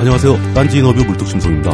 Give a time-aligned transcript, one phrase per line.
[0.00, 0.54] 안녕하세요.
[0.54, 1.72] 딴지 인터뷰 물뚝심송입니다.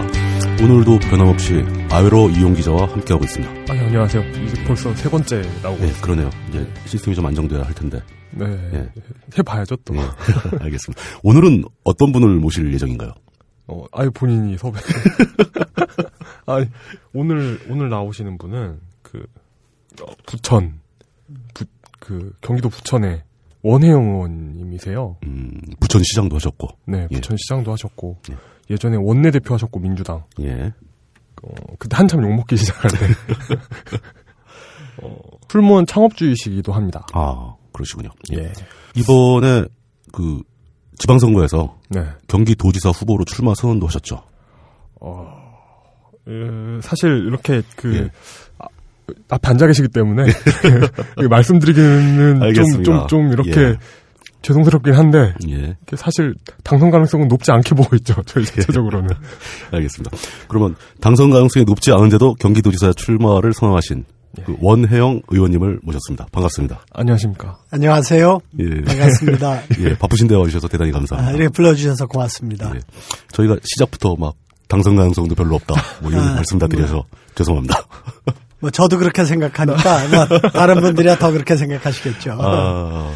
[0.61, 1.63] 오늘도 변함없이
[1.93, 3.73] 아웨로 이용 기자와 함께하고 있습니다.
[3.73, 4.21] 아니, 안녕하세요.
[4.45, 5.81] 이제 벌써 세 번째 나오고.
[5.81, 6.29] 네, 그러네요.
[6.49, 8.03] 이제 시스템이 좀 안정돼야 할 텐데.
[8.33, 8.47] 네.
[8.75, 8.93] 예.
[9.39, 9.95] 해봐야죠, 또.
[9.95, 10.01] 예,
[10.59, 11.01] 알겠습니다.
[11.23, 13.13] 오늘은 어떤 분을 모실 예정인가요?
[13.69, 14.81] 어, 아예 본인이 섭외.
[16.47, 16.67] 아니,
[17.13, 19.25] 오늘, 오늘 나오시는 분은, 그,
[20.03, 20.81] 어, 부천,
[21.55, 21.65] 부,
[22.01, 23.23] 그, 경기도 부천의
[23.67, 25.17] 원혜영 의원님이세요.
[25.25, 26.69] 음, 부천시장도 하셨고.
[26.87, 27.15] 네, 예.
[27.15, 28.37] 부천시장도 하셨고, 예.
[28.71, 30.25] 예전에 원내대표 하셨고, 민주당.
[30.41, 30.73] 예.
[31.43, 33.07] 어, 그때 한참 욕먹기 시작할 때.
[35.03, 35.15] 어,
[35.49, 37.07] 풀무원 창업주의시기도 합니다.
[37.13, 38.11] 아, 그러시군요.
[38.33, 38.53] 예.
[38.95, 39.65] 이번에
[40.13, 40.43] 그
[40.99, 42.07] 지방선거에서 네.
[42.29, 44.23] 경기도지사 후보로 출마 선언도 하셨죠.
[45.01, 45.27] 어,
[46.27, 48.11] 에, 사실 이렇게 그 예.
[49.29, 50.25] 아, 앞에 앉아 계시기 때문에
[51.19, 53.07] 이거 말씀드리기는 좀 알겠습니다.
[53.07, 53.77] 좀좀 이렇게 예.
[54.43, 55.77] 죄송스럽긴 한데 예.
[55.97, 58.47] 사실 당선 가능성은 높지 않게 보고 있죠 저희 예.
[58.47, 59.11] 자체적으로는
[59.73, 60.17] 알겠습니다.
[60.49, 64.05] 그러면 당선 가능성이 높지 않은데도 경기도지사 출마를 선언하신
[64.39, 64.43] 예.
[64.45, 66.27] 그 원혜영 의원님을 모셨습니다.
[66.31, 66.85] 반갑습니다.
[66.93, 68.39] 안녕하십니까 안녕하세요.
[68.61, 68.83] 예.
[68.83, 69.63] 반갑습니다.
[69.81, 71.37] 예, 바쁘신데 와주셔서 대단히 아, 감사합니다.
[71.37, 72.73] 이렇게 불러주셔서 고맙습니다.
[72.75, 72.81] 예.
[73.33, 74.35] 저희가 시작부터 막
[74.69, 75.75] 당선 가능성도 별로 없다.
[76.03, 77.05] 뭐 이런 아, 말씀 다 드려서
[77.35, 77.83] 죄송합니다.
[78.61, 82.39] 뭐 저도 그렇게 생각하니까 뭐 다른 분들이야 더 그렇게 생각하시겠죠.
[82.41, 83.13] 아,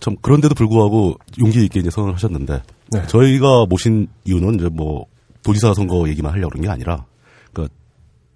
[0.00, 3.06] 참 그런데도 불구하고 용기 있게 이제 선언을 하셨는데 네.
[3.06, 5.06] 저희가 모신 이유는 이제 뭐
[5.42, 7.04] 도지사 선거 얘기만 하려고 그런 게 아니라
[7.52, 7.74] 그러니까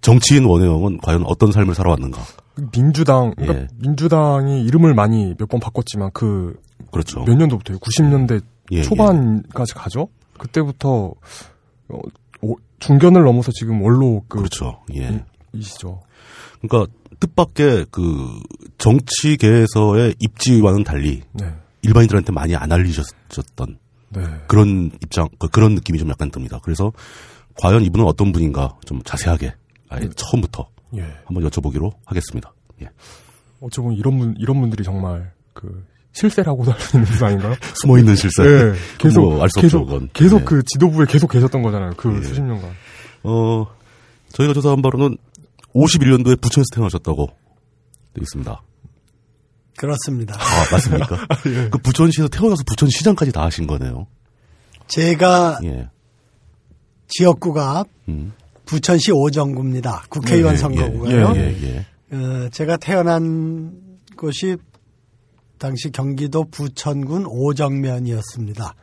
[0.01, 2.21] 정치인 원혜영은 과연 어떤 삶을 살아왔는가.
[2.73, 3.69] 민주당 그러니까 예.
[3.77, 6.57] 민주당이 이름을 많이 몇 번 바꿨지만 그몇
[6.91, 7.25] 그렇죠.
[7.25, 11.13] 년도부터요 90년대 예, 초반까지 가죠 그때부터
[11.89, 11.99] 어,
[12.43, 14.81] 오- 중견을 넘어서 지금 원로 그 그렇죠.
[14.97, 15.25] 예.
[15.53, 16.01] 이시죠
[16.61, 18.41] 그러니까 뜻밖의 그
[18.79, 21.53] 정치계에서의 입지와는 달리 네.
[21.83, 23.79] 일반인들한테 많이 안 알리셨던
[24.11, 24.23] 네.
[24.47, 26.59] 그런 입장, 그- 그런 느낌이 좀 약간 듭니다.
[26.63, 26.93] 그래서
[27.61, 29.55] 과연 이분은 어떤 분인가 좀 자세하게
[29.89, 31.03] 아예 처음부터 예.
[31.27, 32.53] 한번 여쭤보기로 하겠습니다.
[32.83, 32.89] 예.
[33.61, 37.55] 어찌 보면 이런 분, 이런 분들이 정말 그 실세라고도 할 수 있는 분 아닌가요?
[37.75, 38.43] 숨어 있는 실세.
[38.45, 38.73] 예.
[38.99, 40.09] 계속, 뭐 알수 없죠, 계속, 그건.
[40.13, 40.45] 계속 예.
[40.45, 41.93] 그 지도부에 계속 계셨던 거잖아요.
[41.97, 42.23] 그 예.
[42.23, 42.71] 수십 년간.
[43.25, 43.67] 어,
[44.31, 45.17] 저희가 조사한 바로는
[45.75, 48.63] 51년도에 부천에서 태어나셨다고 되어 있습니다.
[49.77, 50.35] 그렇습니다.
[50.35, 51.17] 아, 맞습니까?
[51.47, 51.69] 예.
[51.71, 54.07] 그 부천시에서 태어나서 부천시장까지 다 하신 거네요.
[54.89, 55.89] 제가 예.
[57.09, 58.33] 지역구가 음.
[58.67, 60.05] 부천시 오정구입니다.
[60.09, 61.33] 국회의원 예, 선거구가요.
[61.37, 62.17] 예, 예, 예.
[62.17, 63.73] 어, 제가 태어난
[64.17, 64.57] 곳이
[65.59, 68.75] 당시 경기도 부천군 오정면이었습니다.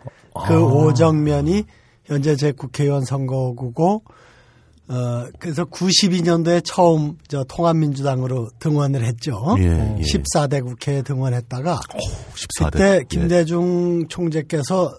[0.48, 0.58] 그 아.
[0.58, 1.64] 오정면이
[2.06, 4.04] 현재 제 국회의원 선거구고
[4.88, 9.56] 어, 그래서 92년도에 처음 저 통합민주당으로 등원을 했죠.
[9.58, 10.02] 예, 예.
[10.02, 11.80] 14대 국회에 등원했다가
[12.36, 12.72] 14대.
[12.72, 13.04] 그때 예.
[13.10, 14.96] 김대중 총재께서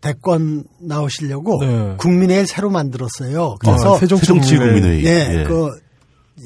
[0.00, 1.96] 대권 나오시려고 네.
[1.98, 3.56] 국민회의를 새로 만들었어요.
[3.58, 4.58] 그래서 아, 새정치 국민회의.
[4.58, 5.04] 국민회의.
[5.04, 5.70] 예, 그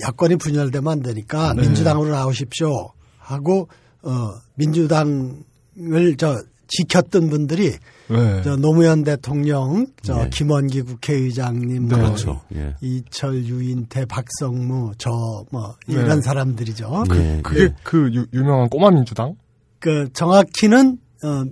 [0.06, 1.62] 야권이 분열되면 안 되니까 네.
[1.62, 3.68] 민주당으로 나오십시오 하고
[4.02, 7.74] 어 민주당을 저 지켰던 분들이
[8.10, 8.42] 네.
[8.42, 10.28] 저 노무현 대통령, 저 예.
[10.30, 11.96] 김원기 국회의장님, 네.
[11.96, 12.40] 뭐 그렇죠.
[12.54, 12.74] 예.
[12.80, 15.94] 이철, 유인태, 박성무, 저뭐 네.
[15.94, 17.04] 이런 사람들이죠.
[17.14, 17.74] 예, 그게 예.
[17.82, 19.36] 그 유, 유명한 꼬마 민주당?
[19.78, 21.44] 그 정확히는 어,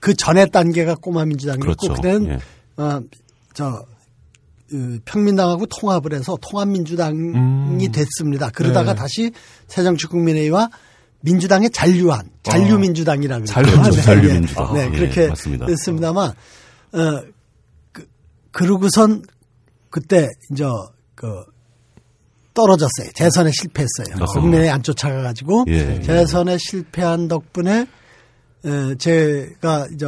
[0.00, 1.94] 그 전에 단계가 꼬마 민주당이었고 그렇죠.
[1.94, 2.82] 그때는 예.
[2.82, 3.00] 어,
[3.54, 7.78] 저 어, 평민당하고 통합을 해서 통합민주당이 음.
[7.92, 8.50] 됐습니다.
[8.50, 8.98] 그러다가 네.
[8.98, 9.30] 다시
[9.68, 10.70] 새정치국민회의와
[11.30, 13.46] 민주당의 잔류한 잔류민주당이라고 아.
[13.46, 13.90] 잔류- 그러죠.
[13.96, 14.74] 네, 잔류민주당.
[14.74, 15.66] 네, 예, 그렇게 맞습니다.
[15.66, 17.22] 됐습니다만 어,
[17.92, 18.06] 그,
[18.52, 19.22] 그러고선
[19.90, 20.64] 그때 이제
[21.16, 21.26] 그
[22.54, 23.10] 떨어졌어요.
[23.14, 24.16] 재선에 실패했어요.
[24.18, 24.40] 맞습니다.
[24.40, 27.86] 국민회의 안 쫓아가가지고 예, 재선에 실패한 덕분에
[28.64, 30.06] 에, 제가 이제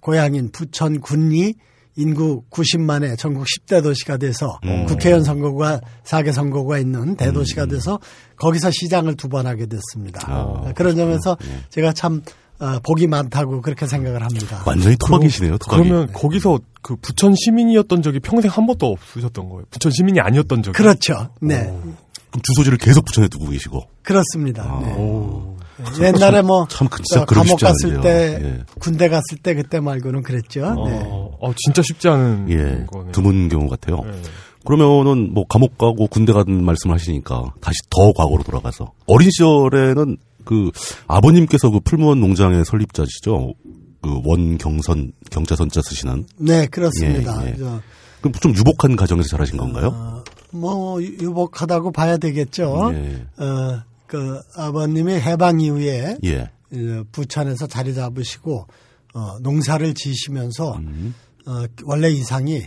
[0.00, 1.54] 고향인 부천 군이
[1.96, 4.86] 인구 90만의 전국 10대 도시가 돼서 음.
[4.86, 7.98] 국회의원 선거구가 4개 선거구가 있는 대도시가 돼서
[8.36, 10.20] 거기서 시장을 두 번 하게 됐습니다.
[10.26, 11.64] 아, 그런 점에서 예.
[11.70, 12.22] 제가 참
[12.60, 14.62] 어, 복이 많다고 그렇게 생각을 합니다.
[14.64, 15.82] 완전히 토박이시네요, 토박이.
[15.82, 19.64] 그러면 거기서 그 부천 시민이었던 적이 평생 한 번도 없으셨던 거예요.
[19.70, 20.76] 부천 시민이 아니었던 적이.
[20.76, 21.30] 그렇죠.
[21.40, 21.64] 네.
[22.30, 23.82] 그럼 주소지를 계속 부천에 두고 계시고.
[24.02, 24.80] 그렇습니다.
[24.84, 24.92] 네.
[25.80, 26.02] 오.
[26.04, 28.00] 옛날에 뭐참 그러기 감옥 갔을.
[28.00, 28.60] 때 예.
[28.80, 30.60] 군대 갔을 때 그때 말고는 그랬죠.
[30.86, 31.00] 네.
[31.04, 33.12] 어, 어, 진짜 쉽지 않은 예, 거네요.
[33.12, 34.02] 드문 경우 같아요.
[34.04, 34.12] 네.
[34.64, 40.70] 그러면은 뭐 감옥 가고 군대 가는 말씀을 하시니까 다시 더 과거로 돌아가서 어린 시절에는 그
[41.06, 43.52] 아버님께서 그 풀무원 농장의 설립자시죠.
[44.00, 47.42] 그 원경선 경자선자 쓰시는 네, 그렇습니다.
[47.46, 47.56] 예, 예.
[47.56, 47.80] 저,
[48.20, 49.88] 그럼 좀 유복한 가정에서 자라신 건가요?
[49.94, 52.92] 어, 뭐 유- 유복하다고 봐야 되겠죠.
[52.94, 53.26] 예.
[53.42, 56.40] 어, 그 아버님이 해방 이후에 예.
[56.40, 58.66] 어, 부천에서 자리 잡으시고
[59.14, 61.14] 어, 농사를 지시면서 음.
[61.46, 62.58] 어, 원래 이상이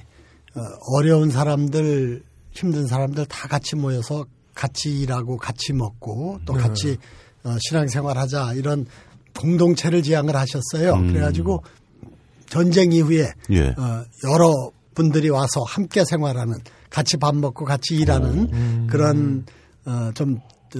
[0.56, 0.62] 어,
[0.96, 4.26] 어려운 사람들, 힘든 사람들 다 같이 모여서
[4.56, 6.98] 같이 일하고 같이 먹고 또 같이
[7.44, 8.86] 어, 신앙생활하자 이런
[9.38, 10.94] 공동체를 지향을 하셨어요.
[10.94, 11.08] 음.
[11.10, 11.64] 그래가지고
[12.50, 13.68] 전쟁 이후에 예.
[13.68, 16.56] 어, 여러 분들이 와서 함께 생활하는
[16.90, 19.46] 같이 밥 먹고 같이 일하는 그런
[19.86, 20.40] 어, 좀
[20.72, 20.80] 저,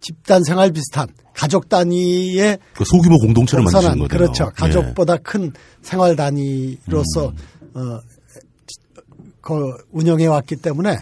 [0.00, 4.08] 집단 생활 비슷한 가족 단위의 그 소규모 공동체를 만드신 공산한 거네요.
[4.08, 4.44] 그렇죠.
[4.44, 4.50] 예.
[4.54, 5.52] 가족보다 큰
[5.82, 7.32] 생활 단위로서
[7.76, 7.78] 음.
[7.78, 8.00] 어,
[9.40, 10.98] 그 운영해 왔기 때문에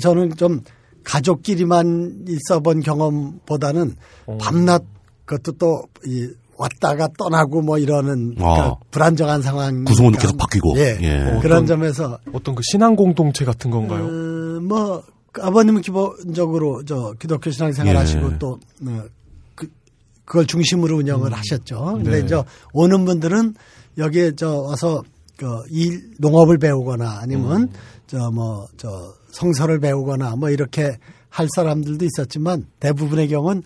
[0.00, 0.60] 저는 좀
[1.04, 3.94] 가족끼리만 있어본 경험보다는
[4.26, 4.38] 어.
[4.40, 4.82] 밤낮
[5.24, 8.42] 그것도 또 이 왔다가 떠나고 뭐 이러는 아.
[8.54, 10.74] 그러니까 불안정한 상황 구성원도 계속 바뀌고.
[10.78, 11.38] 예, 예.
[11.42, 14.04] 그런 어떤- 점에서 어떤 그 신앙 공동체 같은 건가요?
[14.04, 15.02] 어, 뭐그
[15.40, 17.98] 아버님은 기본적으로 저 기독교 신앙생활 예.
[17.98, 19.02] 하시고 또 어,
[19.54, 19.68] 그,
[20.24, 21.94] 그걸 중심으로 운영을 하셨죠.
[21.96, 22.18] 근데 네.
[22.20, 22.42] 이제
[22.72, 23.54] 오는 분들은
[23.98, 25.02] 여기에 저 와서
[25.36, 27.70] 그일 농업을 배우거나 아니면
[28.06, 30.98] 저뭐저 성서를 배우거나 뭐 이렇게
[31.28, 33.62] 할 사람들도 있었지만 대부분의 경우는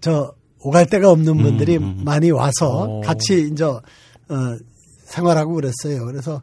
[0.00, 3.00] 저 오갈 데가 없는 분들이 많이 와서 어.
[3.00, 3.80] 같이 이제 어
[5.06, 6.04] 생활하고 그랬어요.
[6.06, 6.42] 그래서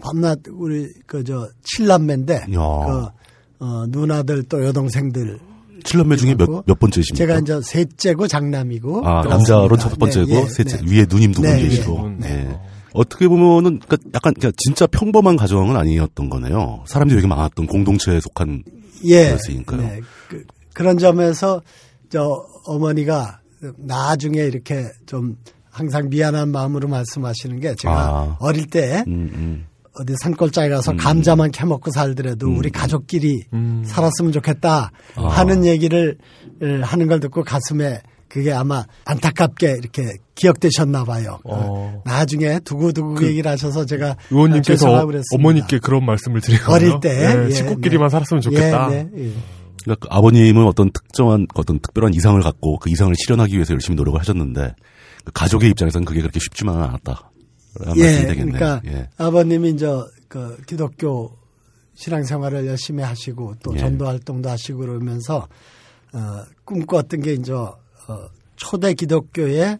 [0.00, 3.12] 밤낮 우리 그 저 칠남매인데 그 야.
[3.60, 5.38] 어, 누나들 또 여동생들
[5.84, 7.26] 칠남매 중에 몇, 몇 번째십니까?
[7.26, 9.22] 제가 이제 셋째고 장남이고 아.
[9.22, 10.92] 남자로 첫 번째고, 네, 예, 셋째, 네.
[10.92, 12.10] 위에 누님 두분 네, 계시고.
[12.22, 12.26] 예.
[12.26, 12.60] 네.
[12.92, 16.84] 어떻게 보면은, 그러니까 약간, 그냥 진짜 평범한 가정은 아니었던 거네요.
[16.86, 18.64] 사람들이 되게 많았던 공동체에 속한.
[19.04, 19.28] 예.
[19.28, 19.80] 그랬으니까요.
[19.80, 20.00] 네.
[20.28, 21.62] 그, 그런 점에서
[22.10, 23.40] 저 어머니가
[23.78, 25.36] 나중에 이렇게 좀
[25.70, 28.36] 항상 미안한 마음으로 말씀하시는 게 제가 아.
[28.40, 29.66] 어릴 때 음, 음.
[29.98, 33.82] 어디 산골짜기 가서 감자만 캐먹고 살더라도 우리 가족끼리 음.
[33.84, 35.28] 살았으면 좋겠다 아.
[35.28, 36.16] 하는 얘기를
[36.62, 40.04] 에, 하는 걸 듣고 가슴에 그게 아마 안타깝게 이렇게
[40.36, 41.40] 기억되셨나 봐요.
[41.42, 42.02] 그 어.
[42.04, 45.24] 나중에 두고두고 얘기를 하셔서 제가 의원님께서 그랬습니다.
[45.34, 46.74] 어머니께 그런 말씀을 드리거든요.
[46.74, 48.10] 어릴 때 네, 예, 식구끼리만 네.
[48.10, 48.92] 살았으면 좋겠다.
[48.92, 49.32] 예, 네, 예.
[49.82, 54.20] 그러니까 그 아버님은 어떤 특정한, 어떤 특별한 이상을 갖고 그 이상을 실현하기 위해서 열심히 노력을
[54.20, 54.74] 하셨는데,
[55.24, 57.29] 그 가족의 입장에서는 그게 그렇게 쉽지만은 않았다.
[57.96, 58.24] 예.
[58.26, 59.08] 그러니까 예.
[59.16, 59.86] 아버님이 이제
[60.28, 61.36] 그 기독교
[61.94, 63.78] 신앙생활을 열심히 하시고 또 예.
[63.78, 65.48] 전도 활동도 하시고 그러면서
[66.12, 67.76] 어, 꿈꿨던 게 이제 어,
[68.56, 69.78] 초대 기독교의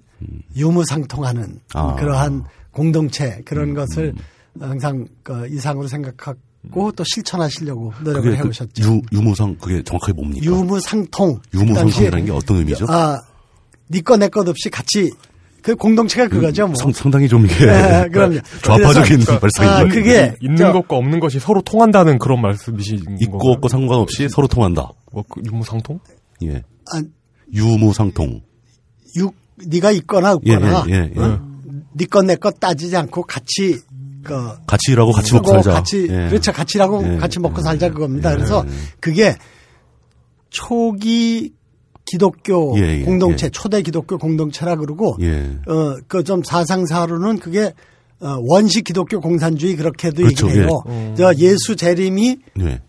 [0.56, 1.94] 유무상통하는 아.
[1.96, 4.14] 그러한 공동체 그런 것을
[4.60, 8.82] 항상 그 이상으로 생각하고 또 실천하시려고 노력을 그 해오셨죠.
[8.82, 10.44] 유, 유무상, 그게 정확하게 뭡니까?
[10.44, 11.40] 유무상통.
[11.50, 12.86] 그 유무상통이라는 게 어떤 의미죠?
[12.88, 13.18] 아,
[13.90, 15.10] 니꺼 내 것 없이 같이
[15.62, 16.66] 그 공동체가 그거죠.
[16.66, 16.74] 뭐.
[16.76, 18.38] 상, 상당히 좀 이게 네, 그럼요.
[18.62, 19.84] 좌파적인 그래서, 발상인 아.
[19.92, 23.52] 그게 있는 저- 것과 없는 것이 서로 통한다는 그런 말씀이신 있고 건가요?
[23.52, 24.90] 없고 상관없이 서로 통한다.
[25.12, 25.98] 뭐, 그 유무상통?
[26.44, 26.62] 예.
[26.92, 27.02] 아,
[27.52, 28.40] 유무상통.
[29.16, 29.34] 육
[29.66, 31.38] 네가 있거나 예, 없거나 예, 예, 예.
[32.26, 33.78] 내것 따지지 않고 같이
[34.22, 34.34] 그
[34.66, 35.72] 같이 일하고 같이 먹고 살자.
[35.72, 36.28] 같이 예.
[36.28, 38.32] 그렇죠 같이 일하고 예, 같이 먹고 예, 살자 그겁니다.
[38.32, 38.70] 예, 그래서 예.
[39.00, 39.36] 그게
[40.50, 41.52] 초기
[42.10, 43.50] 기독교 예, 예, 공동체 예.
[43.50, 45.58] 초대 기독교 공동체라 그러고 예.
[45.66, 47.72] 어그 좀 사상사로는 그게
[48.20, 50.68] 어, 원시 기독교 공산주의 그렇게도 그렇죠, 얘기해요.
[51.16, 52.80] 저 예수 재림이 예.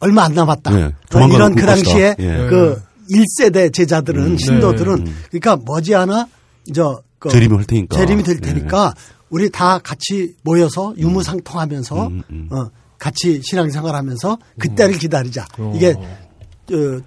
[0.00, 0.78] 얼마 안 남았다.
[0.78, 1.66] 예, 어, 이런 올 그.
[1.66, 2.46] 당시에 예.
[2.48, 5.12] 그 1세대 제자들은 음, 신도들은 네.
[5.30, 6.26] 그러니까 머지않아
[6.74, 7.96] 저 그 재림이 올 테니까.
[7.96, 8.40] 재림이 될 예.
[8.40, 8.94] 테니까
[9.30, 12.48] 우리 다 같이 모여서 유무상통하면서 음, 음.
[12.50, 12.68] 어,
[12.98, 15.46] 같이 신앙생활하면서 그때를 기다리자.
[15.58, 15.72] 어.
[15.76, 16.21] 이게 어,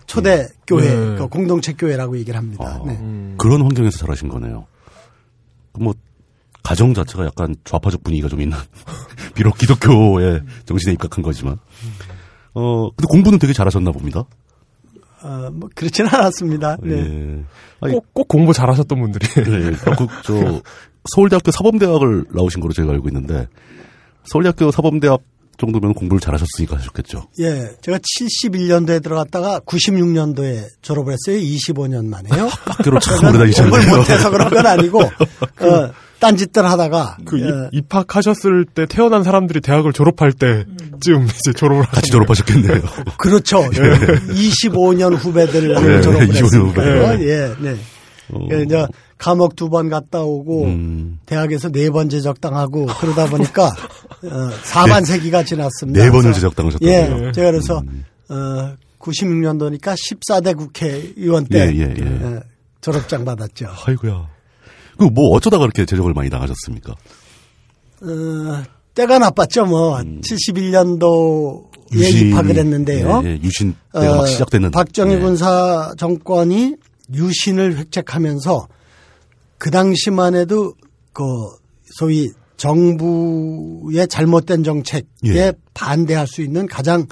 [0.05, 1.15] 초대 교회 네.
[1.15, 2.65] 그 공동체 교회라고 얘기를 합니다.
[2.65, 2.97] 아, 네.
[3.37, 4.65] 그런 환경에서 자라신 거네요.
[5.73, 5.93] 그뭐
[6.63, 8.57] 가정 자체가 약간 좌파적 분위기가 좀 있는
[9.35, 11.57] 비록 기독교의 정신에 입각한 거지만
[12.53, 14.25] 어 근데 공부는 되게 잘하셨나 봅니다.
[15.25, 16.77] 어, 뭐 그렇지는 않았습니다.
[16.83, 16.91] 네.
[16.91, 17.43] 예.
[17.81, 19.27] 아니, 꼭, 꼭 공부 잘하셨던 분들이.
[19.27, 20.61] 네, 그, 저,
[21.11, 23.47] 서울대학교 사범대학을 나오신 거로 제가 알고 있는데,
[24.25, 25.21] 서울대학교 사범대학
[25.57, 27.27] 정도면 공부를 잘하셨으니까 하셨겠죠.
[27.39, 31.41] 예, 제가 71년도에 들어갔다가 96년도에 졸업을 했어요.
[31.41, 32.49] 25년 만에요.
[32.65, 33.97] 학교를 참 오래 공부를 다니셨네요.
[33.97, 39.93] 못해서 그런 건 아니고 어, 딴짓들 하다가 그 어, 입, 입학하셨을 때 태어난 사람들이 대학을
[39.93, 42.81] 졸업할 때쯤 이제 졸업을 같이 졸업하셨겠네요.
[43.17, 43.61] 그렇죠.
[43.69, 47.03] 25년 후배들 예, 졸업을 25년 했으니까요.
[47.03, 47.27] 후배들.
[47.27, 47.77] 예, 네.
[48.31, 53.67] 어, 그 이제 감옥 두 번 갔다 오고 음, 대학에서 네 번 제적당하고 그러다 보니까
[54.23, 56.03] 어, 4반세기가 지났습니다.
[56.03, 57.27] 네 번을 제적당하셨다고요?
[57.27, 57.81] 예, 제가 그래서
[58.29, 62.25] 어, 96년도니까 14대 국회의원 때 예, 예, 예.
[62.25, 62.41] 어,
[62.81, 63.67] 졸업장 받았죠.
[63.85, 64.27] 아이고야.
[64.97, 66.93] 그 뭐 어쩌다 그렇게 제적을 많이 당하셨습니까?
[68.01, 69.65] 어, 때가 나빴죠.
[69.65, 71.99] 뭐 71년도에 음.
[71.99, 73.21] 유신- 입학을 했는데요.
[73.25, 74.71] 예, 예, 유신 때가 막 어, 시작되는.
[74.71, 75.19] 박정희 예.
[75.19, 76.75] 군사 정권이
[77.13, 78.67] 유신을 획책하면서
[79.57, 80.73] 그 당시만 해도
[81.13, 81.23] 그
[81.97, 85.53] 소위 정부의 잘못된 정책에 예.
[85.73, 87.05] 반대할 수 있는 가장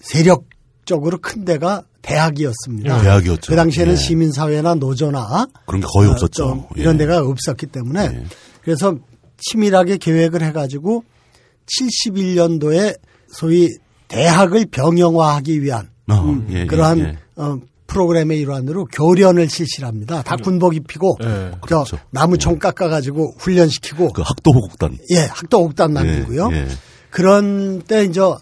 [0.00, 3.00] 세력적으로 큰 데가 대학이었습니다.
[3.00, 3.50] 대학이었죠.
[3.50, 3.96] 그 당시에는 예.
[3.96, 6.48] 시민사회나 노조나 그런 게 거의 어, 없었죠.
[6.48, 6.98] 좀 이런 예.
[6.98, 8.24] 데가 없었기 때문에 예.
[8.62, 8.96] 그래서
[9.38, 11.04] 치밀하게 계획을 해가지고
[11.66, 13.68] 71년도에 소위
[14.08, 17.18] 대학을 병영화하기 위한 어, 음, 예, 예, 그러한 예.
[17.36, 17.58] 어,
[17.94, 20.22] 프로그램의 일환으로 교련을 실시합니다.
[20.22, 21.52] 다 군복 입히고 예.
[21.52, 21.98] 저 그렇죠.
[22.10, 24.98] 나무총 깎아가지고 훈련시키고 그 학도 호국단.
[25.10, 26.50] 예 학도 옥단 만들고요.
[26.52, 26.68] 예, 예.
[27.10, 28.36] 그런 때 이제 어,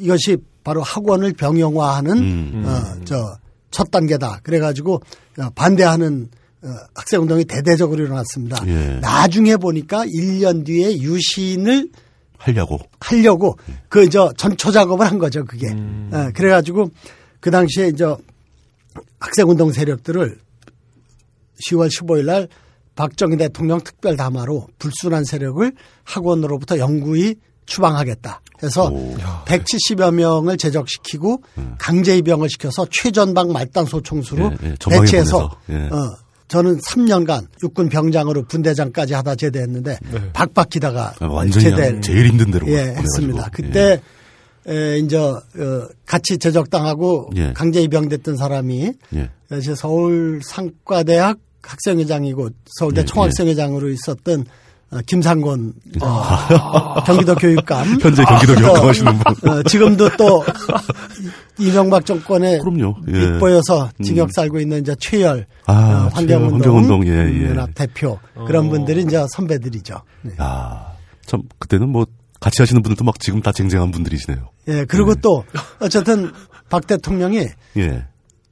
[0.00, 2.64] 이것이 바로 학원을 병영화하는 음.
[2.66, 4.40] 어, 저첫 단계다.
[4.42, 5.00] 그래가지고
[5.38, 6.28] 어, 반대하는
[6.64, 8.64] 어, 학생운동이 대대적으로 일어났습니다.
[8.66, 8.98] 예.
[9.00, 11.88] 나중에 보니까 1년 뒤에 유신을
[12.38, 12.80] 하려고.
[12.98, 13.56] 하려고
[13.88, 15.44] 그저 전초 작업을 한 거죠.
[15.44, 15.68] 그게.
[15.68, 16.10] 음.
[16.12, 16.90] 예, 그래가지고
[17.38, 18.04] 그 당시에 이제
[19.22, 20.38] 학생운동 세력들을
[21.68, 22.48] 10월 15일 날
[22.96, 25.72] 박정희 대통령 특별 담화로 불순한 세력을
[26.04, 28.40] 학원으로부터 영구히 추방하겠다.
[28.58, 29.16] 그래서 오.
[29.46, 31.42] 170여 명을 제적시키고
[31.78, 35.88] 강제 입영을 시켜서 최전방 말단 소총수로 예, 예, 배치해서 보내서, 예.
[35.94, 36.16] 어,
[36.48, 39.98] 저는 3년간 육군 병장으로 분대장까지 하다 제대했는데
[40.32, 42.94] 박박히다가 아, 완전히 제대 제일 힘든 데로 예.
[42.96, 43.48] 했습니다.
[43.52, 44.02] 그때
[44.68, 45.40] 에, 이제 어,
[46.06, 47.52] 같이 제적당하고 예.
[47.52, 49.30] 강제 입영됐던 사람이 예.
[49.58, 54.44] 이제 서울 상과대학 학생회장이고 서울대 예, 총학생회장으로 있었던
[54.90, 59.50] 어, 김상곤 어, 경기도 교육감 현재 경기도 교육감 하시는 분.
[59.50, 60.44] 어, 지금도 또
[61.58, 62.96] 이명박 정권에 그럼요.
[63.08, 63.12] 예.
[63.12, 67.48] 윗보여서 징역 살고 있는 이제 최열 아, 어, 환경운동, 환경운동, 예, 예.
[67.50, 69.94] 연합 대표 그런 분들이 이제 선배들이죠.
[70.22, 70.32] 네.
[70.40, 70.92] 야,
[71.24, 72.06] 참 그때는 뭐
[72.42, 74.50] 같이 하시는 분들도 막 지금 다 쟁쟁한 분들이시네요.
[74.68, 75.44] 예, 그리고 또
[75.80, 76.32] 어쨌든
[76.68, 77.46] 박 대통령이
[77.76, 78.04] 예.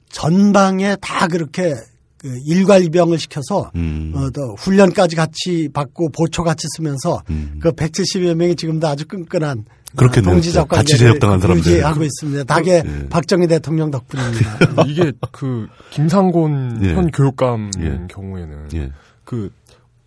[0.09, 1.73] 전방에 다 그렇게
[2.17, 4.13] 그 일괄병을 시켜서 음.
[4.15, 7.59] 어, 또 훈련까지 같이 받고 보초 같이 쓰면서 음.
[7.59, 10.31] 그 170여 명이 지금도 아주 끈끈한 그렇겠네요.
[10.31, 11.59] 어, 동지적 같이 관계를 제역당한 사람들.
[11.59, 12.43] 유지하고 있습니다.
[12.45, 13.09] 다게 예.
[13.09, 14.83] 박정희 대통령 덕분입니다.
[14.87, 16.93] 이게 그 김상곤 예.
[16.93, 18.07] 현 교육감 예.
[18.07, 18.91] 경우에는 예.
[19.25, 19.49] 그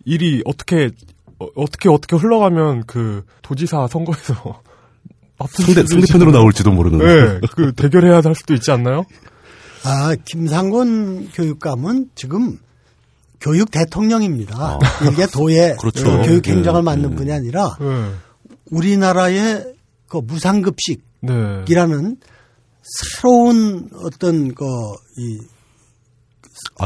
[0.05, 0.89] 일이 어떻게
[1.39, 4.61] 어, 어떻게 어떻게 흘러가면 그 도지사 선거에서
[5.49, 6.99] 상대, 상대편으로 나올지도 모르는.
[6.99, 9.05] 네, 그 대결해야 할 수도 있지 않나요?
[9.83, 12.57] 아, 김상곤 교육감은 지금
[13.39, 14.79] 교육 대통령입니다.
[15.11, 16.09] 이게 도의 그렇죠.
[16.09, 17.15] 어, 교육 행정을 예, 맡는 예.
[17.15, 18.11] 분이 아니라 네.
[18.71, 19.75] 우리나라의
[20.07, 21.65] 그 무상급식 네.
[21.67, 22.17] 이라는
[22.81, 25.54] 새로운 어떤 그이 아젠다를 설정하고.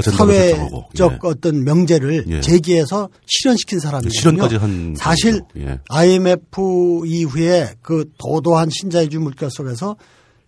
[0.02, 1.18] 사회적 예.
[1.24, 2.42] 어떤 명제를 예.
[2.42, 4.20] 제기해서 실현시킨 사람이거든요.
[4.20, 5.42] 실현까지 한 사실.
[5.58, 5.80] 예.
[5.90, 9.96] IMF 이후에 그 도도한 신자유주의 물결 속에서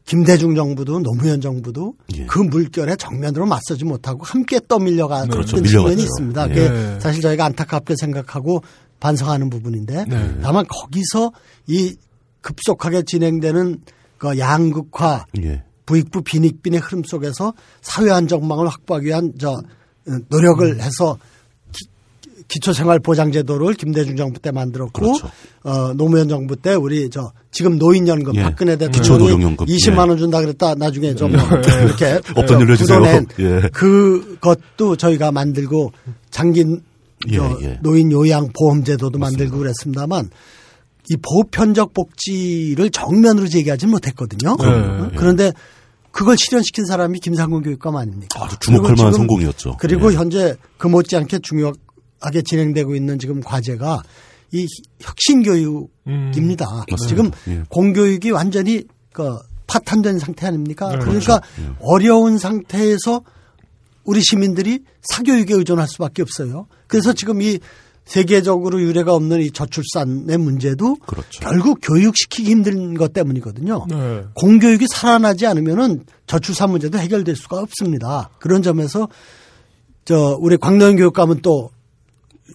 [0.06, 2.25] 김대중 정부도 노무현 정부도 예.
[2.25, 5.62] 그 물결에 정면으로 맞서지 못하고 함께 떠밀려갔던 그렇죠.
[5.62, 6.01] 측면이.
[6.01, 6.50] 있습니다.
[6.50, 6.54] 예.
[6.54, 7.00] 그게 네.
[7.00, 8.63] 사실 저희가 안타깝게 생각하고
[9.00, 10.38] 반성하는 부분인데 네.
[10.42, 11.32] 다만 거기서
[11.68, 11.96] 이
[12.42, 13.80] 급속하게 진행되는
[14.18, 15.63] 그 양극화 예.
[15.92, 19.62] 부익부 빈익빈의 흐름 속에서 사회 안정망을 확보하기 위한 저 어,
[20.30, 20.80] 노력을 음.
[20.80, 21.18] 해서
[22.48, 25.30] 기, 초생활 보장제도를 김대중 정부 때 만들었고 그렇죠.
[25.64, 28.42] 어, 노무현 정부 때 우리 저 지금 노인연금 예.
[28.42, 29.66] 박근혜 대통령이 기초노령연금.
[29.66, 30.10] 20만 예.
[30.10, 33.00] 원 준다 그랬다 나중에 좀 이렇게 없던 일로 해주세요.
[33.00, 33.70] 굳어낸 예.
[33.74, 35.92] 그것도 저희가 만들고
[36.30, 36.66] 장기
[37.30, 37.80] 예, 저 예.
[37.82, 40.30] 노인 요양 보험제도도 만들고 그랬습니다만
[41.10, 44.56] 이 보편적 복지를 정면으로 제기하지 못했거든요.
[45.18, 45.52] 그런데
[46.12, 48.44] 그걸 실현시킨 사람이 김상곤 교육감 아닙니까?
[48.44, 49.77] 아주 주목할 만한 성공이었죠.
[49.80, 50.18] 그리고 예.
[50.18, 54.03] 현재 그 못지않게 중요하게 진행되고 있는 지금 과제가
[54.51, 54.68] 이
[55.00, 56.65] 혁신 교육입니다.
[56.89, 56.98] 음.
[57.08, 57.63] 지금 예.
[57.70, 59.38] 공교육이 완전히 그
[59.68, 60.89] 파탄된 상태 아닙니까?
[60.89, 61.75] 네, 그러니까 그렇죠.
[61.80, 63.22] 어려운 상태에서
[64.03, 66.68] 우리 시민들이 사교육에 의존할 수밖에 없어요.
[66.88, 67.60] 그래서 지금 이
[68.12, 71.39] 세계적으로 유례가 없는 이 저출산의 문제도 그렇죠.
[71.39, 73.86] 결국 교육시키기 힘든 것 때문이거든요.
[73.89, 74.24] 네.
[74.34, 78.30] 공교육이 살아나지 않으면은 저출산 문제도 해결될 수가 없습니다.
[78.39, 79.08] 그런 점에서
[80.03, 81.70] 저 우리 광노현 교육감은 또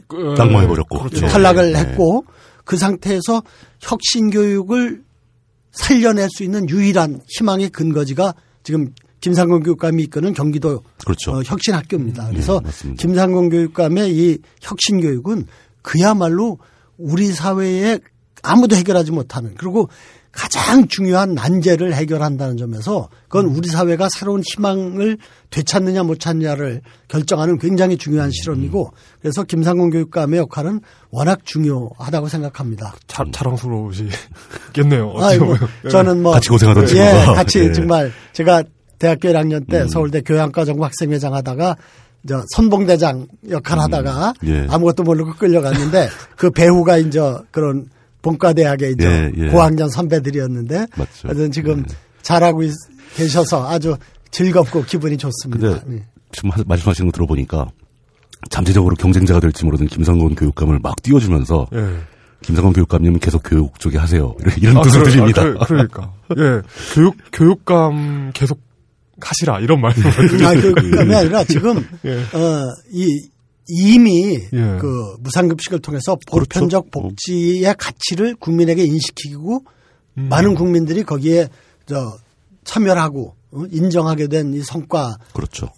[0.08, 0.98] 그, 낙마해버렸고.
[0.98, 1.25] 그렇죠.
[1.25, 1.28] 예.
[1.30, 1.78] 탈락을 예.
[1.78, 2.26] 했고
[2.66, 3.42] 그 상태에서
[3.80, 5.02] 혁신 교육을
[5.70, 8.92] 살려낼 수 있는 유일한 희망의 근거지가 지금
[9.26, 11.33] 김상곤 교육감이 이끄는 경기도 그렇죠.
[11.33, 12.28] 어, 혁신학교입니다.
[12.28, 13.02] 그래서 맞습니다.
[13.02, 15.47] 김상곤 교육감의 이 혁신 교육은
[15.83, 16.59] 그야말로
[16.97, 17.99] 우리 사회에
[18.45, 19.88] 아무도 해결하지 못하는 그리고
[20.30, 25.18] 가장 중요한 난제를 해결한다는 점에서 그건 우리 사회가 새로운 희망을
[25.50, 32.95] 되찾느냐 못 찾느냐를 결정하는 굉장히 중요한 실험이고 그래서 김상곤 교육감의 역할은 워낙 중요하다고 생각합니다.
[33.09, 35.14] 자, 자랑스러우시겠네요.
[35.16, 35.56] 아이고.
[35.90, 37.35] 저는 뭐 같이 고생하던 예, 친구가.
[37.35, 37.66] 같이 예.
[37.66, 37.73] 음.
[37.73, 38.62] 정말 제가
[38.98, 41.76] 대학교 1학년 때 서울대 교양과 정부 학생회장 하다가
[42.28, 44.66] 저 선봉대장 역할 하다가 예.
[44.68, 47.20] 아무것도 모르고 끌려갔는데 그 배우가 이제
[47.52, 47.86] 그런
[48.22, 49.48] 본과대학의 이제 예, 예.
[49.50, 51.28] 고학년 선배들이었는데 맞죠.
[51.28, 51.94] 하여튼 지금 예.
[52.22, 52.74] 잘하고 있-
[53.14, 53.96] 계셔서 아주
[54.32, 55.80] 즐겁고 기분이 좋습니다.
[55.80, 56.06] 근데 예.
[56.32, 57.66] 지금 하- 말씀하시는 거 들어보니까
[58.50, 61.86] 잠재적으로 경쟁자가 될지 모르는 김상곤 교육감을 막 띄워주면서 예.
[62.42, 64.34] 김상곤 교육감님은 계속 교육 쪽에 하세요.
[64.40, 65.42] 이런, 이런 아, 뜻을 그러- 드립니다.
[65.60, 66.62] 아, 그, 러니까 예.
[66.94, 68.60] 교육, 교육감 계속
[69.20, 69.61] 하시라.
[69.61, 70.46] 이런 말씀을.
[70.46, 72.16] 아, 그, 그게 아니라 지금, 예.
[72.37, 73.28] 어, 이,
[73.68, 74.76] 이미 예.
[74.80, 76.46] 그 무상급식을 통해서 그렇죠.
[76.49, 79.64] 보편적 복지의 가치를 국민에게 인식시키고
[80.18, 80.28] 음.
[80.28, 81.49] 많은 국민들이 거기에
[81.87, 82.16] 저
[82.64, 85.68] 참여를 하고 어, 인정하게 된 이 성과에다가 그렇죠.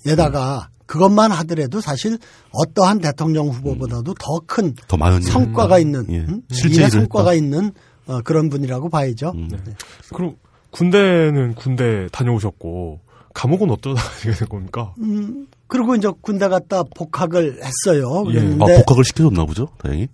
[0.86, 2.18] 그것만 하더라도 사실
[2.52, 6.18] 어떠한 대통령 후보보다도 더큰 더 많은 성과가 있는 예.
[6.20, 6.42] 음?
[6.50, 7.34] 실제 성과가.
[7.34, 7.72] 있는
[8.06, 9.32] 어, 그런 분이라고 봐야죠.
[9.34, 9.48] 음.
[9.50, 9.74] 네.
[10.14, 10.36] 그럼
[10.70, 13.00] 군대는 군대 다녀오셨고
[13.38, 14.92] 감옥은 가시게 된 겁니까?
[14.98, 18.24] 음, 그리고 이제 군대 갔다 복학을 했어요.
[18.28, 18.32] 예.
[18.32, 19.68] 그랬는데 아, 복학을 시켜줬나 보죠?
[19.80, 20.08] 다행히.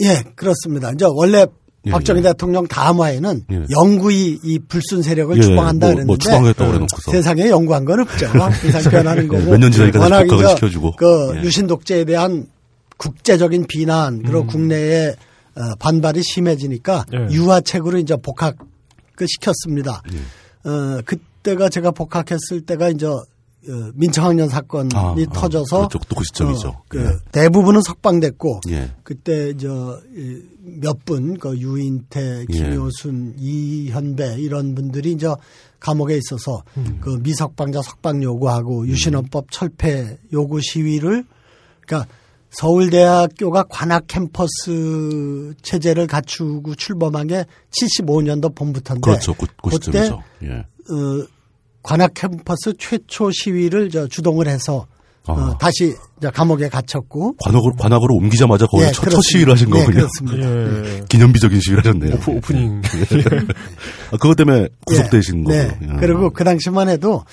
[0.00, 0.92] 예, 그렇습니다.
[0.92, 1.44] 이제 원래
[1.86, 2.22] 예, 박정희 예.
[2.22, 3.64] 대통령 다음화에는 예.
[3.70, 7.10] 영구히 이 불순 세력을 예, 추방한다 뭐- 그랬는데 뭐 추방하겠다고 그래놓고서.
[7.10, 8.26] 세상에 영구한 건 없죠.
[8.62, 9.42] 세상 변하는 거고.
[9.42, 10.92] 예, 몇년 지나니까 워낙 복학을 시켜주고.
[10.96, 11.42] 그 예.
[11.42, 12.46] 유신 독재에 대한
[12.96, 15.16] 국제적인 비난 그리고 국내의
[15.56, 17.34] 어, 반발이 심해지니까 예.
[17.34, 18.56] 유화책으로 이제 복학을
[19.26, 20.02] 시켰습니다.
[20.14, 20.70] 예.
[20.70, 25.98] 어, 그 때가 제가 복학했을 때가 이제 어, 민청학년 사건이 아, 아, 터져서 그렇죠.
[26.08, 26.68] 또그 시점이죠.
[26.68, 27.10] 어, 그 예.
[27.30, 28.90] 대부분은 석방됐고 예.
[29.04, 32.44] 그때 저몇 분, 그 유인태, 예.
[32.52, 35.32] 김효순, 이현배 이런 분들이 이제
[35.78, 36.98] 감옥에 있어서 음.
[37.00, 41.24] 그 미석방자 석방 요구하고 유신헌법 철폐 요구 시위를
[41.86, 42.12] 그러니까
[42.50, 49.34] 서울대학교가 관악 캠퍼스 체제를 갖추고 출범한 게 75년도 봄부터인데 그렇죠.
[49.34, 50.10] 그, 그 그때.
[50.42, 50.66] 예.
[50.90, 51.26] 어,
[51.82, 54.86] 관악 캠퍼스 최초 시위를 저 주동을 해서
[55.26, 55.58] 어, 아.
[55.58, 59.20] 다시 이제 감옥에 갇혔고 관악으로, 관악으로 옮기자마자 거기 예, 첫, 첫.
[59.22, 60.06] 시위를 하신 네, 거군요.
[60.08, 60.98] 그렇습니다.
[60.98, 61.04] 예.
[61.08, 62.14] 기념비적인 시위를 하셨네요.
[62.14, 62.82] 오프, 오프닝.
[64.10, 65.68] 아, 그것 때문에 구속되신 네.
[65.68, 65.78] 거고요.
[65.80, 65.94] 네.
[65.94, 66.00] 예.
[66.00, 67.24] 그리고 그 당시만 해도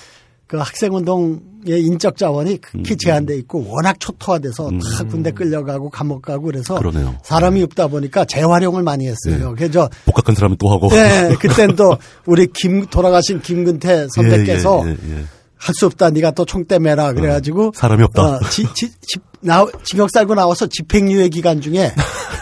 [0.50, 2.82] 그 학생운동의 인적 자원이 음.
[2.82, 7.14] 극히 제한돼 있고 워낙 초토화돼서 다 군대 끌려가고 감옥 가고 그래서 그러네요.
[7.22, 9.54] 사람이 없다 보니까 재활용을 많이 했어요.
[9.56, 10.88] 그래서 복학한 사람은 또 하고.
[10.88, 15.24] 네, 그땐 또 우리 김 돌아가신 김근태 선배께서 예, 예, 예, 예.
[15.60, 16.10] 할 수 없다.
[16.10, 18.22] 네가 또 총대 매라 그래가지고 사람이 없다.
[18.22, 21.92] 어, 지, 지, 집, 나, 징역 살고 나와서 집행유예 기간 중에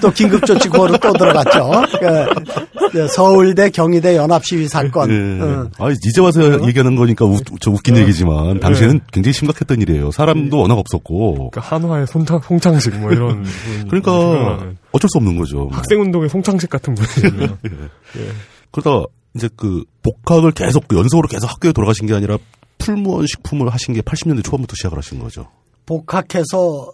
[0.00, 1.70] 또 긴급조치구호로 또 들어갔죠.
[2.00, 5.10] 그, 그 서울대 경희대 연합시위 사건.
[5.10, 5.42] 예.
[5.42, 5.68] 어.
[5.78, 10.10] 아, 이제 와서 얘기하는 거니까 우, 저 웃긴 얘기지만 당시에는 굉장히 심각했던 일이에요.
[10.12, 11.50] 사람도 워낙 없었고.
[11.50, 13.42] 그러니까 한화의 송창, 송창식 뭐 이런.
[13.88, 14.70] 분이 그러니까.
[14.92, 15.68] 어쩔 수 없는 거죠.
[15.72, 17.58] 학생운동의 송창식 같은 분이네요.
[18.70, 19.06] 그러다
[19.38, 22.36] 이제 그 복학을 계속 그 연속으로 계속 학교에 돌아가신 게 아니라
[22.78, 25.48] 풀무원 식품을 하신 게 80년대 초반부터 시작을 하신 거죠.
[25.86, 26.92] 복학해서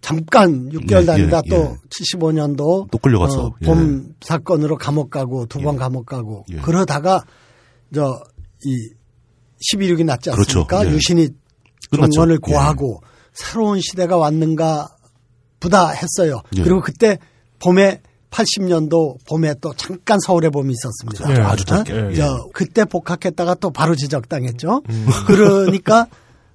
[0.00, 1.76] 잠깐 6개월 예, 다니다 예, 또 예.
[1.88, 3.66] 75년도 또 끌려가서, 예.
[3.66, 6.56] 봄 사건으로 감옥 가고 두 번 감옥 가고 예.
[6.56, 7.24] 그러다가
[7.94, 8.20] 저
[8.64, 8.90] 이
[9.72, 10.78] 11.6이 났지 않습니까?
[10.78, 10.90] 그렇죠.
[10.90, 10.94] 예.
[10.94, 11.28] 유신이.
[11.94, 12.38] 정권을 예.
[12.38, 13.00] 고하고
[13.32, 14.88] 새로운 시대가 왔는가
[15.60, 16.40] 보다 했어요.
[16.56, 16.62] 예.
[16.62, 17.18] 그리고 그때
[17.58, 21.30] 봄에 80년도 봄에 또 잠깐 서울에 봄이 있었습니다.
[21.38, 21.44] 예.
[21.44, 21.92] 아주 짧게.
[21.92, 22.10] 어?
[22.10, 22.14] 예.
[22.14, 24.82] 저 그때 복학했다가 또 바로 지적당했죠.
[25.26, 26.06] 그러니까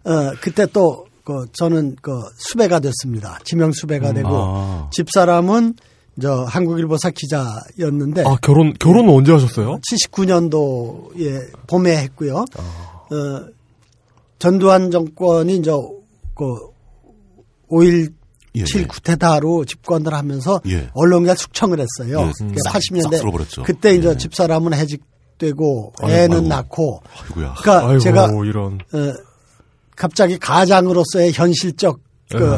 [0.04, 3.40] 어 그때 또 그 저는 그 수배가 됐습니다.
[3.44, 4.90] 지명 수배가 되고 아.
[4.92, 5.76] 집사람은
[6.22, 9.80] 저 한국일보사 기자였는데 아, 결혼, 결혼은 언제 하셨어요?
[9.90, 12.36] 79년도에 봄에 했고요.
[12.36, 13.46] 어,
[14.40, 15.72] 전두환 정권이 이제
[16.36, 18.14] 그5.17
[18.56, 18.84] 예, 예.
[18.86, 20.90] 쿠데타로 집권을 하면서 예.
[20.94, 22.28] 언론가 숙청을 했어요.
[22.28, 22.32] 예,
[22.64, 23.64] 싹- 싹 80년대 쓸어버렸죠.
[23.64, 24.18] 그때 이제 예.
[24.18, 26.48] 집사람은 해직되고 아이고, 애는 아이고.
[26.48, 27.54] 낳고 아이고야.
[27.60, 28.80] 그러니까 아이고, 제가 이런.
[28.94, 29.14] 어,
[29.96, 32.00] 갑자기 가장으로서의 현실적
[32.32, 32.58] 그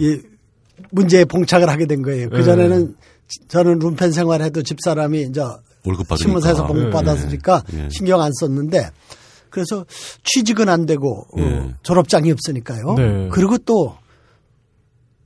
[0.00, 0.04] 예.
[0.04, 0.20] 이
[0.90, 2.30] 문제에 봉착을 하게 된 거예요.
[2.30, 2.94] 그 전에는
[3.48, 5.42] 저는 룸펜 생활해도 집사람이 이제.
[6.16, 7.88] 신문사에서 봉급 예, 받았으니까 예.
[7.90, 8.88] 신경 안 썼는데
[9.50, 9.84] 그래서
[10.24, 11.74] 취직은 안 되고 어, 예.
[11.82, 12.94] 졸업장이 없으니까요.
[12.96, 13.28] 네.
[13.30, 13.94] 그리고 또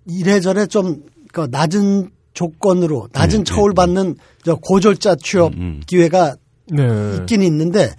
[0.08, 5.80] 이래저래 좀 그 낮은 조건으로 낮은 예, 처우를 예, 받는 저 고졸자 취업 음, 음.
[5.86, 6.36] 기회가
[6.70, 6.82] 네.
[7.16, 7.90] 있긴 있는데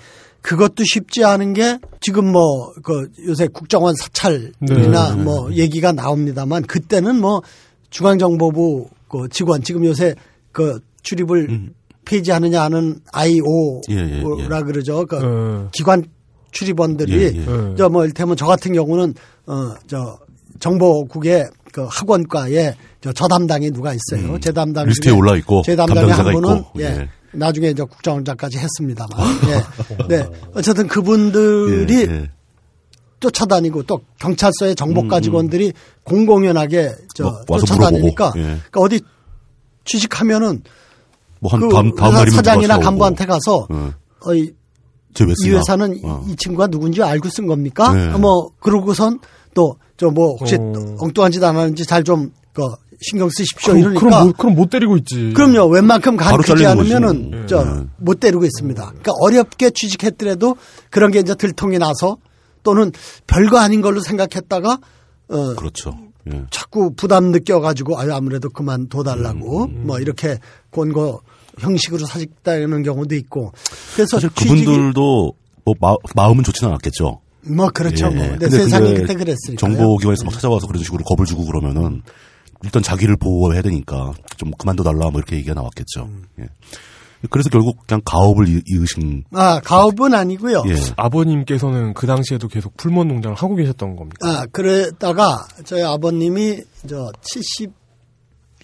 [0.42, 5.24] 그것도 쉽지 않은 게 지금 뭐 그 요새 국정원 사찰이나 네.
[5.24, 7.42] 뭐 얘기가 나옵니다만 그때는 뭐
[7.90, 10.16] 중앙정보부 그 직원 지금 요새
[10.52, 11.72] 그 출입을
[12.06, 14.64] 폐지하느냐 하는 IO라 예, 예, 예.
[14.64, 15.06] 그러죠.
[15.06, 15.68] 그 예.
[15.74, 16.06] 기관
[16.52, 17.72] 출입원들이 예, 예.
[17.72, 17.76] 예.
[17.76, 19.14] 저뭐 이를테면 저 같은 경우는
[19.46, 20.20] 어저
[20.60, 24.38] 정보국의 그 학원과에 저 저담당이 누가 있어요.
[24.40, 24.90] 제 담당 음.
[24.90, 26.84] 리스트에 올라 있고, 제 담당자가 한 분은 있고, 예.
[26.84, 27.10] 예.
[27.32, 29.28] 나중에 이제 국정원장까지 했습니다만.
[29.50, 30.08] 예.
[30.08, 30.28] 네.
[30.56, 32.30] 어쨌든 그분들이 예, 예.
[33.20, 38.42] 쫓아다니고 또 경찰서의 정보과 직원들이 공공연하게 저뭐 쫓아다니니까 예.
[38.42, 39.02] 그러니까 어디
[39.86, 40.64] 취직하면은
[41.42, 43.26] 뭐한 그 다음 다음 회사 사장이나 간부한테.
[43.26, 43.94] 가서 예.
[44.26, 44.52] 어이
[45.44, 45.50] 이?
[45.50, 46.24] 회사는 이- 어.
[46.28, 47.94] 이 친구가 누군지 알고 쓴 겁니까?
[47.94, 48.10] 네.
[48.18, 49.20] 뭐 그러고선
[49.60, 50.96] 또 저 뭐 혹시 어.
[51.00, 52.64] 엉뚱한 짓 안 하는지 잘좀 그
[53.02, 55.34] 신경 쓰십시오 그럼, 이러니까 그럼, 못, 그럼 못 때리고 있지.
[55.36, 55.68] 그럼요.
[55.68, 56.66] 웬만큼 가르치지.
[56.66, 57.46] 않으면은 네.
[57.48, 58.82] 저못 때리고 있습니다.
[58.82, 60.56] 그러니까 어렵게 취직했더라도
[60.90, 62.18] 그런 게 이제 들통이 나서
[62.64, 62.92] 또는
[63.28, 64.80] 별거 아닌 걸로 생각했다가
[65.30, 65.98] 어 그렇죠.
[66.32, 66.44] 예.
[66.50, 70.40] 자꾸 부담 느껴가지고 아유 아무래도 그만 둬달라고 음, 뭐 이렇게
[70.72, 71.22] 권고
[71.60, 73.52] 형식으로 사직다는 경우도 있고
[73.96, 75.34] 그래서 사실 그분들도
[75.66, 77.20] 뭐 마, 마음은 좋지는 않았겠죠.
[77.48, 78.30] 뭐 그렇죠 예, 뭐 예.
[78.32, 82.02] 근데 근데 세상이 그때 그랬으니까 정보기관에서 막 찾아와서 그런 식으로 겁을 주고 그러면은
[82.64, 86.04] 일단 자기를 보호해야 되니까 좀 그만둬 달라 뭐 이렇게 얘기가 나왔겠죠.
[86.04, 86.24] 음.
[86.42, 86.46] 예.
[87.30, 90.64] 그래서 결국 그냥 가업을 이- 이으신 아 가업은 아니고요.
[90.68, 90.76] 예.
[90.96, 94.18] 아버님께서는 그 당시에도 계속 풀먼 농장을 하고 계셨던 겁니까?
[94.28, 97.12] 아, 그러다가 저희 아버님이 저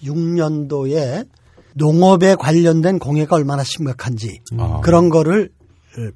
[0.02, 1.26] 76년도에
[1.74, 4.80] 농업에 관련된 공해가 얼마나 심각한지 아.
[4.82, 5.50] 그런 거를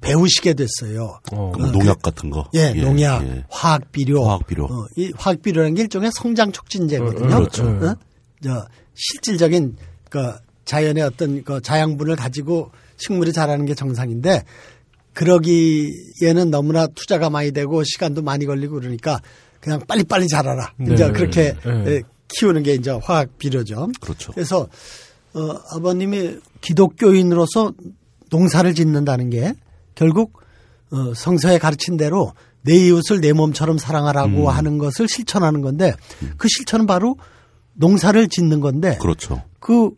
[0.01, 1.21] 배우시게 됐어요.
[1.33, 1.53] 어.
[1.53, 2.49] 그 농약 같은 거.
[2.55, 3.45] 예, 농약, 예.
[3.49, 4.64] 화학 비료, 화학 비료.
[4.66, 7.25] 어, 이 화학 비료라는 게 일종의 성장 촉진제거든요.
[7.25, 7.64] 어, 어, 그렇죠.
[7.64, 7.95] 어?
[8.43, 9.77] 저 실질적인
[10.09, 10.33] 그
[10.64, 14.45] 자연의 어떤 그 자양분을 가지고 식물이 자라는 게 정상인데
[15.14, 19.21] 그러기에는 너무나 투자가 많이 되고 시간도 많이 걸리고 그러니까
[19.61, 20.73] 그냥 빨리빨리 자라라.
[20.79, 20.95] 네.
[20.95, 21.85] 이제 그렇게 네.
[21.87, 23.88] 예, 키우는 게 이제 화학 비료죠.
[24.01, 24.33] 그렇죠.
[24.33, 24.69] 그래서
[25.33, 25.40] 어,
[25.73, 27.73] 아버님이 기독교인으로서
[28.31, 29.55] 농사를 짓는다는 게
[29.94, 30.40] 결국
[30.90, 34.48] 어, 성서에 가르친 대로 내 이웃을 내 몸처럼 사랑하라고 음.
[34.48, 35.94] 하는 것을 실천하는 건데
[36.37, 37.16] 그 실천은 바로
[37.74, 39.42] 농사를 짓는 건데 그렇죠.
[39.61, 39.90] 그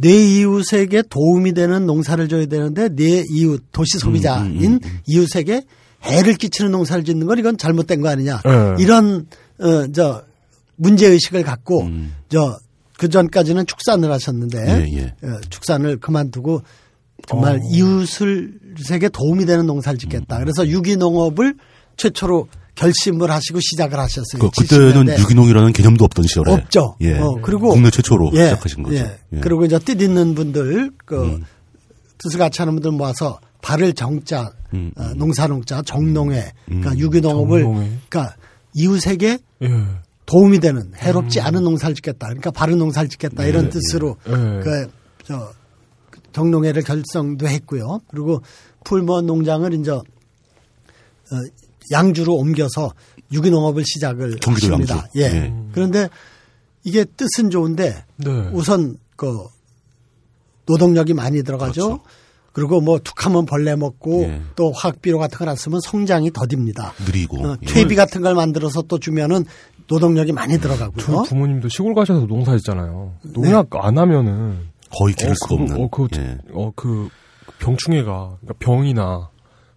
[0.00, 5.62] 내 이웃에게 도움이 되는 농사를 줘야 되는데 내 이웃 도시 소비자인 이웃에게
[6.02, 8.82] 해를 끼치는 농사를 짓는 건 이건 잘못된 거 아니냐 네.
[8.82, 9.26] 이런
[9.58, 10.24] 어 저
[10.76, 12.14] 문제 의식을 갖고 음.
[12.30, 15.26] 저그 전까지는 축산을 하셨는데 예, 예.
[15.28, 16.62] 어, 축산을 그만두고
[17.28, 17.60] 정말 어.
[17.70, 20.38] 이웃을에게 도움이 되는 농사를 짓겠다.
[20.38, 20.44] 음.
[20.44, 21.54] 그래서 유기농업을
[21.96, 24.40] 최초로 결심을 하시고 시작을 하셨어요.
[24.40, 25.18] 그, 그때는 70년대.
[25.20, 26.52] 유기농이라는 개념도 없던 시절에.
[26.52, 26.96] 없죠.
[27.02, 27.18] 예.
[27.18, 28.96] 어, 그리고 국내 최초로 예, 시작하신 거죠.
[28.96, 29.00] 예.
[29.00, 29.18] 예.
[29.34, 29.40] 음.
[29.42, 31.40] 그리고 이제 뜻 있는 분들 그
[32.18, 37.98] 뜻을 같이 하는 분들 모아서 발을 정자, 음, 어, 농사농자, 정농회, 그러니까 유기농업을 정농회.
[38.08, 38.36] 그러니까
[38.74, 39.68] 이웃에게 예.
[40.26, 42.28] 도움이 되는 해롭지 않은 농사를 짓겠다.
[42.28, 44.32] 그러니까 바른 농사를 짓겠다 이런 예, 뜻으로 예.
[44.62, 45.52] 그저
[46.32, 48.00] 정농회를 결성도 했고요.
[48.08, 48.42] 그리고
[48.84, 50.02] 풀먼 농장을 이제 어,
[51.92, 52.92] 양주로 옮겨서
[53.32, 54.38] 유기농업을 시작을.
[54.70, 54.94] 양주.
[55.16, 55.22] 예.
[55.22, 55.54] 예.
[55.72, 56.08] 그런데
[56.84, 58.30] 이게 뜻은 좋은데 네.
[58.52, 59.44] 우선 그
[60.66, 61.86] 노동력이 많이 들어가죠.
[61.86, 62.02] 그렇죠.
[62.52, 64.40] 그리고뭐 툭하면 벌레 먹고 예.
[64.56, 66.92] 또 화학비료 같은 걸 안 쓰면 성장이 더딥니다.
[67.06, 67.44] 느리고.
[67.46, 67.66] 어, 예.
[67.66, 69.44] 퇴비 같은 걸 만들어서 또 주면은
[69.86, 71.22] 노동력이 많이 들어가고요.
[71.24, 73.14] 부모님도 시골 가셔서 농사했잖아요.
[73.22, 74.58] 농약 안 하면은
[74.98, 75.82] 거의 기를 수가 그, 없는.
[75.82, 76.38] 어, 그, 예.
[76.52, 77.08] 어, 그
[77.58, 79.30] 병충해가 그러니까 병이나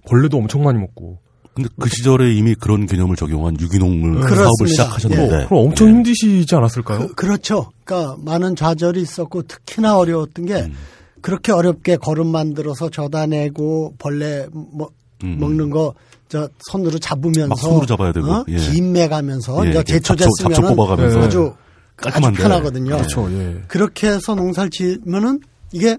[0.07, 1.19] 벌레도 엄청 많이 먹고
[1.53, 4.35] 근데 그 시절에 이미 그런 개념을 적용한 유기농을 그렇습니다.
[4.43, 4.71] 사업을 예.
[4.71, 5.45] 시작하셨는데.
[5.47, 5.91] 그럼 엄청 예.
[5.93, 7.09] 힘드시지 않았을까요?
[7.15, 10.73] 그, 렇죠 그러니까 많은 좌절이 있었고 특히나 어려웠던 게 음.
[11.21, 14.89] 그렇게 어렵게 거름 만들어서 져다 내고 벌레 뭐,
[15.23, 15.37] 음.
[15.39, 15.93] 먹는 거
[16.33, 18.43] 저 손으로 잡으면서 막 손으로 잡아야 되고, 어?
[18.47, 18.57] 예.
[18.57, 21.19] 김매 가면서 예, 제초제 잡초- 잡초 쓰면 뽑아가면서.
[21.19, 21.53] 아주 아주
[21.97, 22.41] 깔끔한데.
[22.41, 22.97] 편하거든요.
[22.97, 23.31] 그렇죠.
[23.31, 23.61] 예.
[23.67, 25.39] 그렇게 해서 농사를 지으면은
[25.71, 25.97] 이게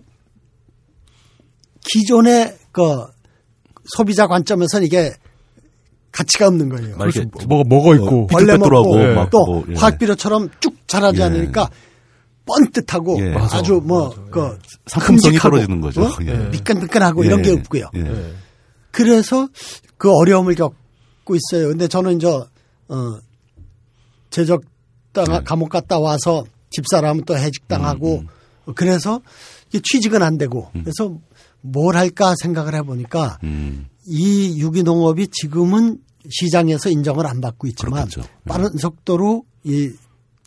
[1.80, 3.06] 기존의 그
[3.96, 5.12] 소비자 관점에서는 이게
[6.10, 6.96] 가치가 없는 거예요.
[6.96, 9.14] 막 이렇게 그래서 뭐가 먹어 있고 벌레 먹고 예.
[9.14, 9.74] 막또 뭐, 예.
[9.74, 11.24] 화학비료처럼 쭉 자라지 예.
[11.24, 11.70] 않으니까
[12.46, 13.34] 뻔뜻하고 예.
[13.34, 14.22] 아주 뭐 맞아.
[14.30, 16.04] 그 상품성이 떨어지는 거죠.
[16.04, 16.10] 어?
[16.22, 16.48] 예.
[16.50, 17.26] 미끈미끈하고 예.
[17.26, 17.90] 이런 게 없고요.
[17.96, 18.00] 예.
[18.00, 18.32] 예.
[18.90, 19.48] 그래서
[19.96, 21.68] 그 어려움을 겪고 있어요.
[21.68, 23.18] 근데 저는 이제 어
[24.30, 24.62] 제적
[25.14, 25.40] 당 네.
[25.44, 28.24] 감옥 갔다 와서 집사람은 또 해직당하고
[28.66, 29.22] 음, 그래서
[29.68, 31.18] 이게 취직은 안 되고 그래서
[31.62, 33.86] 뭘 할까 생각을 해보니까 음.
[34.06, 35.98] 이 유기농업이 지금은
[36.28, 38.22] 시장에서 인정을 안 받고 있지만 그렇겠죠.
[38.46, 39.90] 빠른 속도로 이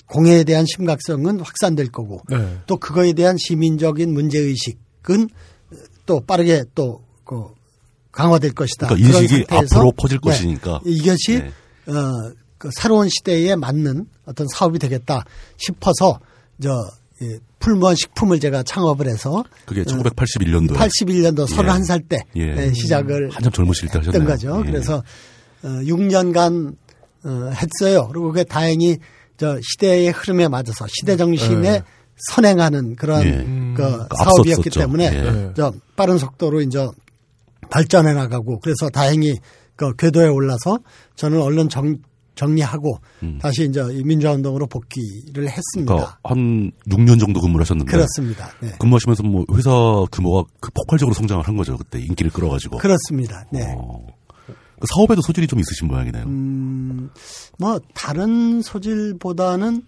[0.08, 2.60] 공해에 대한 심각성은 확산될 거고 네.
[2.68, 5.30] 또 그거에 대한 시민적인 문제 의식은
[6.06, 7.44] 또 빠르게 또 그
[8.12, 8.88] 강화될 것이다.
[8.88, 10.80] 그러니까 인식이 앞으로 퍼질 네, 것이니까.
[10.86, 11.94] 이것이 네.
[11.94, 15.24] 어, 그 새로운 시대에 맞는 어떤 사업이 되겠다
[15.58, 16.20] 싶어서
[16.62, 16.72] 저
[17.22, 22.46] 예, 풀무원 식품을 제가 창업을 해서 그게 1981년도에 81년도 31살 때 예.
[22.46, 24.22] 네, 시작을 한참 젊으실 때 하셨네요.
[24.22, 24.64] 했던 거죠.
[24.68, 24.72] 예.
[24.72, 25.04] 그래서
[25.64, 26.76] 어, 6년간
[27.24, 28.08] 어, 했어요.
[28.10, 28.98] 그리고 그게 다행히
[29.38, 31.84] 저 시대의 흐름에 맞아서 시대 정신에 예.
[32.30, 33.32] 선행하는 그런 예.
[33.76, 34.80] 그그 사업이었기 앞섰었죠.
[34.80, 35.18] 때문에 예.
[35.18, 35.52] 예.
[35.56, 36.88] 저 빠른 속도로 이제
[37.70, 39.36] 발전해 나가고 그래서 다행히
[39.76, 40.80] 그 궤도에 올라서
[41.16, 41.98] 저는 얼른 정,
[42.38, 43.00] 정리하고
[43.42, 45.94] 다시 이제 이 민주화 운동으로 복귀를 했습니다.
[45.94, 45.98] 음.
[45.98, 48.50] 그러니까 한 6년 정도 근무를 하셨는데 그렇습니다.
[48.62, 48.72] 네.
[48.80, 49.72] 근무하시면서 뭐 회사
[50.12, 51.76] 규모가 그 폭발적으로 성장을 한 거죠.
[51.78, 52.78] 그때 인기를 끌어가지고.
[52.78, 53.44] 그렇습니다.
[53.52, 53.76] 네.
[53.78, 54.06] 어.
[54.80, 56.24] 그 사업에도 소질이 좀 있으신 모양이네요.
[56.26, 57.10] 음,
[57.58, 59.82] 뭐 다른 소질보다는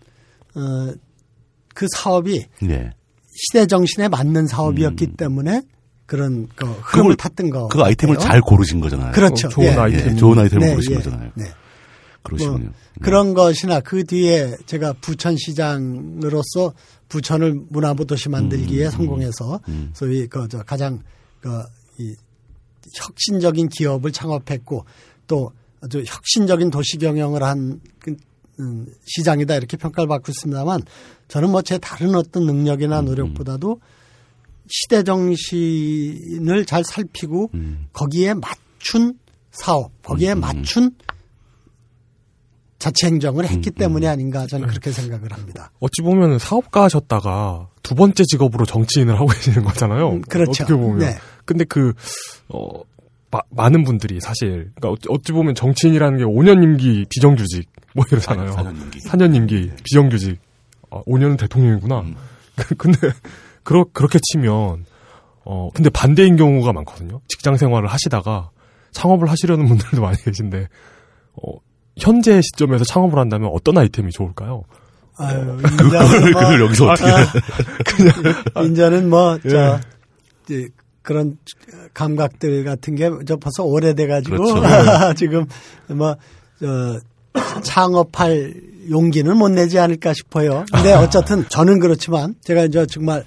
[0.56, 0.94] 어,
[1.76, 2.90] 그 사업이 예.
[3.36, 5.62] 시대 정신에 맞는 사업이었기 때문에
[6.08, 6.82] 그런 그 흐름을 음.
[6.82, 7.68] 그걸- 탔던 거.
[7.68, 8.18] 그 아이템을.
[8.18, 9.12] 잘 고르신 거잖아요.
[9.12, 9.46] 그렇죠.
[9.48, 9.70] 어, 좋은 예.
[9.76, 10.12] 아이템.
[10.12, 10.96] 예, 좋은 아이템을 네, 고르신 예.
[10.98, 11.32] 거잖아요.
[11.36, 11.46] 네.
[12.24, 12.66] 그러시군요.
[12.66, 16.74] 뭐 그런 것이나 그 뒤에 제가 부천시장으로서
[17.08, 19.60] 부천을 문화부 도시 만들기에 음, 성공해서
[19.94, 21.02] 소위 그저 가장
[21.42, 22.16] 그이
[22.96, 24.86] 혁신적인 기업을 창업했고
[25.28, 25.52] 또
[25.82, 28.16] 아주 혁신적인 도시 경영을 한 그,
[28.60, 30.82] 음, 시장이다 이렇게 평가를 받고 있습니다만
[31.30, 33.80] 저는 뭐 제 다른 어떤 음, 능력이나 노력보다도
[34.68, 37.88] 시대 정신을 잘 살피고 음.
[37.94, 39.18] 거기에 맞춘
[39.52, 40.92] 사업, 거기에 맞춘
[42.80, 45.72] 자체 행정을 음, 했기 때문이 아닌가 저는 그렇게 생각을 합니다.
[45.80, 50.10] 어찌 보면 사업가셨다가 두 번째 직업으로 정치인을 하고 계시는 거잖아요.
[50.14, 50.64] 음, 그렇죠.
[50.64, 51.00] 어떻게 보면.
[51.00, 51.18] 네.
[51.46, 51.94] 근데 그,
[52.48, 52.68] 어,
[53.32, 58.52] 마- 많은 분들이 사실, 그러니까 어찌, 어찌 보면 정치인이라는 게 5년 임기 비정규직, 뭐 이러잖아요.
[58.52, 59.00] 4년 임기.
[59.00, 60.40] 4년 임기 비정규직.
[60.90, 62.00] 아, 5년은 대통령이구나.
[62.02, 62.16] 음.
[62.78, 62.98] 근데,
[63.64, 64.86] 그러, 그렇게 치면,
[65.46, 67.22] 어, 근데 반대인 경우가 많거든요.
[67.28, 68.50] 직장 생활을 하시다가
[68.92, 70.68] 창업을 하시려는 분들도 많이 계신데,
[71.36, 71.52] 어,
[72.00, 74.64] 현재 시점에서 창업을 한다면 어떤 아이템이 좋을까요?
[75.18, 77.12] 아유, 그걸, 인자는 뭐, 그걸 여기서 어떻게.
[78.66, 79.50] 인자는 뭐, 예.
[79.50, 79.80] 저,
[80.46, 80.70] 이제
[81.02, 81.38] 그런
[81.94, 85.14] 감각들 같은 게 저 벌써 오래돼가지고 그렇죠.
[85.16, 85.46] 지금
[85.88, 86.16] 뭐,
[86.60, 87.00] 저,
[87.64, 88.54] 창업할
[88.90, 90.66] 용기는 못 내지 않을까 싶어요.
[90.72, 91.02] 근데 아.
[91.04, 93.24] 어쨌든 저는 그렇지만 제가 이제 정말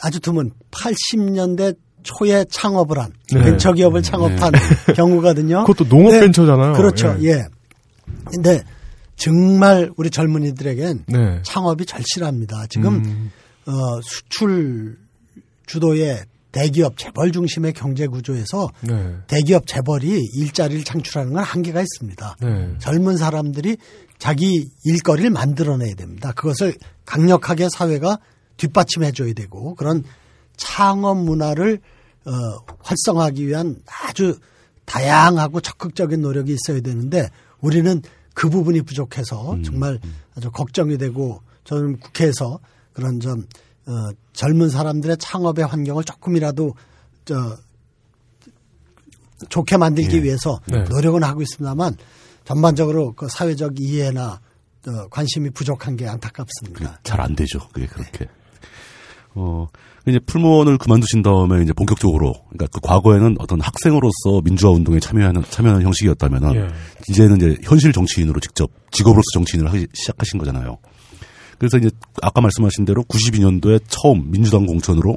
[0.00, 3.42] 아주 드문 80년대 초에 창업을 한 네.
[3.42, 4.52] 벤처기업을 창업한
[4.94, 5.64] 경우거든요.
[5.64, 6.20] 그것도 농업 네.
[6.20, 6.74] 벤처잖아요.
[6.74, 7.16] 그렇죠.
[7.22, 7.44] 예.
[8.08, 8.12] 예.
[8.32, 8.64] 근데
[9.16, 11.40] 정말 우리 젊은이들에겐 네.
[11.42, 12.66] 창업이 절실합니다.
[12.68, 13.30] 지금 음,
[13.66, 14.98] 어, 수출
[15.66, 19.16] 주도의 대기업 재벌 중심의 경제 구조에서 네.
[19.26, 22.36] 대기업 재벌이 일자리를 창출하는 건 한계가 있습니다.
[22.40, 22.74] 네.
[22.78, 23.76] 젊은 사람들이
[24.18, 26.32] 자기 일거리를 만들어내야 됩니다.
[26.32, 28.18] 그것을 강력하게 사회가
[28.56, 30.04] 뒷받침해 줘야 되고 그런
[30.56, 31.80] 창업 문화를
[32.24, 32.30] 어,
[32.80, 34.38] 활성화하기 위한 아주
[34.84, 37.28] 다양하고 적극적인 노력이 있어야 되는데
[37.64, 38.02] 우리는
[38.34, 39.98] 그 부분이 부족해서 정말
[40.36, 42.60] 아주 걱정이 되고 저는 국회에서
[42.92, 43.46] 그런 좀
[43.86, 43.92] 어,
[44.32, 46.74] 젊은 사람들의 창업의 환경을 조금이라도
[47.24, 47.56] 저
[49.48, 50.22] 좋게 만들기 예.
[50.22, 50.84] 위해서 네.
[50.84, 51.96] 노력은 하고 있습니다만
[52.44, 54.40] 전반적으로 그 사회적 이해나
[54.86, 57.00] 어, 관심이 부족한 게 안타깝습니다.
[57.02, 57.58] 잘 안 되죠.
[57.72, 58.26] 그게 그렇게.
[59.34, 59.66] 어,
[60.06, 65.84] 이제 풀무원을 그만두신 다음에 이제 본격적으로, 그러니까 그 과거에는 어떤 학생으로서 민주화 운동에 참여하는, 참여하는
[65.86, 66.68] 형식이었다면은, 예.
[67.08, 70.76] 이제는 이제 현실 정치인으로 직접 직업으로서 정치인을 하시, 시작하신 거잖아요.
[71.58, 71.90] 그래서 이제
[72.20, 75.16] 아까 말씀하신 대로 92년도에 처음 민주당 공천으로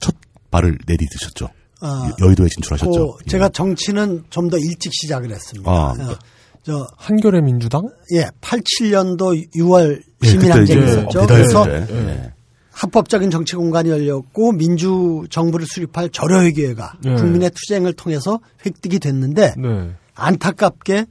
[0.00, 0.14] 첫
[0.50, 1.48] 발을 내디드셨죠.
[1.80, 3.16] 아, 여의도에 진출하셨죠.
[3.18, 5.70] 그 제가 정치는 좀 더 일찍 시작을 했습니다.
[5.70, 5.90] 아.
[5.92, 6.16] 어,
[6.62, 7.82] 저 한겨레 민주당?
[8.14, 11.20] 예, 87년도 6월 예, 시민항쟁이 있었죠.
[11.20, 11.86] 비달대 그래서 때.
[11.90, 12.33] 예.
[12.74, 17.14] 합법적인 정치 공간이 열렸고 민주 정부를 수립할 절여회교회가 예.
[17.14, 19.94] 국민의 투쟁을 통해서 획득이 됐는데 네.
[20.14, 21.06] 안타깝게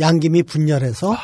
[0.00, 1.16] 양김이 분열해서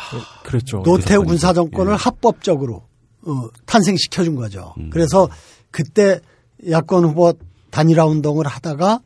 [0.44, 0.82] 그랬죠.
[0.84, 1.24] 노태우.
[1.24, 1.96] 군사 정권을 예.
[1.96, 2.84] 합법적으로
[3.22, 4.74] 어, 탄생시켜 준 거죠.
[4.78, 4.90] 음.
[4.90, 5.28] 그래서
[5.70, 6.20] 그때
[6.68, 7.32] 야권 후보
[7.70, 9.00] 단일화 운동을 하다가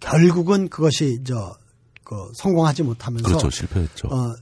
[0.00, 1.54] 결국은 그것이 저
[2.06, 3.50] 그 성공하지 못하면서 그렇죠.
[3.50, 4.06] 실패했죠.
[4.08, 4.32] 어,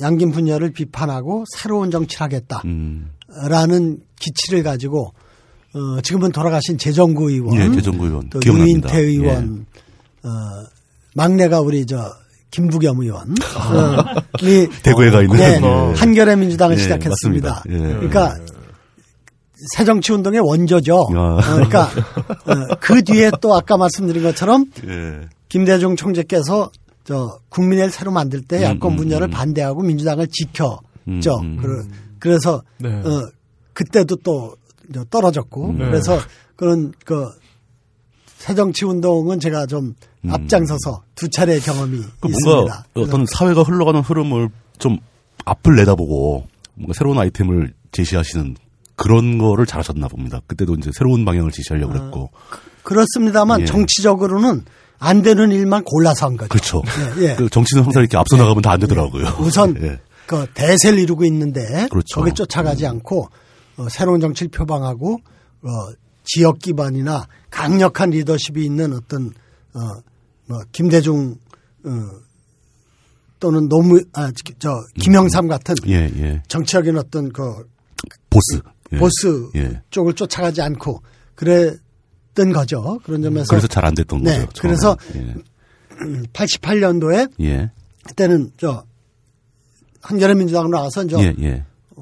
[0.00, 4.02] 양김 분열을 비판하고 새로운 정치를 하겠다라는 음.
[4.20, 5.12] 기치를 가지고
[5.74, 8.30] 어, 지금은 돌아가신 재정구 의원, 예, 재정구 의원.
[8.30, 8.88] 또 기억납니다.
[8.94, 8.98] 예.
[8.98, 9.66] 유인태 의원,
[10.22, 10.28] 어,
[11.14, 12.12] 막내가 우리 저
[12.50, 15.36] 김부겸 의원, 어, 이 대구에 가 있는.
[15.36, 15.94] 네, 예.
[15.98, 17.64] 한겨레 민주당을 예, 시작했습니다.
[17.68, 17.76] 예.
[17.78, 18.36] 그러니까
[19.74, 21.08] 새정치 운동의 원조죠.
[21.14, 21.18] 아.
[21.18, 21.84] 어, 그러니까
[22.46, 25.28] 어, 그 뒤에 또 아까 말씀드린 것처럼 예.
[25.48, 26.70] 김대중 총재께서
[27.04, 29.30] 저 국민을 새로 만들 때 야권 음, 분열을 음.
[29.30, 30.78] 반대하고 민주당을 지켰죠.
[31.08, 31.58] 음, 음.
[31.60, 31.86] 그-
[32.18, 32.88] 그래서 네.
[32.88, 33.22] 어,
[33.76, 34.56] 그때도 또
[35.10, 35.78] 떨어졌고 음.
[35.78, 36.18] 그래서
[36.56, 37.28] 그런 그
[38.38, 39.94] 새정치 운동은 제가 좀
[40.28, 42.04] 앞장서서 두 차례 경험이 음.
[42.20, 42.54] 그 있습니다.
[42.54, 44.98] 뭔가 어떤 사회가 흘러가는 흐름을 좀
[45.44, 48.56] 앞을 내다보고 뭔가 새로운 아이템을 제시하시는
[48.96, 50.40] 그런 거를 잘하셨나 봅니다.
[50.46, 51.98] 그때도 이제 새로운 방향을 제시하려고 아.
[51.98, 52.30] 그랬고.
[52.82, 53.64] 그렇습니다만 예.
[53.66, 54.64] 정치적으로는
[54.98, 56.48] 안 되는 일만 골라서 한 거죠.
[56.48, 56.82] 그렇죠.
[57.18, 57.34] 예, 예.
[57.34, 59.36] 그 정치는 항상 이렇게 앞서 나가면 다 안 되더라고요.
[59.40, 60.00] 우선 예.
[60.24, 62.20] 그 대세를 이루고 있는데 그렇죠.
[62.20, 63.28] 거기 쫓아가지 않고
[63.76, 65.20] 어, 새로운 정치를 표방하고
[65.62, 65.68] 어,
[66.24, 69.32] 지역 기반이나 강력한 리더십이 있는 어떤
[69.74, 69.80] 어,
[70.46, 71.36] 뭐 김대중
[71.84, 71.90] 어,
[73.38, 76.42] 또는 노무 아저 김영삼 같은 예, 예.
[76.48, 77.68] 정치적인 어떤 그
[78.30, 78.60] 보스.
[78.92, 78.98] 예.
[78.98, 79.82] 보스 예.
[79.90, 81.02] 쪽을 쫓아가지 않고
[81.34, 82.98] 그랬던 거죠.
[83.04, 84.62] 그런 점에서 그래서 잘 안 됐던 네, 거죠.
[84.62, 85.34] 그래서 처음에.
[86.32, 87.44] 88년도에 예.
[87.44, 87.70] 예.
[88.06, 88.84] 그때는 저
[90.02, 91.34] 한겨레 민주당으로 나와서 이제.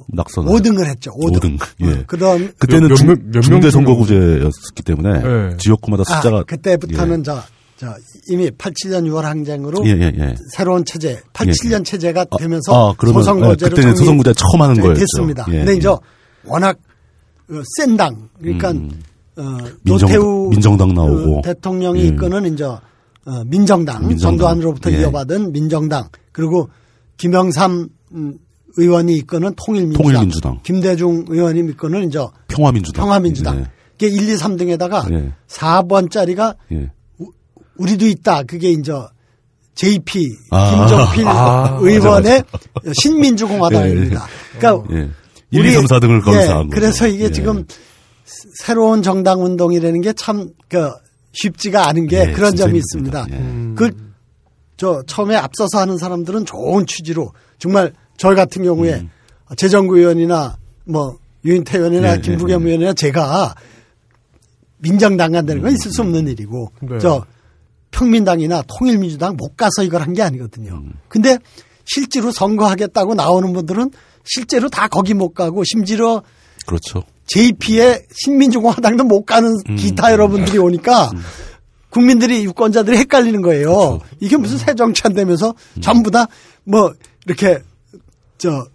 [0.08, 0.46] 낙선.
[0.46, 1.12] 5등을 했죠.
[1.12, 1.58] 5등.
[1.58, 1.66] 5등.
[1.82, 2.02] 예.
[2.06, 5.56] 그다음 그때는 몇 중- 명- 몇명 중대 선거구제였기 때문에 네.
[5.58, 7.22] 지역구마다 숫자가 아, 그때부터는 예.
[7.22, 7.40] 저,
[7.76, 7.94] 저
[8.28, 10.34] 이미 87년 6월 항쟁으로 예, 예, 예.
[10.52, 11.82] 새로운 체제, 87년 예.
[11.84, 15.00] 체제가 아, 되면서 아, 그러면, 소선거제로 예, 그때는 소선거제 처음 하는 거였죠.
[15.00, 15.46] 됐습니다.
[15.50, 15.76] 예, 근데 예.
[15.76, 15.88] 이제
[16.44, 16.76] 워낙
[17.50, 18.90] 어, 센 당, 그러니까 음.
[19.36, 19.42] 어,
[19.82, 21.38] 민정- 노태우 민정당 나오고.
[21.38, 22.06] 어, 대통령이 예.
[22.06, 22.80] 이끄는 이제 어,
[23.46, 24.18] 민정당, 민정당.
[24.38, 25.00] 전두환으로부터 예.
[25.00, 26.68] 이어받은 민정당, 그리고
[27.16, 28.34] 김영삼 음,
[28.76, 30.60] 의원이 이끄는 통일민주당, 통일민주당.
[30.62, 33.04] 김대중 의원이 이끄는 이제 평화민주당.
[33.04, 33.58] 평화민주당.
[33.60, 33.64] 예.
[33.92, 35.32] 그게 1, 2, 3등에다가 예.
[35.48, 36.90] 4번짜리가 예.
[37.76, 38.42] 우리도 있다.
[38.44, 38.92] 그게 이제
[39.74, 40.70] JP 아.
[40.88, 42.42] 김종필 아, 의원의
[43.00, 44.26] 신민주공화당입니다.
[44.58, 45.08] 그러니까 예.
[45.50, 46.68] 1, 2, 3, 4등을 거기서 예.
[46.70, 47.30] 그래서 이게 예.
[47.30, 47.64] 지금
[48.60, 50.90] 새로운 정당 운동이라는 게 참 그
[51.32, 52.78] 쉽지가 않은 게 예, 그런 점이.
[52.78, 53.26] 있습니다.
[53.30, 53.34] 예.
[53.34, 53.74] 음.
[53.76, 59.06] 그저 처음에 앞서서 하는 사람들은 좋은 취지로 정말 저희 같은 경우에
[59.56, 62.16] 재정구 의원이나 뭐 유인태 의원이나 음.
[62.18, 62.68] 예, 김부겸 예, 예.
[62.68, 63.54] 의원이나 제가
[64.78, 66.98] 민정당 간다는 건 있을 수 없는 일이고 네.
[66.98, 67.24] 저
[67.90, 70.72] 평민당이나 통일민주당 못 가서 이걸 한 게 아니거든요.
[70.74, 70.92] 음.
[71.08, 71.38] 근데
[71.84, 73.90] 실제로 선거하겠다고 나오는 분들은
[74.24, 76.22] 실제로 다 거기 못 가고 심지어
[76.66, 77.04] 그렇죠.
[77.26, 79.76] JP의 신민주공화당도 못 가는 음.
[79.76, 81.10] 기타 여러분들이 오니까
[81.90, 84.00] 국민들이 유권자들이 헷갈리는 거예요.
[84.20, 86.26] 이게 무슨 새 정치 한다면서 전부 다
[86.66, 86.94] 뭐
[87.26, 87.60] 이렇게
[88.44, 88.66] 저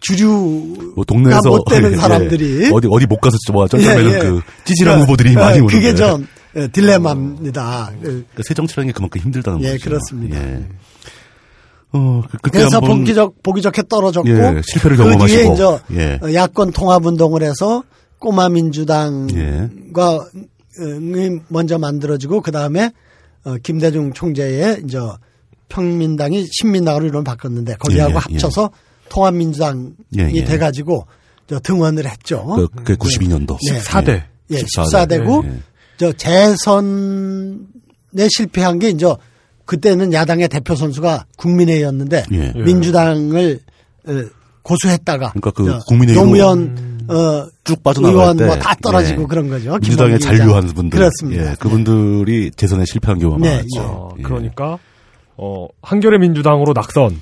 [0.00, 4.18] 주류 뭐 동네에서 못 되는 예, 사람들이 어디 어디 못 가서 뭐 쩔쩔매는 예, 예.
[4.18, 7.92] 그 찌질한 그, 후보들이 어, 많이 오는데 그게 좀 예, 딜레마입니다.
[7.96, 8.02] 예.
[8.02, 9.84] 그러니까 새 정치라는 게 그만큼 힘들다는 예, 거죠.
[9.84, 10.36] 그렇습니다.
[10.36, 10.66] 예.
[11.92, 13.06] 어, 그, 그래서 한번
[13.42, 15.54] 보기, 좋게 떨어졌고 예, 실패를 그 뒤에 경험하시고.
[15.54, 16.18] 이제 예.
[16.22, 17.82] 어, 야권 통합 운동을 해서
[18.18, 20.84] 꼬마 민주당과 예.
[20.84, 22.90] 이 먼저 만들어지고 그 다음에
[23.44, 24.98] 어, 김대중 총재의 이제
[25.70, 28.70] 평민당이 신민당으로 이름을 바꿨는데 거기하고 예, 예, 합쳐서
[29.08, 30.44] 통합민주당이 예, 예.
[30.44, 31.06] 돼가지고
[31.48, 32.44] 저 등원을 했죠.
[32.44, 33.56] 그, 그게 92년도.
[33.70, 33.78] 네.
[33.78, 34.22] 14대.
[34.50, 35.18] 예, 14 대.
[35.18, 35.58] 14대고 예, 예.
[35.96, 37.58] 저 재선에
[38.28, 39.06] 실패한 게 이제
[39.64, 42.52] 그때는 야당의 대표 선수가 국민회의였는데 예.
[42.54, 42.62] 예.
[42.62, 43.60] 민주당을
[44.08, 44.12] 어,
[44.62, 49.26] 고수했다가 그러니까 그저 국민회의로 노무현 어, 쭉 빠져나갈 의원 때뭐다 떨어지고 예.
[49.26, 49.72] 그런 거죠.
[49.78, 50.66] 민주당에 김범기 잔류한.
[50.68, 51.50] 분들, 그렇습니다.
[51.50, 53.80] 예, 그분들이 재선에 실패한 경우가 네, 많았죠.
[53.80, 54.22] 어, 예.
[54.22, 54.78] 그러니까
[55.36, 57.20] 어 한겨레 민주당으로 낙선,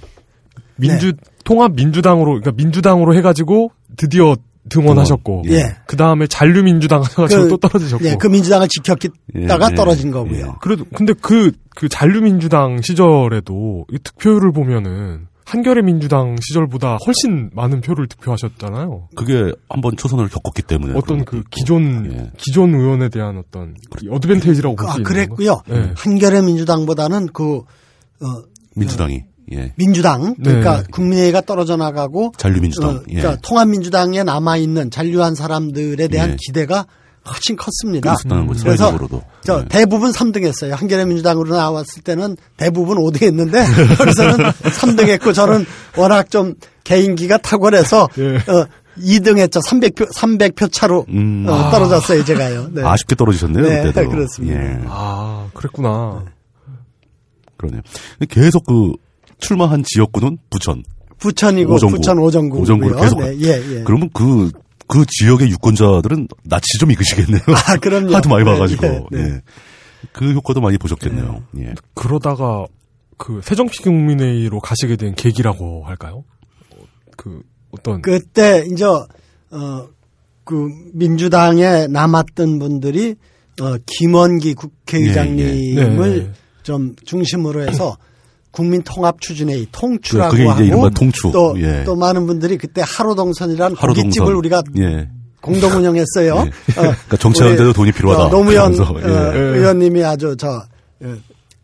[0.76, 1.18] 민주 네.
[1.44, 4.36] 통합 민주당으로 그러니까 민주당으로 해가지고 드디어
[4.70, 5.76] 등원하셨고, 등원, 예.
[5.86, 8.04] 그 다음에 잔류민주당 하셔가지고 또 떨어지셨고.
[8.06, 9.74] 예, 그 민주당을 지켰다가 예, 예.
[9.74, 10.38] 떨어진 거고요.
[10.38, 10.44] 예.
[10.60, 19.08] 그래도 근데 그그 잔류민주당 시절에도 이 득표율을 보면은 한겨레 민주당 시절보다 훨씬 많은 표를 득표하셨잖아요.
[19.14, 21.42] 그게 한번 초선을 겪었기 때문에 어떤 그.
[21.50, 22.30] 기존 예.
[22.38, 25.60] 기존 의원에 대한 어떤 이 어드밴테이지라고 볼수 아, 있는 그랬고요.
[25.68, 25.92] 네.
[25.96, 28.42] 한겨레 민주당보다는 그 어,
[28.74, 29.72] 민주당이 예.
[29.76, 30.84] 민주당 그러니까 네.
[30.90, 33.16] 국민회의가 떨어져 나가고 잔류민주당 어, 예.
[33.18, 36.36] 그러니까 통합민주당에 남아 있는 잔류한 사람들에 대한 예.
[36.38, 36.86] 기대가
[37.26, 38.14] 훨씬 컸습니다.
[38.14, 38.98] 거죠 그래서
[39.44, 39.64] 저 예.
[39.68, 40.70] 대부분 3등했어요.
[40.70, 45.64] 한겨레 민주당으로 나왔을 때는 대부분 5등했는데 여기서는 3등했고 저는
[45.96, 46.54] 워낙 좀
[46.84, 48.36] 개인기가 탁월해서 예.
[48.36, 48.66] 어,
[48.98, 49.64] 2등했죠.
[49.66, 51.46] 300표 300표 차로 음.
[51.48, 52.24] 어, 떨어졌어요.
[52.24, 52.68] 제가요.
[52.72, 52.82] 네.
[52.84, 54.62] 아쉽게 떨어지셨네요 네, 그때도 그렇습니다.
[54.62, 54.80] 예.
[54.86, 56.24] 아 그랬구나.
[57.56, 57.80] 그러네요
[58.18, 58.92] 근데 계속 그
[59.38, 60.82] 출마한 지역구는 부천
[61.18, 61.96] 부천이고 오정구.
[61.96, 62.62] 부천 오정구고요.
[62.62, 63.82] 오정구를 계속 네, 예, 예.
[63.84, 64.50] 그러면 그,
[64.86, 67.40] 그 지역의 유권자들은 낯이 좀 익으시겠네요.
[67.68, 68.14] 아, 그럼요.
[68.14, 68.82] 하도 많이 네, 봐가지고.
[68.82, 69.18] 네, 네.
[69.20, 69.40] 예.
[70.12, 71.44] 그 효과도 많이 보셨겠네요.
[71.58, 71.74] 예.
[71.94, 72.66] 그러다가
[73.16, 76.24] 그 새정치 국민회의로 가시게 된 계기라고 할까요?
[76.76, 76.82] 어,
[77.16, 79.94] 그 어떤 그때 이제 어
[80.44, 83.16] 그 민주당에 남았던 분들이
[83.60, 86.30] 어 김원기 국회의장님을 예, 예.
[86.62, 87.96] 좀 중심으로 해서
[88.54, 91.30] 국민 통합 추진회 의 통추라고 그게 이제 하고 통추.
[91.32, 91.82] 또, 예.
[91.84, 94.04] 또 많은 분들이 그때 하루동선이라는 하루동선.
[94.04, 95.08] 고깃집을 우리가 예.
[95.40, 96.34] 공동 운영했어요.
[96.36, 96.44] 어,
[96.74, 98.26] 그러니까 정치하는데도 돈이 필요하다.
[98.26, 99.12] 어, 노무현 그러면서, 예.
[99.12, 100.48] 어, 의원님이 아주 저
[101.02, 101.16] 어,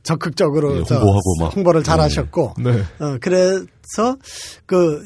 [0.02, 1.54] 적극적으로 예, 저 홍보하고 막.
[1.56, 2.02] 홍보를 잘 예.
[2.02, 2.70] 하셨고 네.
[2.98, 4.16] 어, 그래서
[4.66, 5.00] 그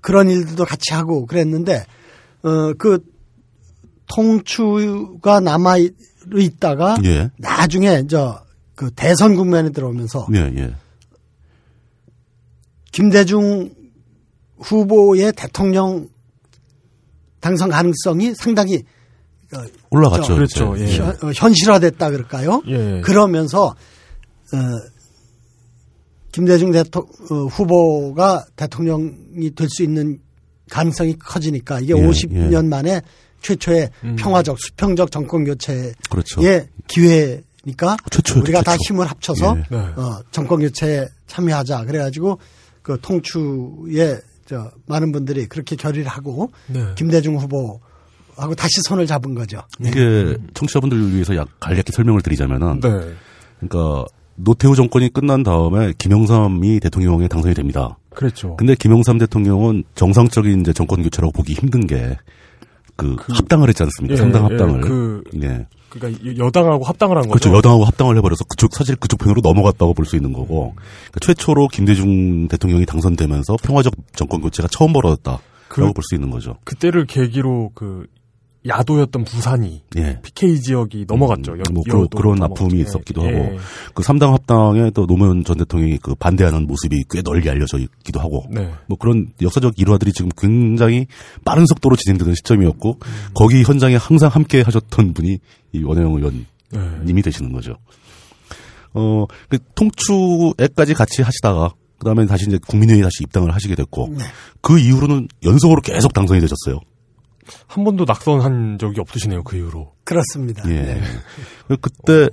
[0.00, 1.84] 그런 일들도 같이 하고 그랬는데
[2.44, 3.00] 어, 그
[4.06, 5.94] 통추가 남아 있-
[6.32, 7.30] 있다가 예.
[7.38, 8.40] 나중에 저
[8.82, 10.74] 그 대선 국면에 들어오면서 예, 예.
[12.90, 13.72] 김대중
[14.58, 16.08] 후보의 대통령
[17.38, 18.82] 당선 가능성이 상당히
[19.90, 20.34] 올라갔죠.
[20.34, 20.74] 그렇죠.
[20.78, 20.96] 예.
[20.96, 22.60] 현, 어, 현실화됐다 그럴까요?
[22.66, 23.00] 예.
[23.04, 24.58] 그러면서 어,
[26.32, 30.18] 김대중 대통 어, 후보가 대통령이 될 수 있는
[30.70, 33.00] 가능성이 커지니까 이게 예, 50년 만에
[33.42, 36.40] 최초의 평화적 수평적 정권 교체의 그렇죠.
[36.88, 38.94] 기회 니까 최초였죠, 우리가 다 최초.
[38.94, 39.64] 힘을 합쳐서 예.
[39.70, 39.76] 네.
[39.76, 42.38] 어, 정권 교체에 참여하자 그래가지고
[42.82, 46.84] 그 통추에 저 많은 분들이 그렇게 결의를 하고 네.
[46.96, 47.80] 김대중 후보
[48.36, 49.62] 하고 다시 손을 잡은 거죠.
[49.80, 52.88] 이게 청취자분들을 위해서 약 간략히 설명을 드리자면은 네.
[53.60, 57.98] 그러니까 노태우 정권이 끝난 다음에 김영삼이 대통령에 당선이 됩니다.
[58.10, 58.56] 그랬죠.
[58.56, 62.16] 근데 김영삼 대통령은 정상적인 이제 정권 교체라고 보기 힘든 게
[62.96, 64.12] 그 합당을 했지 않습니까?
[64.14, 64.80] 예, 상당 예, 합당을.
[64.82, 65.66] 그- 예.
[65.88, 67.32] 그러니까 여당하고 합당을 한 거죠.
[67.38, 67.56] 그렇죠.
[67.56, 72.48] 여당하고 합당을 해버려서 그쪽 사실 그쪽 편으로 넘어갔다고 볼 수 있는 거고 그러니까 최초로 김대중
[72.48, 76.56] 대통령이 당선되면서 평화적 정권 교체가 처음 벌어졌다라고 그- 볼수 있는 거죠.
[76.64, 78.06] 그때를 계기로 그
[78.66, 80.20] 야도였던 부산이 예.
[80.22, 81.52] PK 지역이 넘어갔죠.
[81.58, 82.64] 여, 뭐 여도 그런 넘어갔죠.
[82.64, 83.32] 아픔이 예, 있었기도 예.
[83.32, 83.58] 하고
[83.94, 88.44] 그 3당 합당에 또 노무현 전 대통령이 그 반대하는 모습이 꽤 널리 알려져 있기도 하고
[88.50, 88.70] 네.
[88.86, 91.06] 뭐 그런 역사적 일화들이 지금 굉장히
[91.44, 92.98] 빠른 속도로 진행되는 시점이었고
[93.34, 95.38] 거기 현장에 항상 함께 하셨던 분이
[95.72, 96.44] 이 원혜영 의원님이
[97.14, 97.22] 네.
[97.22, 97.76] 되시는 거죠.
[98.94, 104.24] 어, 그 통추에까지 같이 하시다가 그다음에 다시 이제 국민회의에 다시 입당을 하시게 됐고 네.
[104.60, 106.80] 그 이후로는 연속으로 계속 당선이 되셨어요.
[107.66, 109.42] 한 번도 낙선한 적이 없으시네요.
[109.44, 109.92] 그 이후로.
[110.04, 110.62] 그렇습니다.
[110.68, 110.82] 예.
[110.82, 111.02] 네.
[111.80, 112.28] 그때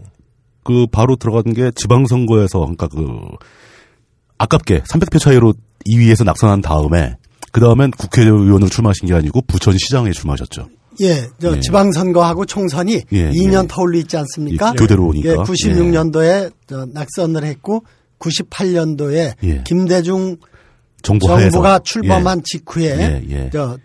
[0.63, 3.19] 그 바로 들어간 게 지방선거에서 그러니까 그
[4.37, 5.53] 아깝게 300표 차이로
[5.89, 7.15] 2위에서 낙선한 다음에
[7.51, 10.67] 그 다음엔 국회의원으로 출마하신 게 아니고 부천시장에 출마하셨죠.
[11.01, 11.59] 예, 저 예.
[11.61, 13.67] 지방선거하고 총선이 예, 2년 예.
[13.69, 14.73] 터울리 있지 않습니까?
[14.73, 15.29] 예, 교대로 오니까.
[15.29, 17.85] 예, 96년도에 저 낙선을 했고
[18.19, 19.63] 98년도에 예.
[19.65, 20.37] 김대중
[21.01, 22.43] 정부 정부 가 출범한 예.
[22.43, 23.49] 직후에 예, 예.
[23.51, 23.77] 저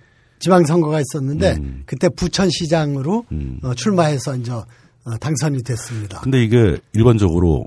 [0.44, 1.82] 지방선거가 있었는데 음.
[1.86, 3.58] 그때 부천시장으로 음.
[3.62, 4.64] 어, 출마해서 이제 어,
[5.20, 6.20] 당선이 됐습니다.
[6.20, 7.66] 근데 이게 일반적으로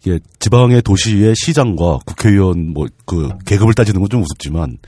[0.00, 4.78] 이게 지방의 도시의 시장과 국회의원 뭐 그 계급을 따지는 건 좀 우습지만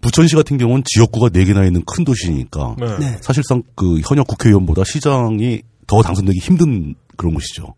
[0.00, 2.98] 부천시 같은 경우는 지역구가 4개나 있는 큰 도시니까 네.
[2.98, 3.18] 네.
[3.22, 7.74] 사실상 그 현역 국회의원보다 시장이 더 당선되기 힘든 그런 곳이죠.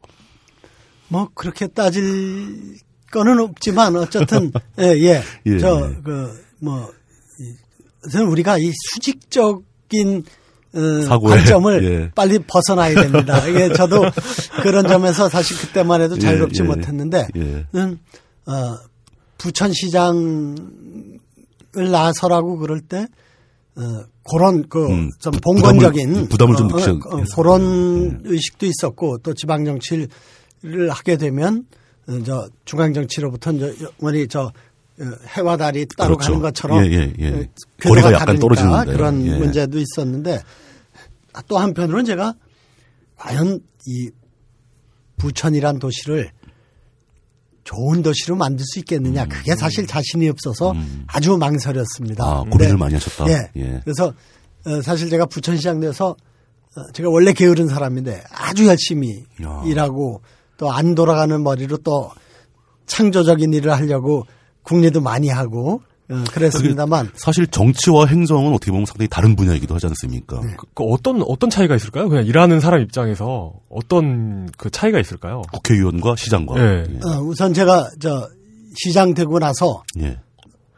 [1.08, 2.76] 뭐 그렇게 따질
[3.10, 5.22] 거는 없지만 어쨌든 예, 예.
[5.46, 5.58] 예.
[5.58, 6.90] 저그뭐
[8.28, 10.24] 우리가 이 수직적인
[10.74, 12.10] 어, 관점을 예.
[12.14, 13.46] 빨리 벗어나야 됩니다.
[13.48, 14.02] 이게 저도
[14.62, 16.68] 그런 점에서 사실 그때만 해도 자유롭지 예, 예.
[16.68, 17.66] 못했는데 예.
[17.72, 17.98] 는
[18.46, 18.76] 어,
[19.38, 20.56] 부천시장을
[21.90, 23.06] 나서라고 그럴 때
[23.76, 23.82] 어,
[24.30, 29.18] 그런 그 음, 좀 본건적인 부담을- 부담을 좀 어, 어, 느끼셨- 어, 그런 의식도 있었고
[29.18, 30.08] 또 지방 정치를
[30.90, 31.64] 하게 되면
[32.08, 34.52] 어, 저 중앙 정치로부터 이제 원이 저 어,
[35.36, 36.32] 해와 달이 따로 그렇죠.
[36.32, 37.28] 가는 것처럼 예, 예, 예.
[37.28, 37.44] 어,
[37.82, 38.92] 거리가 궤도가 약간 떨어지는데.
[38.92, 39.38] 그런 예.
[39.38, 40.42] 문제도 있었는데
[41.46, 42.34] 또 한편으로는 제가
[43.16, 44.10] 과연 이
[45.18, 46.30] 부천이란 도시를
[47.64, 50.74] 좋은 도시로 만들 수 있겠느냐 그게 사실 자신이 없어서
[51.06, 52.24] 아주 망설였습니다.
[52.24, 52.28] 음.
[52.28, 53.28] 아, 고민을 많이 하셨다.
[53.28, 53.50] 예.
[53.56, 53.80] 예.
[53.84, 54.12] 그래서
[54.66, 56.16] 어, 사실 제가 부천시장 돼서
[56.76, 59.62] 어, 제가 원래 게으른 사람인데 아주 열심히 야.
[59.66, 60.22] 일하고
[60.56, 62.10] 또 안 돌아가는 머리로 또
[62.86, 64.26] 창조적인 일을 하려고
[64.68, 70.40] 국리도 많이 하고 어, 그랬습니다만 사실 정치와 행정은 어떻게 보면 상당히 다른 분야이기도 하지 않습니까?
[70.40, 70.54] 네.
[70.56, 72.08] 그, 그 어떤 어떤 차이가 있을까요?
[72.08, 75.42] 그냥 일하는 사람 입장에서 어떤 그 차이가 있을까요?
[75.52, 76.58] 국회의원과 시장과.
[76.58, 76.84] 예.
[77.04, 78.28] 어, 우선 제가 저
[78.74, 80.18] 시장 되고 나서 예.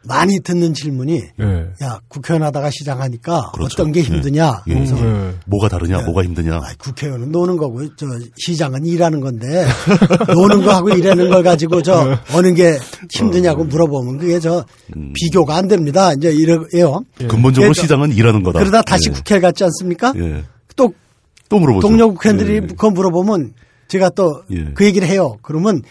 [0.03, 1.45] 많이 듣는 질문이 예.
[1.83, 3.73] 야 국회의원 하다가 시장 하니까 그렇죠.
[3.73, 4.73] 어떤 게 힘드냐 예.
[4.73, 5.33] 그래서 예.
[5.45, 6.55] 뭐가 다르냐, 뭐가 힘드냐.
[6.55, 8.05] 아, 국회의원은 노는 거고 저
[8.37, 9.65] 시장은 일하는 건데
[10.33, 12.77] 노는 거하고 일하는 걸 가지고 저 어느 게
[13.11, 14.65] 힘드냐고 물어보면 그게 저
[15.13, 16.13] 비교가 안 됩니다.
[16.13, 17.03] 이제 이래요.
[17.17, 18.59] 근본적으로 시장은 일하는 거다.
[18.59, 19.13] 그러다 다시 예.
[19.13, 20.13] 국회에 갔지 않습니까?
[20.17, 20.43] 예.
[20.75, 21.87] 또또 물어보죠.
[21.87, 22.59] 동료 국회의원들이 예.
[22.61, 23.53] 그거 물어보면
[23.87, 24.71] 제가 또 예.
[24.73, 25.37] 그 얘기를 해요.
[25.41, 25.81] 그러면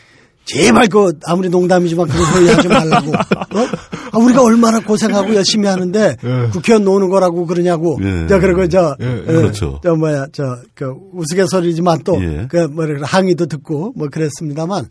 [0.51, 3.11] 제발 그 아무리 농담이지만 그런 소리 하지 말라고.
[3.11, 3.67] 어?
[4.13, 6.17] 아, 우리가 얼마나 고생하고 열심히 하는데
[6.53, 7.99] 국회의원 노는 거라고 그러냐고.
[8.03, 8.27] 예.
[8.27, 9.21] 자 그리고 저, 예, 예.
[9.21, 9.81] 어, 그렇죠.
[9.83, 12.47] 저 뭐야 저그 우스갯소리지만 또 예.
[12.49, 12.69] 그
[13.03, 14.87] 항의도 듣고 뭐 그랬습니다만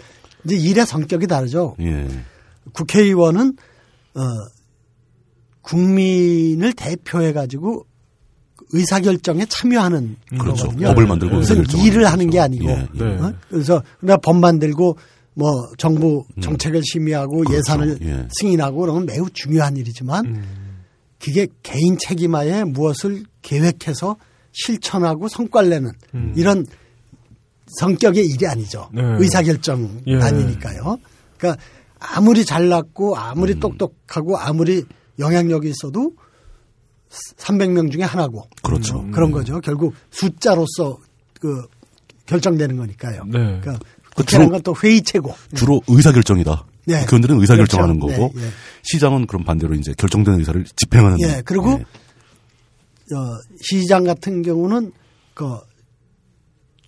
[0.45, 1.75] 이제 일의 성격이 다르죠.
[1.81, 2.07] 예.
[2.73, 3.53] 국회의원은
[4.15, 4.21] 어
[5.61, 7.85] 국민을 대표해 가지고
[8.71, 10.63] 의사결정에 참여하는 그렇죠.
[10.65, 10.87] 거거든요.
[10.89, 12.29] 법을 만들고 무슨 의사결정하는 일을 하는.
[12.29, 13.03] 게 아니고 예, 예.
[13.03, 13.05] 네.
[13.19, 13.33] 어?
[13.49, 14.97] 그래서 그러나 법 만들고
[15.39, 17.57] 뭐 정부 정책을 심의하고 그렇죠.
[17.57, 18.27] 예산을 예.
[18.29, 20.83] 승인하고 그러면 매우 중요한 일이지만 음.
[21.17, 24.17] 그게 개인 책임하에 무엇을 계획해서
[24.51, 25.91] 실천하고 성과를 내는
[26.35, 26.65] 이런
[27.79, 28.89] 성격의 일이 아니죠.
[28.93, 29.01] 네.
[29.19, 30.15] 의사결정 예.
[30.17, 30.97] 아니니까요.
[31.37, 31.63] 그러니까
[31.99, 34.83] 아무리 잘났고 아무리 똑똑하고 아무리
[35.19, 36.11] 영향력이 있어도
[37.37, 39.05] 300명 중에 하나고 그렇죠.
[39.11, 39.61] 그런 거죠.
[39.61, 40.97] 결국 숫자로서
[41.39, 41.65] 그
[42.25, 43.23] 결정되는 거니까요.
[43.25, 43.31] 네.
[43.31, 43.85] 그러니까 그
[44.23, 45.33] 국회라는 주로- 건또 회의체고.
[45.55, 46.65] 주로 의사결정이다.
[46.85, 46.99] 네.
[47.01, 47.77] 국회의원들은 의사 그렇죠.
[47.77, 48.49] 결정하는 거고 네, 예.
[48.83, 51.19] 시장은 그럼 반대로 이제 결정된 의사를 집행하는.
[51.21, 53.15] 예, 그리고 예.
[53.15, 54.91] 어, 시장 같은 경우는
[55.33, 55.45] 그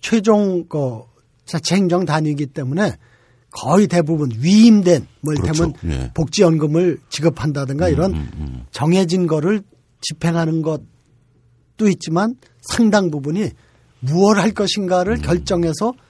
[0.00, 1.00] 최종 그
[1.44, 2.96] 자치 행정 단위이기 때문에
[3.50, 5.88] 거의 대부분 위임된 뭐 이를테면 그렇죠.
[6.00, 6.10] 예.
[6.14, 8.64] 복지연금을 지급한다든가 이런 음, 음.
[8.70, 9.62] 정해진 거를
[10.00, 13.50] 집행하는 것도 있지만 상당 부분이
[14.00, 15.92] 무엇 할 것인가를 결정해서 음.
[15.92, 16.02] 일을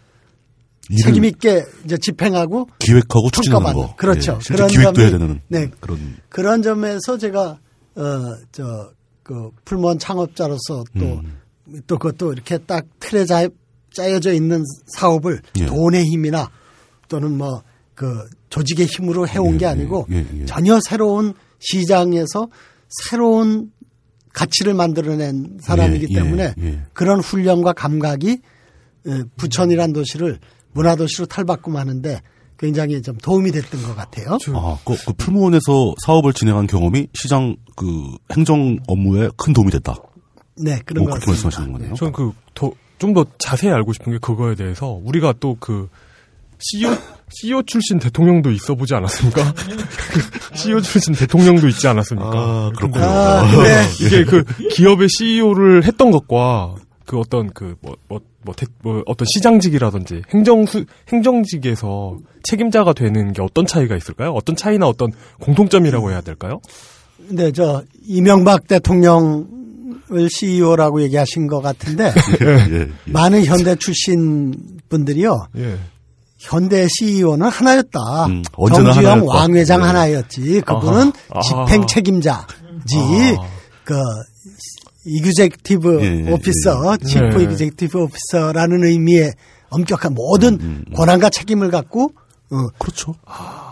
[0.96, 3.72] 책임 있게 이제 집행하고 기획하고 추진하는.
[3.72, 3.94] 거.
[3.96, 4.38] 그렇죠.
[4.42, 5.70] 예, 그런 기획도 해야 점이- 되는 네.
[5.80, 5.98] 그런.
[6.28, 7.58] 그런 점에서 제가
[7.94, 11.82] 어저그 풀무원 창업자로서 또또 음.
[11.86, 13.48] 그것도 이렇게 딱 틀에 짜,
[13.94, 14.64] 짜여져 있는
[14.96, 15.66] 사업을 예.
[15.66, 16.50] 돈의 힘이나
[17.08, 17.62] 또는 뭐
[17.94, 20.46] 그 조직의 힘으로 해온 예, 게 예, 아니고 예, 예.
[20.46, 22.48] 전혀 새로운 시장에서
[22.88, 23.70] 새로운
[24.32, 26.80] 가치를 만들어낸 사람이기 때문에 예.
[26.94, 28.30] 그런 훈련과 감각이
[29.06, 30.38] 에, 부천이란 도시를
[30.72, 32.20] 문화도시로 탈바꿈 하는데
[32.58, 34.38] 굉장히 좀 도움이 됐던 것 같아요.
[34.54, 39.96] 아, 그, 그 풀무원에서 사업을 진행한 경험이 시장 그 행정 업무에 큰 도움이 됐다.
[40.56, 41.58] 네, 그런 뭐 것 그렇게 같습니다.
[41.58, 41.94] 말씀하시는 거네요.
[41.94, 45.88] 저는 그, 더, 좀더 자세히 알고 싶은 게 그거에 대해서 우리가 또 그,
[46.60, 46.90] CEO,
[47.30, 49.54] CEO 출신 대통령도 있어 보지 않았습니까?
[50.54, 52.30] CEO 출신 대통령도 있지 않았습니까?
[52.32, 53.04] 아, 그렇군요.
[53.04, 53.84] 아, 그래.
[54.00, 56.76] 이게 그 기업의 CEO를 했던 것과
[57.06, 63.66] 그 어떤 그 뭐 뭐 뭐 뭐 어떤 시장직이라든지 행정수 행정직에서 책임자가 되는 게 어떤
[63.66, 64.32] 차이가 있을까요?
[64.32, 66.60] 어떤 차이나 어떤 공통점이라고 해야 될까요?
[67.28, 72.88] 근데 저 이명박 대통령을 CEO라고 얘기하신 것 같은데 예, 예.
[73.06, 74.52] 많은 현대 출신
[74.88, 75.46] 분들이요.
[75.58, 75.78] 예.
[76.38, 78.26] 현대 CEO는 하나였다.
[78.26, 79.32] 음, 언제나 정주영 하나였다.
[79.32, 79.86] 왕 회장 네.
[79.86, 80.60] 하나였지.
[80.66, 81.40] 그분은 아하.
[81.66, 82.56] 집행 책임자지.
[83.38, 83.46] 아.
[83.84, 83.94] 그
[85.04, 87.04] 이규젝티브 예, 예, 오피서, 예.
[87.04, 87.44] 치프 네.
[87.44, 89.32] 이규젝티브 오피서라는 의미의
[89.70, 92.12] 엄격한 모든 음, 권한과 책임을 갖고
[92.50, 93.14] 어, 그렇죠.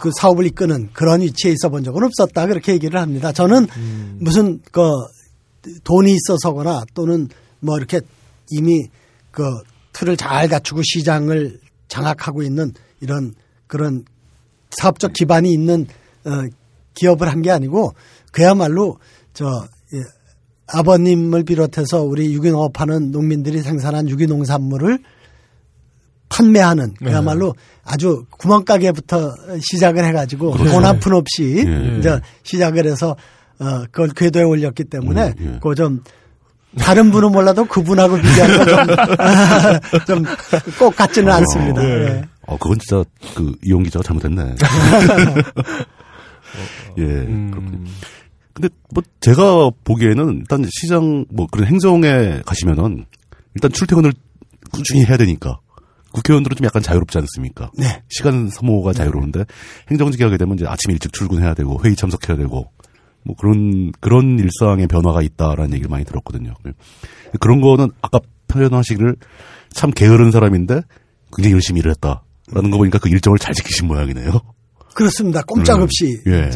[0.00, 3.30] 그 사업을 이끄는 그런 위치에 있어 본 적은 없었다 그렇게 얘기를 합니다.
[3.30, 4.18] 저는 음.
[4.20, 4.90] 무슨 그
[5.84, 7.28] 돈이 있어서거나 또는
[7.60, 8.00] 뭐 이렇게
[8.48, 8.88] 이미
[9.30, 9.44] 그
[9.92, 13.34] 틀을 잘 갖추고 시장을 장악하고 있는 이런
[13.66, 14.04] 그런
[14.70, 15.86] 사업적 기반이 있는
[16.24, 16.30] 어,
[16.94, 17.92] 기업을 한 게 아니고
[18.32, 18.96] 그야말로
[19.34, 19.46] 저
[19.92, 19.98] 예,
[20.72, 24.98] 아버님을 비롯해서 우리 유기농업하는 농민들이 생산한 유기농산물을
[26.28, 27.54] 판매하는 그야말로
[27.84, 30.70] 아주 구멍가게부터 시작을 해가지고 그렇죠.
[30.70, 31.98] 돈한푼 없이 예.
[31.98, 33.16] 이제 시작을 해서
[33.58, 35.58] 어 그걸 궤도에 올렸기 때문에 음, 예.
[35.60, 36.02] 그좀
[36.78, 41.84] 다른 분은 몰라도 그분하고 비교하면 좀꼭 같지는 않습니다.
[41.84, 42.22] 예.
[42.46, 43.04] 어, 그건 진짜
[43.34, 44.54] 그 이용 기자가 잘못했네.
[46.98, 47.84] 예, 그렇군요.
[48.52, 53.06] 근데 뭐 제가 보기에는 일단 시장 뭐 그런 행정에 가시면은
[53.54, 54.12] 일단 출퇴근을
[54.72, 55.60] 꾸준히 해야 되니까
[56.12, 57.70] 국회의원들은 좀 약간 자유롭지 않습니까?
[57.78, 58.02] 네.
[58.08, 59.44] 시간 소모가 자유로운데
[59.90, 62.70] 행정직에 하게 되면 이제 아침 일찍 출근해야 되고 회의 참석해야 되고
[63.24, 66.54] 뭐 그런 그런 일상의 변화가 있다라는 얘기를 많이 들었거든요.
[67.38, 69.16] 그런 거는 아까 표현하시기를
[69.72, 70.82] 참 게으른 사람인데
[71.36, 74.32] 굉장히 열심히 일을 했다라는 거 보니까 그 일정을 잘 지키신 모양이네요.
[74.94, 75.42] 그렇습니다.
[75.42, 76.50] 꼼짝없이 음, 예.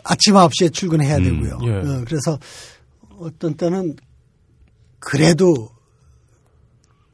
[0.00, 1.58] 저 아침 9시에 출근해야 음, 되고요.
[1.64, 1.70] 예.
[1.78, 2.38] 어, 그래서
[3.18, 3.96] 어떤 때는
[4.98, 5.70] 그래도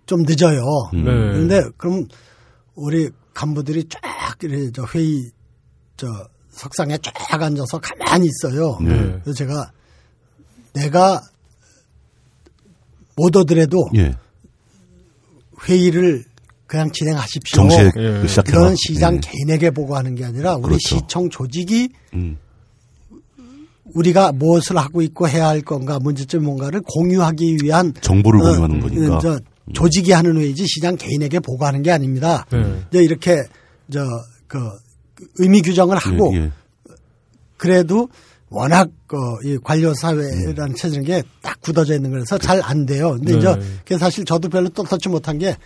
[0.06, 0.62] 좀 늦어요.
[0.94, 1.04] 음.
[1.04, 1.10] 네.
[1.10, 2.06] 그런데 그럼
[2.74, 4.00] 우리 간부들이 쫙
[4.42, 5.30] 이렇게 저 회의
[5.96, 6.06] 저
[6.50, 8.78] 석상에 쫙 앉아서 가만히 있어요.
[8.80, 9.20] 네.
[9.22, 9.72] 그래서 제가
[10.72, 11.20] 내가
[13.16, 14.14] 못 오더라도 예.
[15.68, 16.24] 회의를
[16.66, 17.62] 그냥 진행하십시오.
[17.62, 18.20] 정시에 예.
[18.20, 18.58] 그 시작해라.
[18.58, 19.20] 이건 시장 예.
[19.20, 20.96] 개인에게 보고하는 게 아니라 우리 그렇죠.
[20.96, 22.38] 시청 조직이 음.
[23.96, 29.14] 우리가 무엇을 하고 있고 해야 할 건가 문제점 뭔가를 공유하기 위한 정보를 어, 공유하는 거니까.
[29.14, 29.38] 음, 저
[29.72, 32.46] 조직이 하는 회의지 시장 개인에게 보고하는 게 아닙니다.
[32.52, 32.82] 네.
[32.90, 33.42] 이제 이렇게
[33.90, 34.00] 저
[34.48, 34.58] 그
[35.38, 36.52] 의미 규정을 하고 예, 예.
[37.56, 38.08] 그래도
[38.48, 43.12] 워낙 그이 관료 사회라는 체제인 게 딱 굳어져 있는 거라서 잘 안 돼요.
[43.16, 43.38] 근데 네.
[43.38, 45.56] 이제 그게 사실 저도 별로 떳떳지 못한 게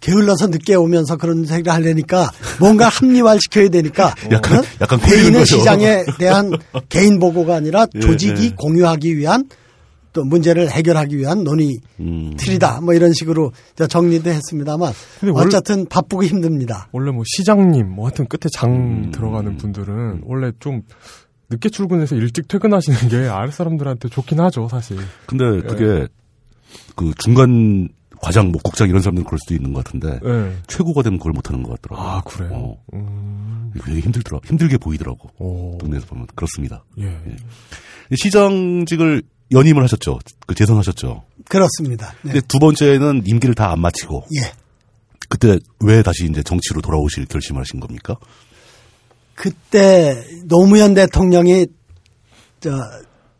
[0.00, 2.30] 게을러서 늦게 오면서 그런 얘기를 하려니까
[2.60, 4.62] 뭔가 합리화를 시켜야 되니까 약간- 어?
[4.80, 5.56] 약간 개인의 거죠.
[5.58, 6.50] 시장에 대한
[6.90, 8.50] 개인 보고가 아니라 예, 조직이 예.
[8.56, 9.48] 공유하기 위한
[10.12, 12.34] 또 문제를 해결하기 위한 논의 음.
[12.36, 12.82] 틀이다.
[12.82, 14.92] 뭐 이런 식으로 저 정리도 했습니다만
[15.34, 16.88] 어쨌든 바쁘고 힘듭니다.
[16.92, 19.10] 원래 뭐 시장님, 뭐 하여튼 끝에 장 음.
[19.10, 20.82] 들어가는 분들은 원래 좀
[21.50, 24.98] 늦게 출근해서 일찍 퇴근하시는 게 아랫사람들한테 좋긴 하죠, 사실.
[25.26, 25.60] 근데 예.
[25.62, 26.06] 그게
[26.94, 27.88] 그 중간
[28.20, 30.56] 과장, 뭐 국장 이런 사람들은 그럴 수도 있는 것 같은데 예.
[30.66, 32.08] 최고가 되면 그걸 못하는 것 같더라고요.
[32.08, 32.50] 아, 그래요?
[32.52, 34.40] 어, 음, 되게 힘들더라.
[34.46, 35.30] 힘들게 보이더라고.
[35.38, 35.78] 오.
[35.78, 36.84] 동네에서 보면 그렇습니다.
[37.00, 37.18] 예.
[38.14, 40.18] 시장직을 연임을 하셨죠.
[40.46, 41.22] 그 재선하셨죠.
[41.48, 42.14] 그렇습니다.
[42.22, 42.32] 네.
[42.32, 44.52] 근데 두 번째는 임기를 다 안 마치고 예.
[45.28, 48.16] 그때 왜 다시 이제 정치로 돌아오실 결심을 하신 겁니까?
[49.34, 51.66] 그때 노무현 대통령이
[52.60, 52.70] 저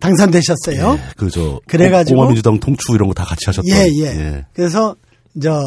[0.08, 0.92] 당선되셨어요.
[0.98, 3.68] 예, 그저 그래가지고- 공화민주당 통추 이런 거 다 같이 하셨던.
[3.68, 4.46] 예, 예.
[4.52, 4.96] 그래서
[5.42, 5.60] 저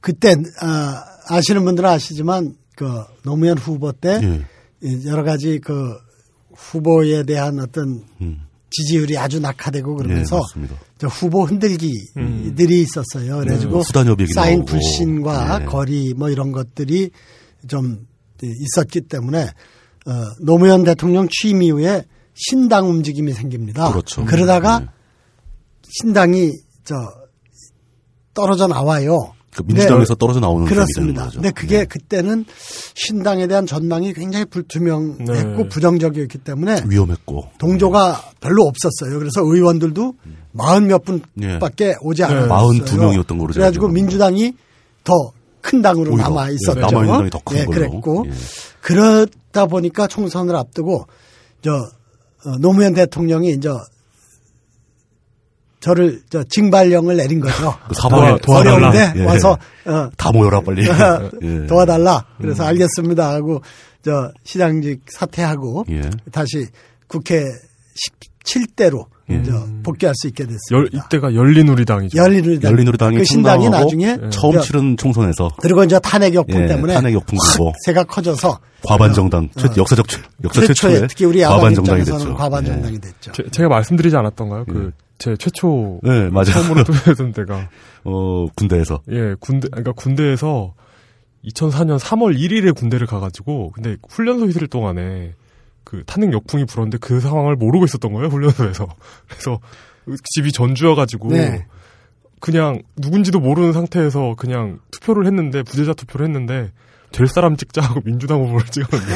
[0.00, 5.04] 그때 아, 아시는 분들은 아시지만 그 노무현 후보 때 예.
[5.06, 5.94] 여러 가지 그
[6.54, 8.40] 후보에 대한 어떤 음.
[8.70, 10.66] 지지율이 아주 낙하되고 그러면서 예.
[10.98, 13.38] 저 후보 흔들기들이 있었어요.
[13.38, 14.66] 그래가지고 음, 수단협 얘기 사인 나오고.
[14.66, 15.64] 불신과 예.
[15.64, 17.10] 거리 뭐 이런 것들이
[17.68, 18.06] 좀
[18.42, 19.48] 있었기 때문에 어,
[20.40, 22.04] 노무현 대통령 취임 이후에
[22.34, 23.90] 신당 움직임이 생깁니다.
[23.90, 24.24] 그렇죠.
[24.24, 24.86] 러다가 네.
[25.88, 26.52] 신당이
[26.84, 26.94] 저
[28.34, 29.32] 떨어져 나와요.
[29.54, 31.24] 그 민주당에서 떨어져 나오는 그렇습니다.
[31.24, 31.36] 거죠.
[31.40, 31.84] 근데 그게 예.
[31.86, 32.44] 그때는
[32.94, 35.68] 신당에 대한 전망이 굉장히 불투명했고 네.
[35.68, 39.18] 부정적이었기 때문에 위험했고 동조가 별로 없었어요.
[39.18, 40.14] 그래서 의원들도
[40.52, 41.00] 마흔 몇
[41.40, 41.58] 예.
[41.58, 42.50] 분밖에 오지 않았어요.
[42.50, 43.92] 42명이었던 거로 제가 그래가지고 기억합니다.
[43.92, 44.52] 민주당이
[45.04, 45.12] 더
[45.66, 46.78] 큰 당으로 오히려, 남아 예, 있었죠.
[46.80, 47.74] 남아 있는 당이 더큰 예, 걸로.
[47.74, 48.32] 그랬고 예.
[48.82, 51.06] 그러다 보니까 총선을 앞두고
[51.60, 53.68] 저 어, 노무현 대통령이 이제
[55.80, 57.74] 저를 저 징발령을 내린 거죠.
[57.88, 58.88] 그 사방에 도와- 도와달라.
[58.88, 59.24] 어려운데 예.
[59.24, 60.86] 와서 어, 다 모여라 빨리.
[61.42, 61.66] 예.
[61.66, 62.24] 도와달라.
[62.40, 63.60] 그래서 알겠습니다 하고
[64.04, 66.02] 저 시장직 사퇴하고 예.
[66.32, 66.66] 다시
[67.08, 67.42] 국회
[68.44, 69.42] 17대로 예.
[69.82, 70.72] 복귀할 수 있게 됐습니다.
[70.72, 72.16] 열, 이때가 열린우리당이죠.
[72.16, 72.70] 열린우리당.
[72.70, 77.12] 열린우리당이 그 신당이 나중에 처음 저- 치른 총선에서 그리고 이제 탄핵 역풍 예, 때문에 탄핵
[77.14, 81.06] 역풍 불고 확 새가 커져서 과반 정당 최, 역사적 최, 역사 최초에 최초의 어.
[81.08, 82.34] 특히 우리 과반 정당이 됐죠.
[82.34, 82.68] 과반 예.
[82.68, 83.32] 정당이 됐죠.
[83.32, 84.64] 제, 제가 말씀드리지 않았던가요?
[84.66, 85.98] 그, 제 최초.
[86.02, 86.44] 네, 맞아요.
[86.52, 87.68] 처음으로 투표했던 때가.
[88.04, 90.74] 어 군대에서 예, 군대, 그러니까 군대에서
[91.44, 95.32] 2004년 3월 1일에 군대를 가가지고, 근데 훈련소 있을 동안에
[95.86, 98.88] 그 탄핵 역풍이 불었는데 그 상황을 모르고 있었던 거예요, 훈련소에서.
[99.30, 99.60] 그래서
[100.34, 101.66] 집이 전주여가지고, 네.
[102.40, 106.72] 그냥 누군지도 모르는 상태에서 그냥 투표를 했는데, 부재자 투표를 했는데,
[107.12, 109.14] 될 사람 찍자 하고 민주당 후보를 찍었는데.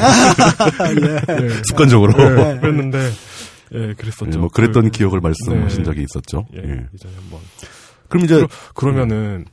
[1.01, 1.43] 예.
[1.43, 1.49] 예.
[1.67, 2.99] 습관적으로 예, 그랬는데,
[3.73, 4.31] 예, 그랬었죠.
[4.33, 5.83] 예, 뭐 그랬던 그, 기억을 말씀하신 네.
[5.83, 6.45] 적이 있었죠.
[6.55, 6.87] 예, 예.
[6.93, 7.41] 이전에 한번.
[8.07, 9.43] 그럼 이제 그러, 면은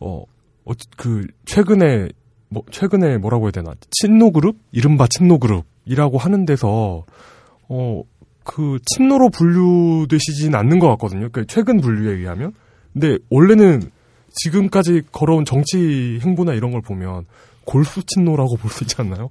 [0.00, 0.22] 어,
[0.64, 2.08] 어, 그, 최근에,
[2.48, 3.74] 뭐, 최근에 뭐라고 해야 되나.
[3.90, 4.56] 친노 그룹?
[4.72, 7.04] 이른바 친노 그룹 이라고 하는 데서,
[7.68, 8.02] 어,
[8.44, 11.28] 그, 친노로 분류되시진 않는 것 같거든요.
[11.30, 12.52] 그러니까 최근 분류에 의하면.
[12.92, 13.90] 근데 원래는
[14.30, 17.24] 지금까지 걸어온 정치 행보나 이런 걸 보면
[17.64, 19.30] 골수 친노라고 볼 수 있지 않나요?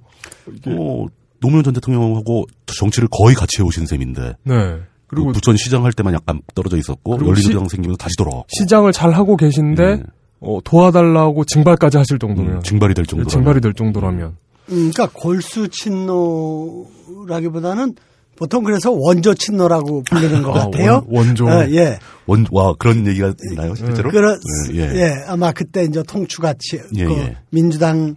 [0.66, 1.06] 어,
[1.40, 4.54] 노무현 전 대통령하고 정치를 거의 같이 해오신 셈인데 네.
[4.54, 9.12] 그리고 그리고 부천 시장 할 때만 약간 떨어져 있었고 열린우리당 생기면서 다시 돌아왔고 시장을 잘
[9.12, 10.02] 하고 계신데, 예.
[10.40, 12.56] 어, 도와달라고 징발까지 하실 정도면.
[12.56, 14.36] 음, 징발이 될 정도로 징발이 될 정도라면.
[14.68, 17.94] 음, 그러니까 골수 친노라기보다는
[18.36, 21.04] 보통 그래서 원조 친노라고 부르는 것 아, 같아요.
[21.08, 21.46] 원, 원조.
[21.48, 21.98] 어, 예.
[22.26, 24.10] 원, 와 그런 얘기가 있나요 실제로?
[24.10, 24.38] 그런
[24.74, 25.10] 예, 예, 예.
[25.26, 27.36] 아마 그때 이제 통추같이 예, 그 예.
[27.50, 28.14] 민주당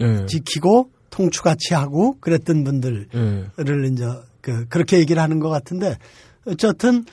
[0.00, 0.26] 예.
[0.26, 3.46] 지키고 통추같이 하고 그랬던 분들을 예.
[3.90, 4.06] 이제
[4.42, 5.96] 그 그렇게 얘기를 하는 것 같은데
[6.46, 7.04] 어쨌든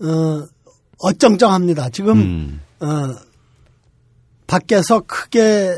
[0.00, 0.46] 어
[0.98, 1.90] 어쩡쩡합니다.
[1.90, 2.86] 지금 음, 어
[4.46, 5.74] 밖에서 크게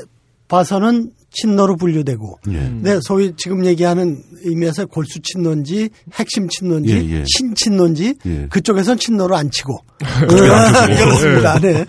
[0.49, 2.53] 봐서는 친노로 분류되고 예.
[2.53, 7.25] 근데 소위 지금 얘기하는 의미에서 골수 친노인지 핵심 친노인지 예, 예.
[7.27, 8.47] 신친노인지 예.
[8.49, 11.05] 그쪽에선 친노로 안 치고 안 치고.
[11.05, 11.59] 그렇습니다.
[11.61, 11.85] 네.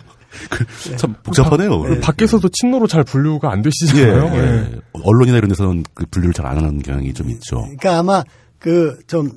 [0.97, 1.79] 참 복잡하네요.
[1.81, 4.31] 그 밖에서도 친노로 잘 분류가 안 예, 되시잖아요.
[4.35, 4.39] 예.
[4.39, 4.79] 예.
[4.91, 7.61] 언론이나 이런 데서는 그 분류를 잘 안 하는 경향이 좀 있죠.
[7.61, 8.23] 그러니까 아마
[8.59, 9.31] 그 좀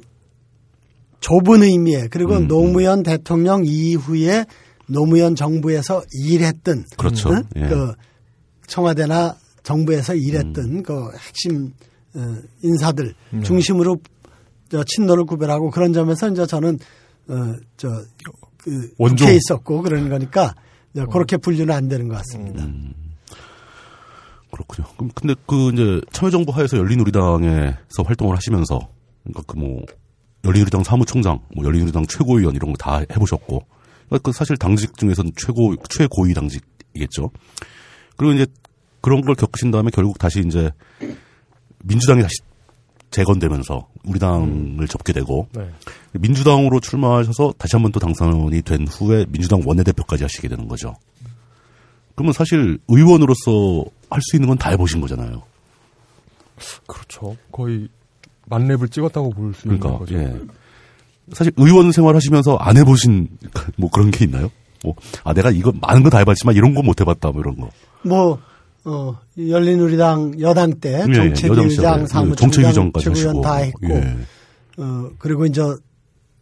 [1.21, 4.45] 좁은 의미에 그리고 음, 노무현 대통령 이후에
[4.87, 7.31] 노무현 정부에서 일했던 그렇죠.
[7.31, 7.43] 응?
[7.57, 7.67] 예.
[7.69, 7.93] 그
[8.69, 9.35] 청와대나
[9.69, 10.19] 정부에서 음.
[10.19, 11.73] 일했던 그 핵심
[12.15, 12.21] 어,
[12.63, 13.15] 인사들
[13.45, 13.99] 중심으로
[14.71, 16.79] 저 친노를 구별하고 그런 점에서 이제 저는
[17.29, 18.03] 어저
[18.57, 19.25] 그 원조.
[19.25, 20.55] 국회에 있었고 그러는 거니까
[20.95, 22.65] 이제 그렇게 분류는 안 되는 것 같습니다.
[22.65, 22.95] 음.
[24.51, 24.89] 그렇군요.
[24.97, 28.79] 그럼 근데 그 이제 참여정부 하에서 열린우리당에서 활동을 하시면서
[29.25, 29.83] 그러니까 그 뭐
[30.45, 33.61] 열린우리당 사무총장, 뭐 열린우리당 최고위원 이런 거 다 해보셨고
[34.07, 37.31] 그러니까 그 사실 당직 중에서는 최고 최고위 당직이겠죠.
[38.17, 38.47] 그리고 이제
[39.01, 40.71] 그런 걸 겪으신 다음에 결국 다시 이제
[41.85, 42.35] 민주당이 다시
[43.11, 45.71] 재건되면서 우리 당을 접게 되고 네.
[46.13, 50.95] 민주당으로 출마하셔서 다시 한번 또 당선이 된 후에 민주당 원내대표까지 하시게 되는 거죠.
[52.15, 55.43] 그러면 사실 의원으로서 할 수 있는 건 다 해보신 거잖아요.
[56.87, 57.37] 그렇죠.
[57.53, 57.89] 거의
[58.47, 60.15] 만렙을 찍었다고 볼 수 있는 그러니까 거죠.
[60.19, 60.41] 예.
[61.33, 63.29] 사실 의원 생활 하시면서 안 해보신
[63.77, 64.51] 뭐 그런 게 있나요?
[64.83, 64.95] 뭐
[65.25, 67.69] 아 내가 이거 많은 거 다 해봤지만 이런 거 못 해봤다 뭐 이런 거.
[68.03, 68.41] 뭐,
[68.85, 71.13] 어, 열린우리당 여당 때 예.
[71.13, 73.41] 정책위의장, 예, 사무총장, 정책위의장까지 최고위원.
[73.43, 74.17] 다 했고, 예.
[74.79, 75.63] 어, 그리고 이제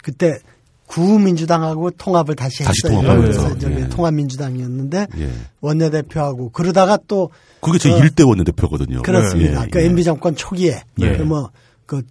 [0.03, 0.39] 그때
[0.87, 3.01] 구민주당하고 통합을 다시 다시 했어요.
[3.01, 3.59] 통합을 그래서 했죠.
[3.59, 3.89] 저기 예.
[3.89, 5.30] 통합민주당이었는데 예.
[5.61, 7.30] 원내대표하고 그러다가 또
[7.61, 9.03] 그게 제 어, 1대 원내대표거든요.
[9.03, 9.64] 그렇습니다.
[9.64, 9.87] 예, 그 예.
[9.87, 11.16] MB 정권 초기에 예.
[11.16, 12.03] 그뭐그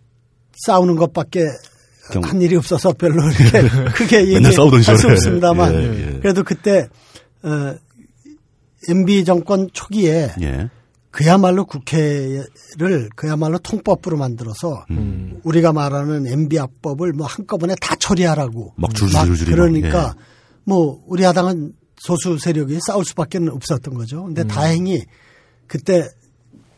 [0.65, 1.45] 싸우는 것밖에
[2.09, 4.61] 그냥 한 일이 없어서 별로 이렇게 크게 얘기할 수.
[5.07, 6.19] 없습니다만 예, 예.
[6.19, 6.87] 그래도 그때
[7.43, 7.75] 어,
[8.89, 10.69] MB 정권 초기에 예.
[11.11, 15.39] 그야말로 국회를 그야말로 통법부로 만들어서 음.
[15.43, 20.23] 우리가 말하는 MB 합법을 뭐 한꺼번에 다 처리하라고 막 줄줄줄줄이 막, 그러니까 예.
[20.65, 24.25] 뭐 우리 야당은 소수 세력이 싸울 수밖에 없었던 거죠.
[24.25, 24.47] 근데 음.
[24.47, 25.03] 다행히
[25.67, 26.07] 그때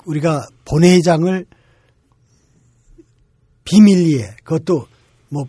[0.06, 1.46] 우리가 본회의장을
[3.64, 4.88] 비밀리에 그것도
[5.30, 5.46] 뭐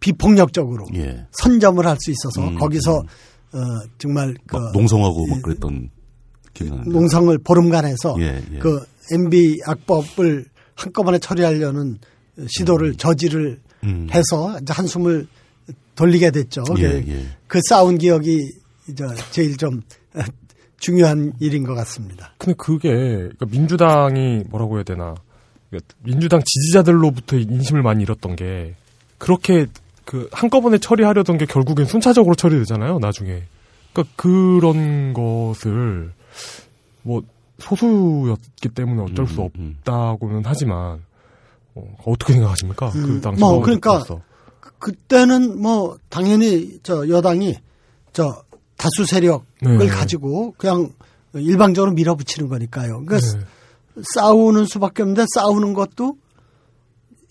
[0.00, 1.26] 비폭력적으로 예.
[1.32, 3.02] 선점을 할 수 있어서 음, 거기서
[3.54, 3.58] 어
[3.98, 5.90] 정말 그막 농성하고 막 그랬던
[6.54, 6.90] 기억이 나는데.
[6.90, 8.58] 농성을 보름간 해서 예, 예.
[8.58, 8.80] 그
[9.12, 11.98] MB 악법을 한꺼번에 처리하려는
[12.48, 14.08] 시도를 저지를 음.
[14.12, 15.26] 해서 이제 한숨을
[15.94, 16.64] 돌리게 됐죠.
[16.78, 17.26] 예, 그- 예.
[17.46, 18.40] 그 싸운 기억이
[18.88, 19.82] 이제 제일 좀
[20.78, 22.34] 중요한 일인 것 같습니다.
[22.38, 25.14] 근데 그게 그러니까 민주당이 뭐라고 해야 되나
[25.70, 28.74] 그러니까 민주당 지지자들로부터 인심을 많이 잃었던 게
[29.18, 29.66] 그렇게
[30.04, 33.42] 그 한꺼번에 처리하려던 게 결국엔 순차적으로 처리되잖아요 나중에
[33.92, 36.12] 그러니까 그런 것을
[37.02, 37.22] 뭐
[37.58, 39.76] 소수였기 때문에 어쩔 수 음, 음.
[39.80, 41.00] 없다고는 하지만
[41.74, 44.02] 어, 어떻게 생각하십니까 그 음, 당시 뭐, 그러니까.
[44.02, 44.18] 그-
[44.78, 47.56] 그때는 뭐 당연히 저 여당이
[48.12, 48.42] 저
[48.76, 49.86] 다수 세력을 네.
[49.86, 50.90] 가지고 그냥
[51.32, 53.02] 일방적으로 밀어붙이는 거니까요.
[53.04, 53.44] 그러니까 네.
[54.14, 56.18] 싸우는 수밖에 없는데 싸우는 것도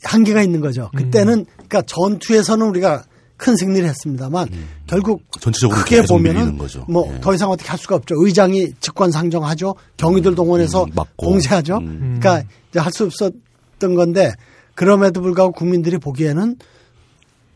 [0.03, 0.89] 한계가 있는 거죠.
[0.93, 0.97] 음.
[0.97, 3.03] 그때는 그러니까 전투에서는 우리가
[3.37, 4.47] 큰 승리를 했습니다만
[4.87, 6.85] 결국 전체적으로 크게 보면은 거죠.
[6.87, 7.19] 뭐 예.
[7.19, 8.15] 더 이상 어떻게 할 수가 없죠.
[8.17, 9.75] 의장이 직권 상정하죠.
[9.97, 10.91] 경위들 동원해서 음.
[11.17, 11.77] 공세하죠.
[11.77, 12.19] 음.
[12.19, 14.33] 그러니까 이제 할 수 없었던 건데
[14.75, 16.63] 그럼에도 불구하고 국민들이 보기에는 그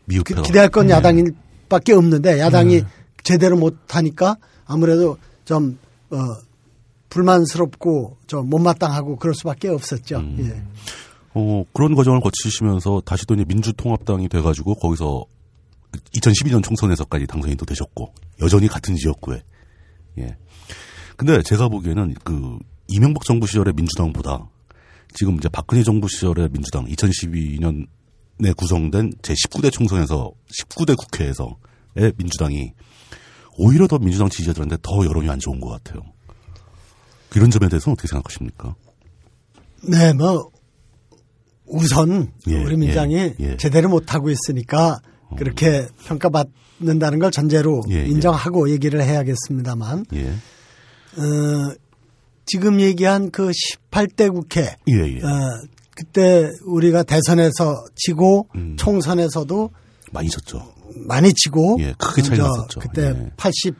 [0.06, 0.42] 미흡해요.
[0.42, 2.86] 기대할 건 야당일밖에 없는데 야당이 네.
[3.22, 4.36] 제대로 못하니까
[4.66, 5.78] 아무래도 좀
[6.10, 6.16] 어,
[7.08, 10.18] 불만스럽고 좀 못마땅하고 그럴 수밖에 없었죠.
[10.18, 10.36] 음.
[10.40, 10.62] 예.
[11.38, 15.24] 어, 그런 과정을 거치시면서 다시 또 이제 민주통합당이 돼가지고 거기서
[16.14, 18.12] 2012년 총선에서까지 당선이 또 되셨고
[18.42, 19.42] 여전히 같은 지역구에
[20.18, 20.36] 예.
[21.16, 22.58] 근데 제가 보기에는 그
[22.88, 24.48] 이명박 정부 시절의 민주당보다
[25.14, 32.72] 지금 이제 박근혜 정부 시절의 민주당 2012년에 구성된 제 19대 총선에서 19대 국회에서의 민주당이
[33.58, 36.02] 오히려 더 민주당 지지자들한테 더 여론이 안 좋은 것 같아요.
[37.36, 38.74] 이런 점에 대해서는 어떻게 생각하십니까?
[39.82, 40.50] 네, 뭐
[41.68, 43.56] 우선 예, 우리 민주당이 예, 예.
[43.56, 45.00] 제대로 못하고 있으니까
[45.36, 47.82] 그렇게 평가받는다는 걸 전제로.
[47.88, 50.28] 인정하고 얘기를 해야겠습니다만 예.
[50.28, 51.74] 어,
[52.46, 54.76] 지금 얘기한 그 18대 국회.
[55.22, 58.76] 어, 그때 우리가 대선에서 지고 음.
[58.78, 59.70] 총선에서도
[60.12, 60.72] 많이 졌죠.
[61.06, 62.80] 많이 지고 예, 크게 차이 저 났었죠.
[62.80, 63.30] 그때 예.
[63.36, 63.74] 80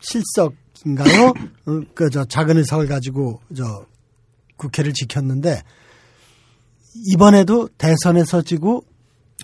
[0.00, 1.28] 실석인가요?
[1.66, 3.86] 어, 그저 작은 의석을 가지고 저
[4.56, 5.62] 국회를 지켰는데
[6.94, 8.84] 이번에도 대선에서 지고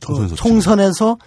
[0.00, 1.18] 총선에서 어, 총선에서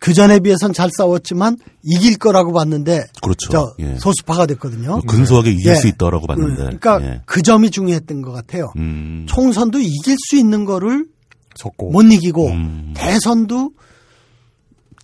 [0.00, 3.50] 그 전에 비해서는 잘 싸웠지만 이길 거라고 봤는데 그렇죠.
[3.50, 3.96] 저 예.
[3.98, 5.00] 소수파가 됐거든요.
[5.02, 5.74] 근소하게 이길 예.
[5.76, 6.56] 수 있다라고 봤는데.
[6.56, 7.22] 그러니까 예.
[7.24, 8.70] 그 점이 중요했던 것 같아요.
[8.76, 9.24] 음.
[9.28, 11.06] 총선도 이길 수 있는 거를
[11.54, 12.92] 적고 못 이기고 음.
[12.94, 13.72] 대선도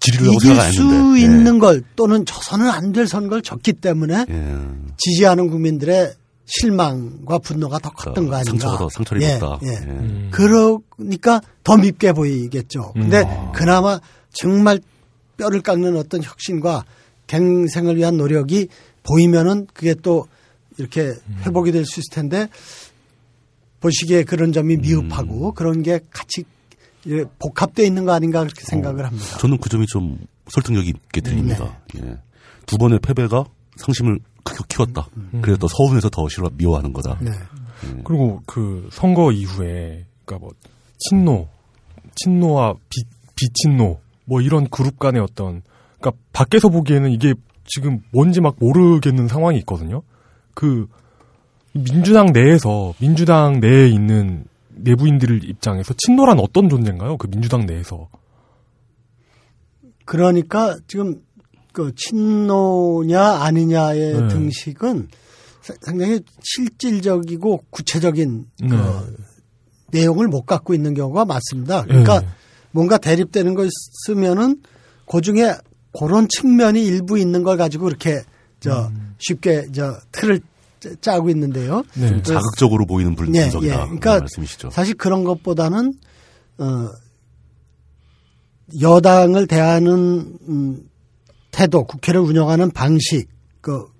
[0.06, 1.20] 이길 수 했는데.
[1.22, 4.34] 있는 걸 또는 저선은 안 될 선걸 졌기 때문에 예.
[4.34, 4.58] 예.
[4.98, 6.12] 지지하는 국민들의
[6.52, 8.44] 실망과 분노가 더 컸던 거 아닌가.
[8.50, 9.58] 상처가 더 상처를 예, 입었다.
[9.62, 9.68] 예.
[9.86, 10.28] 음.
[10.32, 12.92] 그러니까 더 밉게 보이겠죠.
[12.94, 13.52] 근데 음.
[13.52, 14.00] 그나마
[14.32, 14.80] 정말
[15.36, 16.84] 뼈를 깎는 어떤 혁신과
[17.26, 18.68] 갱생을 위한 노력이
[19.02, 20.26] 보이면은 그게 또
[20.78, 21.12] 이렇게
[21.46, 22.48] 회복이 될 수 있을 텐데
[23.80, 24.80] 보시기에 그런 점이 음.
[24.82, 26.44] 미흡하고 그런 게 같이
[27.38, 29.38] 복합되어 있는 거 아닌가 그렇게 생각을 합니다.
[29.38, 31.80] 저는 그 점이 좀 설득력이 있게 들립니다.
[31.96, 32.18] 예.
[32.66, 33.44] 두 번의 패배가
[33.76, 35.08] 상심을 크게 키웠다.
[35.42, 37.18] 그래서 또 서운해서 더 싫어 미워하는 거다.
[37.20, 37.30] 네.
[38.04, 40.54] 그리고 그 선거 이후에 그러니까 뭐
[40.98, 41.48] 친노,
[42.14, 43.02] 친노와 비
[43.36, 45.62] 비친노 뭐 이런 그룹 간의 어떤
[45.98, 47.34] 그러니까 밖에서 보기에는 이게
[47.64, 50.02] 지금 뭔지 막 모르겠는 상황이 있거든요.
[50.54, 50.86] 그
[51.72, 57.16] 민주당 내에서 민주당 내에 있는 내부인들 입장에서 친노란 어떤 존재인가요?
[57.16, 58.08] 그 민주당 내에서.
[60.04, 61.22] 그러니까 지금
[61.72, 64.28] 그 친노냐 아니냐의 네.
[64.28, 65.08] 등식은
[65.62, 68.80] 사- 상당히 실질적이고 구체적인 그 네.
[69.92, 71.82] 내용을 못 갖고 있는 경우가 많습니다.
[71.82, 72.26] 그러니까 네.
[72.72, 74.62] 뭔가 대립되는 거 있으면은
[75.10, 75.54] 그 중에
[75.98, 78.22] 그런 측면이 일부 있는 걸 가지고 이렇게
[78.60, 79.14] 저 음.
[79.18, 80.40] 쉽게 저 틀을
[80.80, 81.82] 짜- 짜고 있는데요.
[81.94, 82.22] 네.
[82.22, 83.72] 자극적으로 보이는 분- 예, 분석이다.
[83.74, 83.78] 예.
[83.84, 84.70] 그러니까 말씀이시죠.
[84.70, 85.92] 사실 그런 것보다는
[86.58, 86.88] 어
[88.80, 90.78] 여당을 대하는 음,
[91.50, 93.26] 태도, 국회를 운영하는 방식에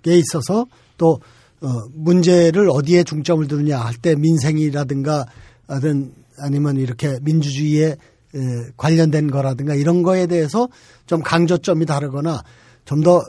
[0.06, 0.66] 있어서
[0.98, 1.20] 또
[1.60, 5.26] 어, 문제를 어디에 중점을 두느냐 할 때 민생이라든가
[5.68, 8.38] 하든 아니면 이렇게 민주주의에 에,
[8.76, 10.68] 관련된 거라든가 이런 거에 대해서
[11.06, 12.42] 좀 강조점이 다르거나
[12.86, 13.22] 좀 더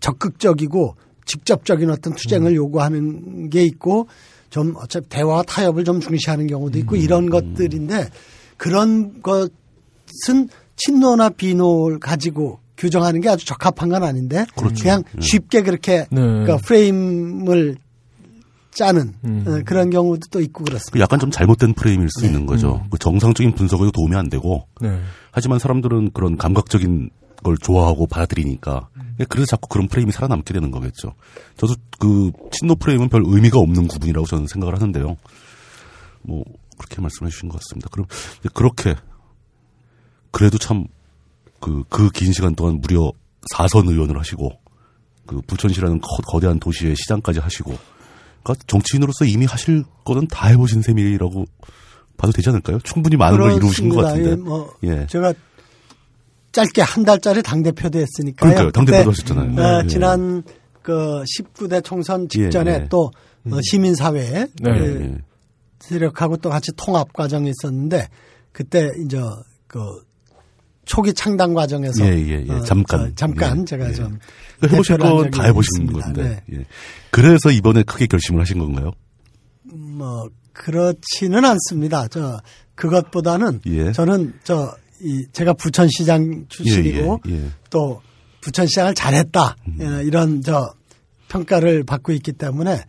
[0.00, 4.08] 적극적이고 직접적인 어떤 투쟁을 요구하는 게 있고
[4.50, 8.08] 좀 어차피 대화 타협을 좀 중시하는 경우도 있고 이런 것들인데
[8.56, 14.82] 그런 것은 친노나 비노를 가지고 규정하는 게 아주 적합한 건 아닌데 그렇죠.
[14.82, 16.20] 그냥 쉽게 그렇게 네.
[16.20, 17.76] 그러니까 프레임을
[18.70, 19.44] 짜는 음.
[19.46, 20.92] 어, 그런 경우도 또 있고 그렇습니다.
[20.92, 22.86] 그 약간 좀 잘못된 프레임일 수 있는 거죠.
[22.90, 25.00] 그 정상적인 분석에도 도움이 안 되고 네.
[25.32, 27.10] 하지만 사람들은 그런 감각적인
[27.42, 28.88] 걸 좋아하고 받아들이니까
[29.28, 31.14] 그래서 자꾸 그런 프레임이 살아남게 되는 거겠죠.
[31.56, 35.16] 저도 그 친노 프레임은 별 의미가 없는 구분이라고 저는 생각을 하는데요.
[36.22, 36.44] 뭐
[36.78, 37.88] 그렇게 말씀해 주신 것 같습니다.
[37.90, 38.06] 그럼
[38.54, 38.94] 그렇게
[40.30, 40.84] 그래도 참
[41.60, 43.12] 그 그 긴 시간 동안 무려
[43.54, 44.50] 4선 의원을 하시고
[45.26, 47.76] 그 부천시라는 거, 대한 도시의 시장까지 하시고
[48.42, 51.44] 그러니까 정치인으로서 이미 하실 거는 다 해보신 셈이라고
[52.16, 52.78] 봐도 되지 않을까요?
[52.80, 54.02] 충분히 많은 걸 이루신 것.
[54.02, 54.30] 같은데.
[54.30, 55.06] 예, 뭐 예.
[55.08, 55.34] 제가
[56.52, 58.34] 짧게 한 달짜리 당 대표도 했으니까요.
[58.54, 58.70] 그러니까요.
[58.72, 59.60] 당대표도 하셨잖아요.
[59.62, 59.86] 어, 예.
[59.86, 60.42] 지난
[60.82, 62.88] 그 19대 총선 직전에 예, 예.
[62.88, 63.10] 또
[63.50, 64.78] 어, 시민사회에 네.
[64.78, 65.18] 그.
[65.80, 68.08] 세력하고 또 같이 통합 과정이 있었는데
[68.52, 69.20] 그때 이제
[69.68, 69.78] 그
[70.88, 72.52] 초기 창당 과정에서 예, 예, 예.
[72.52, 73.10] 어, 잠깐.
[73.10, 73.94] 저 잠깐 예, 제가 예.
[73.94, 74.18] 좀
[74.58, 75.92] 그러니까 해보실 건 다 해보신.
[75.92, 76.42] 건데.
[76.48, 76.58] 네.
[76.58, 76.64] 예.
[77.10, 78.92] 그래서 이번에 크게 결심을 하신 건가요?
[79.62, 82.08] 뭐 그렇지는 않습니다.
[82.08, 82.40] 저
[82.74, 83.92] 그것보다는 예.
[83.92, 87.20] 저는 저 이 제가 부천시장 출신이고.
[87.70, 88.00] 또
[88.40, 89.78] 부천시장을 잘했다 음.
[89.80, 90.72] 예, 이런 저
[91.28, 92.82] 평가를 받고 있기 때문에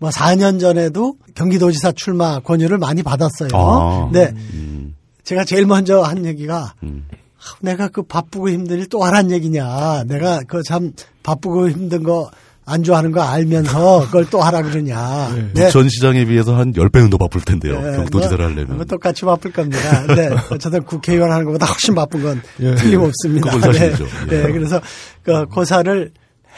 [0.00, 3.50] 뭐 4년 전에도 경기도지사 출마 권유를 많이 받았어요.
[3.52, 4.10] 아.
[4.12, 7.06] 네, 음, 제가 제일 먼저 한 얘기가 음.
[7.44, 10.04] 아, 내가 그 바쁘고 힘든 일 또 하란 얘기냐.
[10.06, 15.30] 내가 그 참 바쁘고 힘든 거안 좋아하는 거 알면서 그걸 또 하라 그러냐.
[15.54, 15.66] 네.
[15.66, 17.80] 부천시장에 비해서 한 10배는 더 바쁠 텐데요.
[17.80, 18.76] 네, 경도지사를 뭐, 하려면.
[18.76, 20.06] 뭐 똑같이 바쁠 겁니다.
[20.14, 20.30] 네.
[20.50, 22.74] 어쨌든 국회의원 하는 것보다 훨씬 바쁜 건 예.
[22.76, 23.50] 틀림없습니다.
[23.50, 24.04] 그건 사실이죠.
[24.28, 24.36] 네.
[24.36, 24.42] 예.
[24.44, 24.80] 네, 그래서
[25.22, 26.10] 그 고사를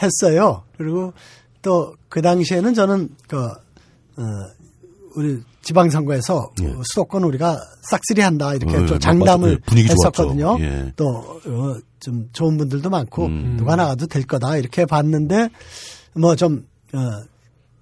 [0.02, 0.62] 했어요.
[0.76, 1.12] 그리고
[1.62, 4.22] 또 그 당시에는 저는 그, 어,
[5.16, 6.74] 우리 지방선거에서 예.
[6.84, 7.60] 수도권 우리가
[7.90, 9.60] 싹쓸이 한다 이렇게 어, 또 예, 장담을.
[9.66, 10.56] 분위기 했었거든요.
[10.60, 10.92] 예.
[10.96, 13.54] 또, 어, 좀 좋은 분들도 많고 음.
[13.58, 15.48] 누가 나가도 될 거다 이렇게 봤는데
[16.14, 16.98] 뭐 좀, 어,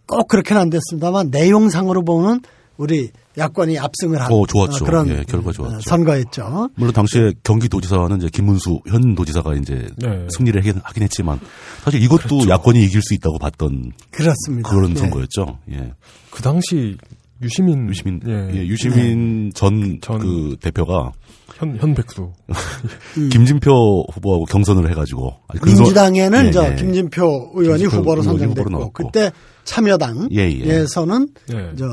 [0.07, 2.41] 꼭 그렇게는 안 됐습니다만 내용상으로 보면
[2.77, 4.85] 우리 야권이 압승을 한 어, 좋았죠.
[4.85, 5.81] 어, 그런 예, 결과 어, 좋았죠.
[5.89, 6.71] 선거였죠.
[6.75, 10.27] 물론 당시에 경기도지사는 이제 김문수 현 도지사가 이제 네.
[10.31, 11.41] 승리를 하긴, 하긴 했지만
[11.85, 14.69] 사실 이것도 야권이 이길 수 있다고 봤던 그렇습니다.
[14.69, 15.01] 그런 네.
[15.01, 15.59] 선거였죠.
[15.73, 15.93] 예.
[16.31, 16.97] 그 당시
[17.43, 21.13] 유시민 유시민 예, 예, 유시민 전 전- 그 대표가
[21.57, 22.33] 현 현백수
[23.31, 26.77] 김진표 후보하고 경선을 해가지고 근소- 민주당에는 예, 저 예.
[26.77, 28.93] 김진표 의원이 김진표 후보로 선정됐고.
[28.93, 29.31] 그때
[29.65, 31.77] 참여당에서는 예, 예.
[31.77, 31.85] 저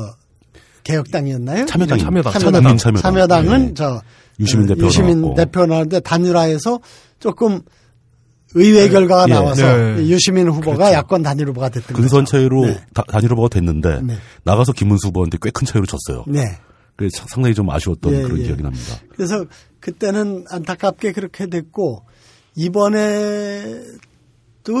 [0.84, 1.66] 개혁당이었나요?
[1.66, 2.32] 참여당, 참여당.
[2.32, 3.02] 국민 참여당.
[3.02, 3.74] 참여당은 예.
[3.74, 4.00] 저
[4.38, 5.34] 유시민 어, 대표가 유시민 나왔고.
[5.36, 6.80] 대표 나왔는데 단일화해서
[7.18, 7.60] 조금
[8.54, 9.32] 의외 결과가 예.
[9.32, 10.06] 나와서 네.
[10.08, 10.92] 유시민 후보가 그렇죠.
[10.94, 12.32] 야권 단일 후보가 됐던 근선 거죠.
[12.32, 12.80] 차이로 네.
[12.94, 14.16] 다- 단일 후보가 됐는데 네.
[14.44, 16.24] 나가서 김문수 후보한테 꽤 큰 차이로 졌어요.
[16.26, 16.58] 네.
[16.96, 18.44] 그래서 상당히 좀 아쉬웠던 예, 그런 예.
[18.44, 18.96] 기억이 납니다.
[19.14, 19.44] 그래서
[19.80, 22.02] 그때는 안타깝게 그렇게 됐고
[22.56, 23.84] 이번에도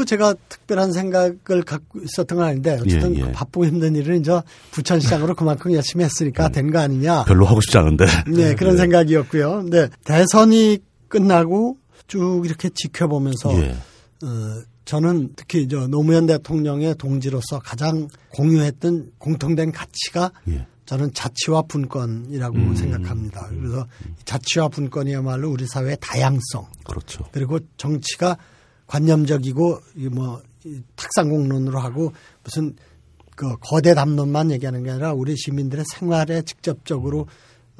[0.06, 3.24] 제가 특별한 생각을 갖고 있었던 건 아닌데 어쨌든 예, 예.
[3.24, 4.40] 그 바쁘고 힘든 일을 이제
[4.72, 7.24] 부천시장으로 그만큼 열심히 했으니까 된거 아니냐.
[7.24, 8.04] 별로 하고 싶지 않은데.
[8.28, 9.64] 네, 그런 생각이었고요.
[9.70, 11.78] 네, 대선이 끝나고
[12.10, 13.70] 쭉 이렇게 지켜보면서 예.
[13.70, 20.66] 어, 저는 특히 저 노무현 대통령의 동지로서 가장 공유했던 공통된 가치가 예.
[20.86, 22.74] 저는 자치와 분권이라고 음.
[22.74, 23.48] 생각합니다.
[23.48, 23.86] 그래서
[24.20, 27.24] 이 자치와 분권이야말로 우리 사회의 다양성 그렇죠.
[27.30, 28.36] 그리고 정치가
[28.88, 30.42] 관념적이고 이뭐
[30.96, 32.74] 탁상공론으로 하고 무슨
[33.36, 37.28] 그 거대 담론만 얘기하는 게 아니라 우리 시민들의 생활에 직접적으로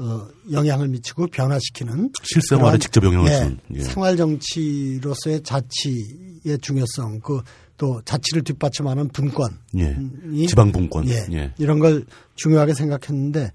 [0.00, 3.58] 어, 영향을 미치고 변화시키는 실생활에 직접 영향을 예, 주는.
[3.74, 3.82] 예.
[3.82, 7.40] 생활 정치로서의 자치의 중요성 그
[7.76, 9.96] 또 자치를 뒷받침하는 분권 예.
[10.32, 11.08] 이- 지방 분권.
[11.08, 11.26] 예.
[11.32, 11.54] 예.
[11.56, 13.50] 이런 걸 중요하게 생각했는데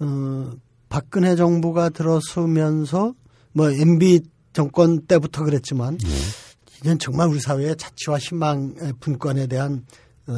[0.00, 0.50] 어,
[0.88, 3.14] 박근혜 정부가 들어서면서
[3.52, 6.08] 뭐 MB 정권 때부터 그랬지만 예.
[6.80, 9.86] 이건 정말 우리 사회의 자치와 희망의 분권에 대한
[10.26, 10.32] 어,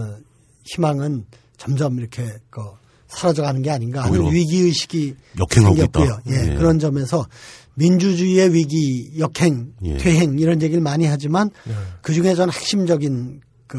[0.65, 1.25] 희망은
[1.57, 2.61] 점점 이렇게 그
[3.09, 6.05] 사라져가는 게 아닌가 하는 위기 의식이 역행하고 생겼고요.
[6.05, 6.23] 있다.
[6.31, 6.55] 예, 예.
[6.55, 7.27] 그런 점에서
[7.75, 9.97] 민주주의의 위기, 역행, 예.
[9.97, 11.73] 퇴행 이런 얘기를 많이 하지만 예.
[12.03, 13.79] 그 중에 저는 핵심적인 그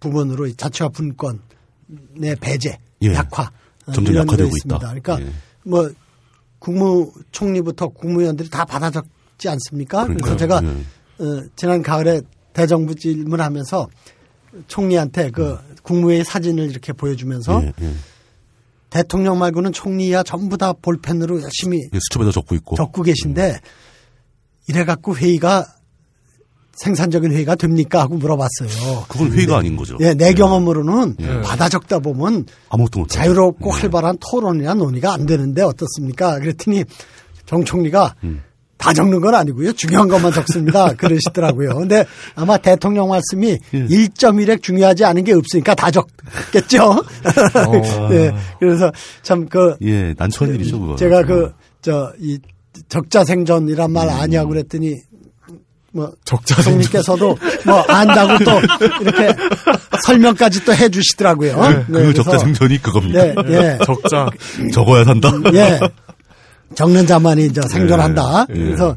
[0.00, 1.38] 부분으로 이 자치와 분권의
[2.40, 3.14] 배제, 예.
[3.14, 3.50] 약화
[3.86, 4.76] 어, 점점 약화되고 있습니다.
[4.76, 4.86] 있다.
[4.88, 5.32] 그러니까 예.
[5.64, 5.90] 뭐
[6.58, 10.06] 국무총리부터 국무위원들이 다 받아 적지 않습니까?
[10.06, 10.36] 그래서 그러니까요.
[10.38, 11.24] 제가 예.
[11.24, 12.22] 어, 지난 가을에
[12.52, 13.88] 대정부 질문하면서
[14.68, 17.94] 총리한테 그 국무회의 사진을 이렇게 보여주면서 예, 예.
[18.94, 22.76] 대통령 말고는 총리야 전부 다 볼펜으로 열심히 예, 수첩에다 적고 있고.
[22.76, 23.58] 적고 계신데
[24.68, 25.66] 이래 갖고 회의가
[26.76, 29.04] 생산적인 회의가 됩니까 하고 물어봤어요.
[29.08, 29.98] 그건 회의가 아닌 거죠.
[30.00, 31.40] 예, 내 경험으로는 예.
[31.40, 33.80] 받아 적다 보면 아무것도 못 자유롭고 예.
[33.80, 36.38] 활발한 토론이나 논의가 안 되는데 어떻습니까?
[36.38, 36.84] 그랬더니
[37.46, 38.44] 정 총리가 음.
[38.84, 39.72] 다 적는 건 아니고요.
[39.72, 40.92] 중요한 것만 적습니다.
[40.98, 41.74] 그러시더라고요.
[41.76, 42.04] 근데
[42.34, 43.86] 아마 대통령 말씀이 예.
[43.86, 46.82] 1.1핵 중요하지 않은 게 없으니까 다 적겠죠.
[46.90, 48.08] 어.
[48.10, 48.30] 네.
[48.60, 50.96] 그래서 참 그 예, 난처한 일이죠, 그거.
[50.96, 52.38] 제가 그 저 이
[52.88, 54.14] 적자 생존이란 말 음.
[54.14, 54.96] 아니하고 그랬더니
[55.92, 56.72] 뭐 적자생존.
[56.72, 58.50] 총리께서도 뭐 안다고 또
[59.00, 59.32] 이렇게
[60.04, 61.56] 설명까지 또 해주시더라고요.
[61.70, 63.22] 네, 그 그래서 적자 생존이 그겁니다.
[63.22, 64.28] 네, 예, 적자.
[64.72, 65.30] 적어야 산다.
[65.54, 65.78] 예.
[66.74, 68.46] 적는 자만이 저 생존한다.
[68.50, 68.54] 예.
[68.54, 68.96] 그래서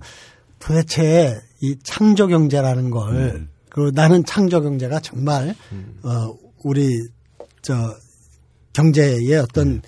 [0.60, 3.50] 도대체 이 창조 경제라는 걸 음.
[3.70, 5.56] 그리고 나는 창조 경제가 정말
[6.04, 6.90] 어 우리
[7.62, 7.74] 저
[8.74, 9.82] 경제의 어떤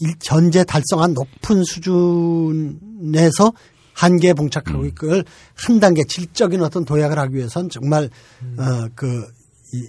[0.00, 3.52] 일- 현재 달성한 높은 수준에서
[3.92, 4.90] 한계에 봉착하고 음.
[4.94, 8.10] 그걸 한 단계 질적인 어떤 도약을 하기 위해선 정말
[8.58, 9.06] 어 그
[9.72, 9.82] 이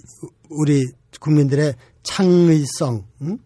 [0.50, 0.84] 우리
[1.20, 3.38] 국민들의 창의성, 응?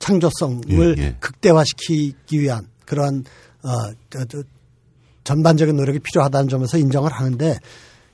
[0.00, 0.62] 창조성을
[0.98, 1.16] 예, 예.
[1.20, 3.24] 극대화시키기 위한 그런
[3.62, 3.70] 어
[5.24, 7.58] 전반적인 노력이 필요하다는 점에서 인정을 하는데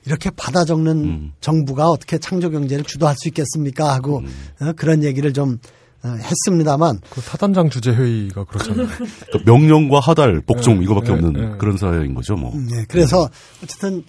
[0.05, 1.33] 이렇게 받아 적는 음.
[1.41, 4.23] 정부가 어떻게 창조 경제를 주도할 수 있겠습니까 하고
[4.61, 5.59] 어, 그런 얘기를 좀
[6.01, 8.87] 어, 했습니다만 그 사단장 주재 회의가 그렇잖아요.
[9.33, 11.57] 그 명령과 하달, 복종 예, 이거밖에 예, 없는 예.
[11.57, 12.55] 그런 사회인 거죠, 뭐.
[12.55, 13.29] 네, 그래서
[13.61, 14.03] 어쨌든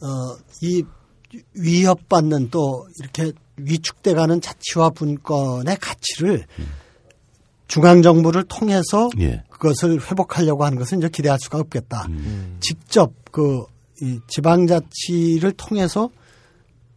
[0.00, 0.82] 어, 이
[1.54, 6.46] 위협받는 또 이렇게 위축돼가는 자치와 분권의 가치를
[7.74, 9.42] 중앙 정부를 통해서 예.
[9.50, 12.06] 그것을 회복하려고 하는 것은 이제 기대할 수가 없겠다.
[12.08, 12.56] 음.
[12.60, 13.64] 직접 그
[14.02, 16.10] 이 지방자치를 통해서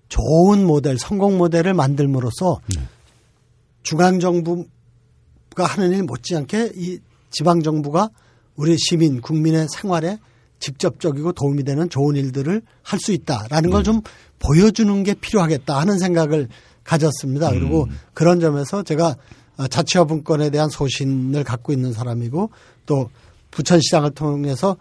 [0.09, 2.59] 좋은 모델, 성공 모델을 만들므로써
[3.83, 4.67] 중앙 정부가
[5.57, 6.99] 하는 일 못지않게 이
[7.29, 8.09] 지방 정부가
[8.55, 10.17] 우리 시민, 국민의 생활에
[10.59, 14.01] 직접적이고 도움이 되는 좋은 일들을 할 수 있다라는 걸좀
[14.39, 16.47] 보여주는 게 필요하겠다 하는 생각을
[16.83, 17.51] 가졌습니다.
[17.51, 19.15] 그리고 그런 점에서 제가 어,
[19.69, 22.51] 자치와 분권에 대한 소신을 갖고 있는 사람이고
[22.85, 23.09] 또
[23.51, 24.77] 부천시장을 통해서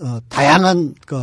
[0.00, 1.16] 어, 다양한 그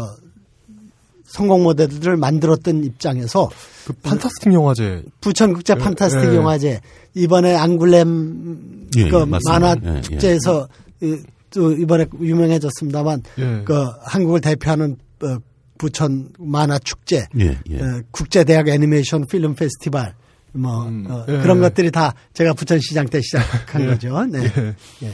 [1.25, 3.49] 성공 모델들을 만들었던 입장에서
[3.85, 6.35] 그 판타스틱 영화제 부천국제 예, 판타스틱 예.
[6.35, 6.79] 영화제
[7.15, 9.39] 이번에 앙굴렘 예, 그 예.
[9.49, 10.01] 만화 예, 예.
[10.01, 10.67] 축제에서
[11.01, 11.17] 이,
[11.49, 13.61] 또 이번에 유명해졌습니다만 예.
[13.65, 15.37] 그 한국을 대표하는 어,
[15.77, 17.81] 부천 만화 축제 예, 예.
[17.81, 20.13] 어, 국제대학 애니메이션 필름 페스티벌
[20.53, 21.39] 뭐 음, 어, 예.
[21.39, 23.85] 그런 것들이 다 제가 부천시장 때 시작한 예.
[23.87, 24.23] 거죠.
[24.25, 24.39] 네.
[24.43, 24.75] 예.
[25.07, 25.13] 예.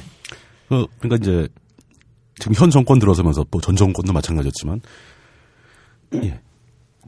[0.68, 1.48] 그, 그러니까 이제
[2.38, 4.82] 지금 현 정권 들어서면서 또전 정권도 마찬가지였지만
[6.16, 6.40] 예.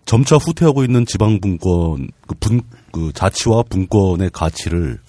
[0.05, 2.61] 점차 후퇴하고 있는 지방 분권 그 분,
[2.91, 4.99] 그 자치와 분권의 가치를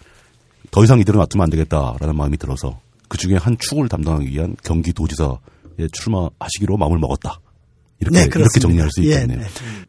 [0.70, 5.88] 더 이상 이대로 놔두면 안 되겠다라는 마음이 들어서 그 중에 한 축을 담당하기 위한 경기도지사에
[5.92, 7.40] 출마하시기로 마음을 먹었다.
[8.02, 8.60] 이렇게 네, 이렇게 그렇습니다.
[8.68, 9.38] 정리할 수 예, 있겠네요.
[9.40, 9.46] 네.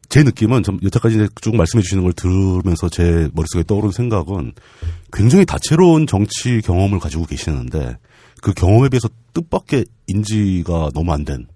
[0.09, 4.53] 제 느낌은 좀 여태까지 이제 쭉 말씀해 주시는 걸 들으면서 제 머릿속에 떠오른 생각은
[5.11, 7.97] 굉장히 다채로운 정치 경험을 가지고 계시는데
[8.41, 11.47] 그 경험에 비해서 뜻밖의 인지가 너무 안 된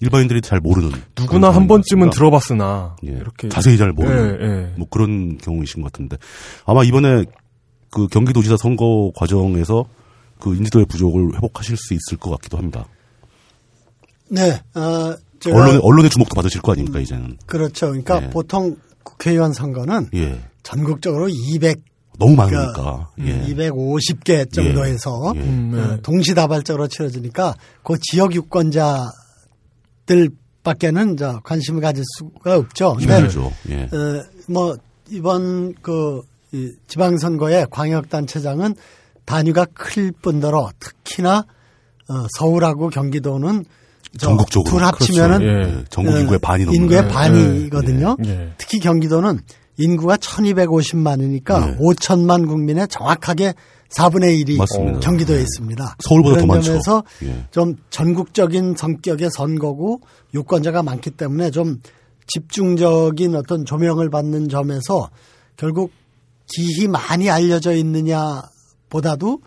[0.00, 2.96] 일반인들이 잘 모르는 누구나 한 번쯤은 들어봤으나.
[3.06, 4.74] 예, 이렇게 자세히 잘 모르는 예, 예.
[4.76, 6.16] 뭐 그런 경우이신 것 같은데
[6.66, 7.24] 아마 이번에
[7.90, 9.84] 그 경기도지사 선거 과정에서
[10.40, 12.84] 그 인지도의 부족을 회복하실 수 있을 것 같기도 합니다.
[14.28, 14.60] 네.
[14.74, 15.14] 어,
[15.52, 17.38] 언론의 언론의 주목도 받으실 거 아닙니까 이제는.
[17.46, 17.86] 그렇죠.
[17.86, 18.30] 그러니까 예.
[18.30, 20.40] 보통 국회의원 선거는 예.
[20.62, 21.80] 전국적으로 200
[22.18, 23.10] 너무 많으니까.
[23.20, 23.42] 예.
[23.46, 25.40] 250개 정도에서 예.
[25.40, 25.80] 음, 예.
[25.80, 29.10] 어, 동시다발적으로 치러지니까 그 지역 유권자들
[30.62, 32.96] 밖에는 저 관심을 가질 수가 없죠.
[32.98, 33.52] 힘들죠.
[33.70, 33.82] 예.
[33.84, 34.76] 어, 뭐
[35.10, 38.74] 이번 그이 지방선거의 광역단체장은
[39.24, 41.44] 단위가 클 뿐더러 특히나
[42.08, 43.70] 어, 서울하고 경기도는 저
[44.18, 44.70] 전국적으로.
[44.70, 45.68] 둘 합치면은 그렇죠.
[45.70, 45.78] 예.
[45.78, 46.80] 예, 전국 인구의 어, 반이 넘는.
[46.80, 47.08] 인구의 예.
[47.08, 48.16] 반이거든요.
[48.24, 48.30] 예.
[48.30, 48.52] 예.
[48.58, 49.40] 특히 경기도는
[49.76, 51.76] 인구가 1250만이니까 네.
[51.78, 53.54] 5천만 국민의 정확하게
[53.90, 55.00] 4분의 1이 맞습니다.
[55.00, 55.42] 경기도에 네.
[55.42, 55.96] 있습니다.
[56.00, 56.66] 서울보다 더 많죠.
[56.66, 57.46] 점에서 예.
[57.50, 60.00] 좀 전국적인 성격의 선거고
[60.32, 61.80] 유권자가 많기 때문에 좀
[62.26, 65.10] 집중적인 어떤 조명을 받는 점에서
[65.56, 65.92] 결국
[66.46, 68.42] 기히 많이 알려져 있느냐
[68.88, 69.40] 보다도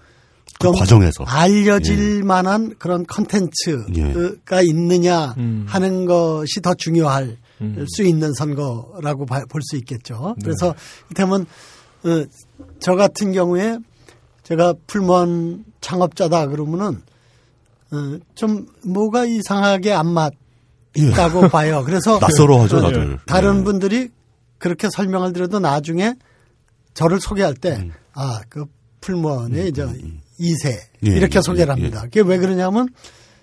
[0.60, 1.24] 그 과정에서.
[1.26, 5.66] 알려질 만한 그런 컨텐츠가 있느냐 음.
[5.68, 7.86] 하는 것이 더 중요할 음.
[7.96, 10.36] 수 있는 선거라고 볼 수 있겠죠.
[10.44, 10.74] 그래서
[11.10, 11.46] 이를테면
[12.04, 12.26] 어,
[12.80, 13.78] 저 같은 경우에
[14.44, 17.02] 제가 풀무원 창업자다 그러면은
[17.92, 20.08] 어, 좀 뭐가 이상하게 안
[20.98, 21.10] 예.
[21.12, 21.84] 맞다고 봐요.
[21.86, 23.20] 그래서 낯설어하죠, 어, 다들.
[23.26, 23.64] 다른 예.
[23.64, 24.10] 분들이
[24.58, 26.16] 그렇게 설명을 드려도 나중에
[26.94, 27.92] 저를 소개할 때, 음.
[28.14, 28.66] 아, 그
[29.02, 29.84] 풀무원의 이제
[30.40, 32.02] 2세 예, 이렇게 예, 소개를 예, 합니다.
[32.04, 32.88] 그게 왜 그러냐면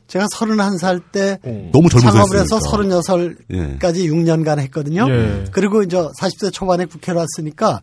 [0.06, 1.38] 제가 31살 때
[1.72, 3.00] 너무 젊어서 창업을 해서 했으니까.
[3.00, 5.06] 36살까지 6년간 했거든요.
[5.08, 5.44] 예.
[5.50, 7.80] 그리고 이제 40대 초반에 국회로 왔으니까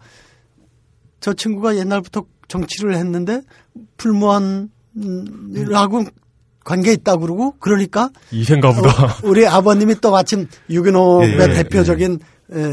[1.19, 3.41] 저 친구가 옛날부터 정치를 했는데
[3.97, 4.69] 풀무원이라고
[6.63, 9.05] 관계 있다고 그러고 그러니까 이생가 보다.
[9.05, 12.19] 어, 우리 아버님이 또 마침 유기농의 예, 예, 대표적인
[12.53, 12.69] 에,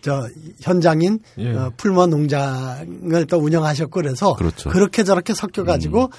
[0.00, 0.28] 저
[0.60, 1.52] 현장인 예.
[1.52, 4.70] 어, 풀무원 농장을 또 운영하셨고 그래서 그렇죠.
[4.70, 6.10] 렇게 저렇게 섞여 가지고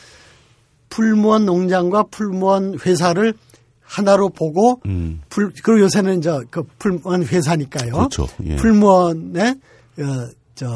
[0.89, 3.34] 풀무원 농장과 풀무원 회사를
[3.82, 5.21] 하나로 보고 음.
[5.29, 7.91] 풀 그리고 요새는 이제 그 풀무원 회사니까요.
[7.91, 8.27] 그렇죠.
[8.45, 8.55] 예.
[8.55, 9.55] 풀무원의
[9.99, 10.67] 어, 저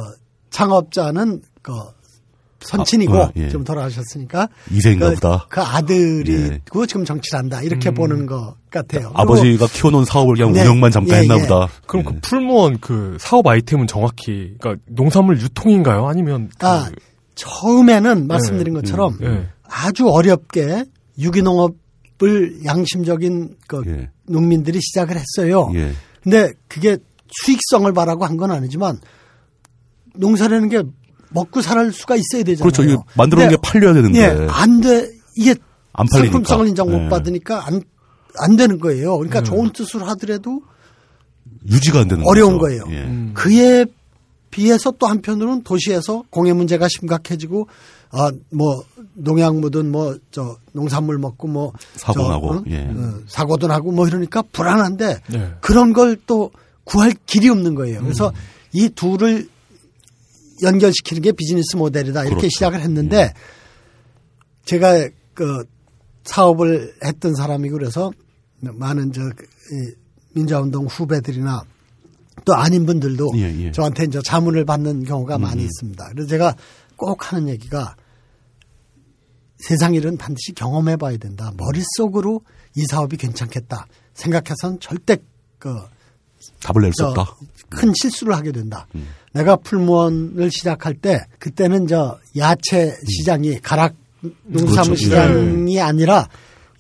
[0.50, 1.72] 창업자는 그
[2.66, 3.50] 선친이고 아, 예.
[3.50, 5.46] 좀 돌아가셨으니까 이세인가 그, 보다.
[5.50, 6.86] 그 아들이고 예.
[6.88, 9.10] 지금 정치를 한다 이렇게 보는 것 같아요.
[9.10, 10.62] 그리고 아버지가 키워놓은 사업을 그냥 네.
[10.62, 11.42] 운영만 잠깐 예, 했나 예.
[11.42, 11.68] 보다.
[11.88, 12.10] 그럼 예.
[12.12, 16.08] 그 풀무원 그 사업 아이템은 정확히 그러니까 농산물 유통인가요?
[16.08, 16.90] 아니면 그, 아,
[17.36, 19.48] 처음에는 말씀드린 것처럼 예.
[19.64, 20.86] 아주 어렵게
[21.20, 24.10] 유기농업을 양심적인 그 예.
[24.28, 25.70] 농민들이 시작을 했어요.
[25.76, 25.92] 예.
[26.24, 26.98] 근데 그게
[27.44, 29.00] 수익성을 바라고 한 건 아니지만
[30.16, 30.84] 농사라는 게
[31.30, 32.72] 먹고 살 수가 있어야 되잖아요.
[32.72, 32.84] 그렇죠.
[32.84, 34.20] 이게 만들어 놓은 게 팔려야 되는데.
[34.20, 35.10] 예, 안 돼.
[35.36, 35.56] 이게
[35.94, 36.32] 안 팔리니까.
[36.34, 37.10] 상품성을 인정 못 예.
[37.10, 37.82] 받으니까 안,
[38.40, 39.18] 안 되는 거예요.
[39.18, 40.62] 그러니까 좋은 뜻으로 하더라도
[41.70, 42.86] 유지가 안 되는 어려운 거죠.
[42.86, 42.98] 거예요.
[42.98, 43.32] 예.
[43.34, 43.86] 그에
[44.52, 47.68] 비해서 또 한편으로는 도시에서 공해 문제가 심각해지고
[48.12, 48.84] 아 뭐
[49.16, 52.64] 농약 묻은 뭐 저 농산물 먹고 뭐 사고 저, 나고, 어?
[52.68, 52.80] 예.
[52.82, 55.54] 어, 사고도 나고 뭐 이러니까 불안한데 네.
[55.60, 56.52] 그런 걸 또
[56.86, 58.02] 구할 길이 없는 거예요.
[58.02, 58.32] 그래서
[58.72, 59.50] 이 둘을
[60.62, 62.50] 연결시키는 게 비즈니스 모델이다 이렇게 그렇죠.
[62.50, 63.34] 시작을 했는데
[64.66, 65.66] 제가 그
[66.24, 68.12] 사업을 했던 사람이고 그래서
[68.60, 69.96] 많은 저 그, 이
[70.34, 71.64] 민주화운동 후배들이나
[72.44, 73.72] 또 아닌 분들도 예, 예.
[73.72, 76.10] 저한테 이제 자문을 받는 경우가 많이 있습니다.
[76.10, 76.56] 그래서 제가
[76.96, 77.96] 꼭 하는 얘기가
[79.58, 81.52] 세상 일은 반드시 경험해 봐야 된다.
[81.58, 82.42] 머릿속으로
[82.76, 85.18] 이 사업이 괜찮겠다 생각해서는 절대
[85.58, 85.74] 그
[86.62, 87.38] 답을 낼수저 없다.
[87.76, 88.88] 큰 실수를 하게 된다.
[89.34, 93.94] 내가 풀무원을 시작할 때 그때는 저 야채 시장이 가락
[94.44, 94.96] 농산물 그렇죠.
[94.96, 96.28] 시장이 아니라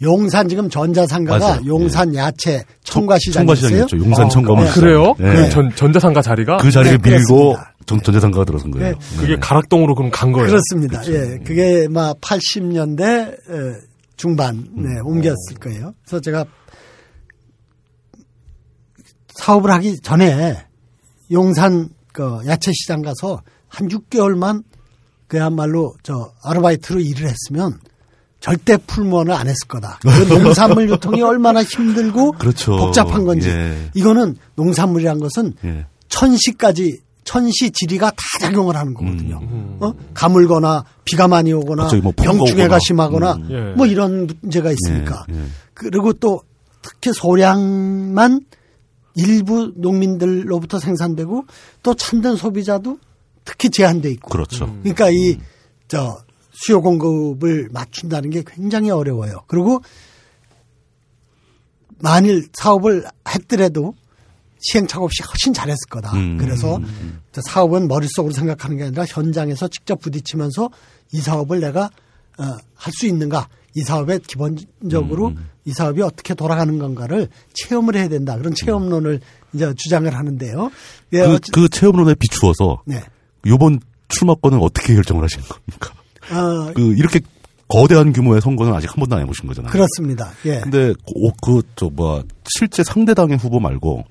[0.01, 1.61] 용산 지금 전자상가가 맞아요.
[1.65, 3.67] 용산 야채 청과 시장이 청과 있어요.
[3.69, 3.97] 시장이었죠.
[3.97, 4.81] 용산 청과물 아, 시장.
[4.81, 5.15] 그래요?
[5.19, 5.23] 예.
[5.23, 7.55] 그 전, 전자상가 자리가 그 자리를 네, 밀고.
[7.85, 8.89] 전, 전자상가가 들어선 거예요.
[8.89, 8.95] 네.
[9.17, 9.39] 그게 네.
[9.39, 10.47] 가락동으로 그럼 간 거예요.
[10.47, 11.01] 그렇습니다.
[11.07, 13.37] 예, 그게 막 80년대
[14.17, 15.93] 중반 네, 옮겼을 거예요.
[16.03, 16.45] 그래서 제가
[19.35, 20.64] 사업을 하기 전에
[21.32, 24.63] 용산 그 야채 시장 가서 한 6개월만
[25.28, 27.80] 그야말로 저 아르바이트로 일을 했으면
[28.39, 29.99] 절대 풀무원을 안 했을 거다.
[30.01, 32.78] 그 농산물 유통이 얼마나 힘들고 그렇죠.
[32.78, 33.89] 복잡한 건지 예.
[33.95, 35.86] 이거는 농산물이란 것은 예.
[36.09, 39.39] 천시까지 천시 지리가 다 작용을 하는 거거든요.
[39.41, 39.78] 음.
[39.80, 39.91] 어?
[40.13, 42.78] 가물거나 비가 많이 오거나 뭐 병충해가.
[42.80, 43.47] 심하거나 음.
[43.49, 43.76] 예.
[43.76, 45.45] 뭐 이런 문제가 있으니까 예, 예.
[45.73, 46.41] 그리고 또
[46.84, 48.41] 특히 소량만
[49.16, 51.45] 일부 농민들로부터 생산되고
[51.84, 52.99] 또 참된 소비자도
[53.45, 54.68] 특히 제한돼 있고 그렇죠.
[54.82, 55.38] 그러니까 이
[55.88, 56.18] 저
[56.51, 59.41] 수요 공급을 맞춘다는 게 굉장히 어려워요.
[59.48, 59.81] 그리고
[61.99, 63.94] 만일 사업을 했더라도
[64.60, 66.14] 시행착오 없이 훨씬 잘했을 거다.
[66.14, 66.38] 음.
[66.38, 66.80] 그래서
[67.34, 70.69] 사업은 머릿속으로 생각하는 게 아니라 현장에서 직접 부딪히면서
[71.11, 71.89] 이 사업을 내가
[72.38, 72.44] 어,
[72.76, 75.49] 할 수 있는가, 이 사업의 기본적으로 음.
[75.65, 78.38] 이 사업이 어떻게 돌아가는 건가를 체험을 해야 된다.
[78.38, 79.19] 그런 체험론을
[79.53, 80.72] 이제 주장을 하는데요.
[81.14, 83.02] 예, 그, 어찌- 그 체험론에 비추어서 네.
[83.45, 85.93] 이번 출마권은 어떻게 결정을 하신 겁니까?
[86.31, 87.19] 어, 그 이렇게
[87.68, 89.72] 거대한 규모의 선거는 아직 한 번도 안 해보신 거잖아요.
[89.72, 90.31] 그렇습니다.
[90.45, 90.61] 예.
[90.61, 90.93] 근데
[91.43, 94.03] 그저 뭐야 실제 상대 당의 후보 말고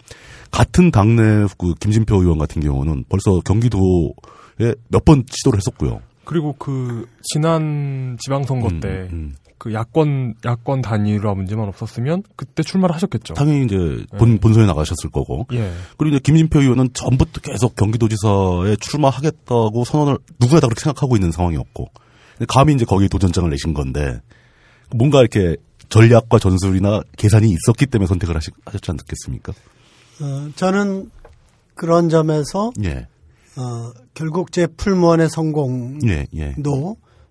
[0.51, 6.01] 같은 당내 그 김진표 의원 같은 경우는 벌써 경기도에 몇 번 시도를 했었고요.
[6.25, 9.35] 그리고 그 지난 지방선거 음, 때 음.
[9.65, 13.33] 그 야권 야권 단일화 문제만 없었으면 그때 출마를 하셨겠죠.
[13.33, 14.39] 당연히 이제 본 네.
[14.39, 15.47] 본선에 나가셨을 거고.
[15.55, 15.73] 예.
[15.97, 21.89] 그리고 이제 김진표 의원은 전부터 계속 경기도지사에 출마하겠다고 선언을 누구나 다 그렇게 생각하고 있는 상황이었고
[22.33, 24.21] 근데 감히 이제 거기에 도전장을 내신 건데
[24.91, 25.57] 뭔가 이렇게
[25.89, 29.55] 전략과 전술이나 계산이 있었기 때문에 선택을 하시, 하셨지 않겠습니까?
[30.21, 31.11] 어, 저는
[31.75, 33.07] 그런 점에서 예,
[33.57, 36.55] 어, 결국 제 풀무원의 성공도 예, 예.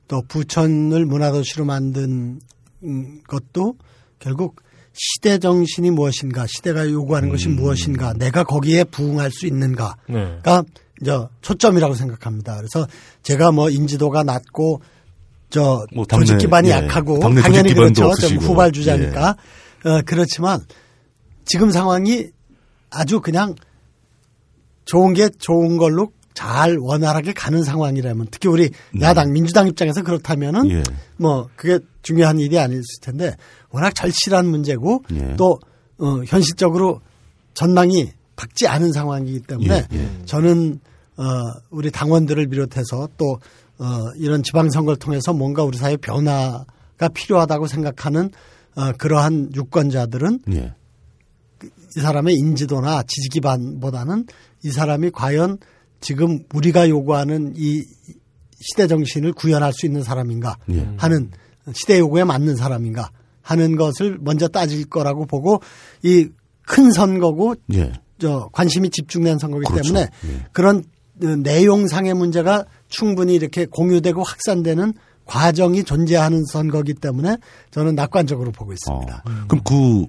[0.08, 2.40] 또 부천을 문화도시로 만든
[2.84, 3.76] 음, 것도
[4.20, 4.62] 결국
[4.94, 7.56] 시대 정신이 무엇인가, 시대가 요구하는 것이 음.
[7.56, 10.40] 무엇인가, 내가 거기에 부응할 수 있는가가 네.
[11.02, 11.12] 이제
[11.42, 12.58] 초점이라고 생각합니다.
[12.58, 12.88] 그래서
[13.24, 14.82] 제가 뭐 인지도가 낮고
[15.50, 18.08] 저 뭐 당내, 조직 기반이 예, 약하고 당연히 그렇죠.
[18.08, 18.42] 없으시고.
[18.42, 19.36] 좀 후발주자니까.
[19.86, 20.60] 어, 그렇지만
[21.46, 22.28] 지금 상황이
[22.90, 23.54] 아주 그냥
[24.86, 30.84] 좋은 게 좋은 걸로 잘 원활하게 가는 상황이라면 특히 우리 야당 민주당 입장에서 그렇다면은 예.
[31.18, 33.36] 뭐 그게 중요한 일이 아닐 텐데
[33.70, 35.36] 워낙 절실한 문제고 예.
[35.38, 35.60] 또
[36.00, 37.02] 어, 현실적으로
[37.54, 40.26] 전망이 밝지 않은 상황이기 때문에 예, 예.
[40.26, 40.80] 저는
[41.18, 41.24] 어,
[41.70, 43.40] 우리 당원들을 비롯해서 또
[43.80, 43.86] 어,
[44.18, 48.32] 이런 지방선거를 통해서 뭔가 우리 사회 변화가 필요하다고 생각하는
[48.76, 50.74] 어, 그러한 유권자들은 예.
[51.96, 54.26] 이 사람의 인지도나 지지 기반보다는
[54.64, 55.60] 이 사람이 과연
[56.04, 57.84] 지금 우리가 요구하는 이
[58.60, 60.88] 시대 정신을 구현할 수 있는 사람인가 예.
[60.98, 61.32] 하는
[61.74, 63.10] 시대 요구에 맞는 사람인가
[63.42, 65.62] 하는 것을 먼저 따질 거라고 보고
[66.04, 66.28] 이
[66.66, 67.94] 큰 선거고 예.
[68.20, 69.94] 저 관심이 집중된 선거이기 그렇죠.
[69.94, 70.46] 때문에 예.
[70.52, 70.84] 그런
[71.24, 74.94] 어, 내용상의 문제가 충분히 이렇게 공유되고 확산되는
[75.26, 77.38] 과정이 존재하는 선거이기 때문에
[77.72, 79.24] 저는 낙관적으로 보고 있습니다.
[79.26, 79.32] 어.
[79.48, 80.06] 그럼 그,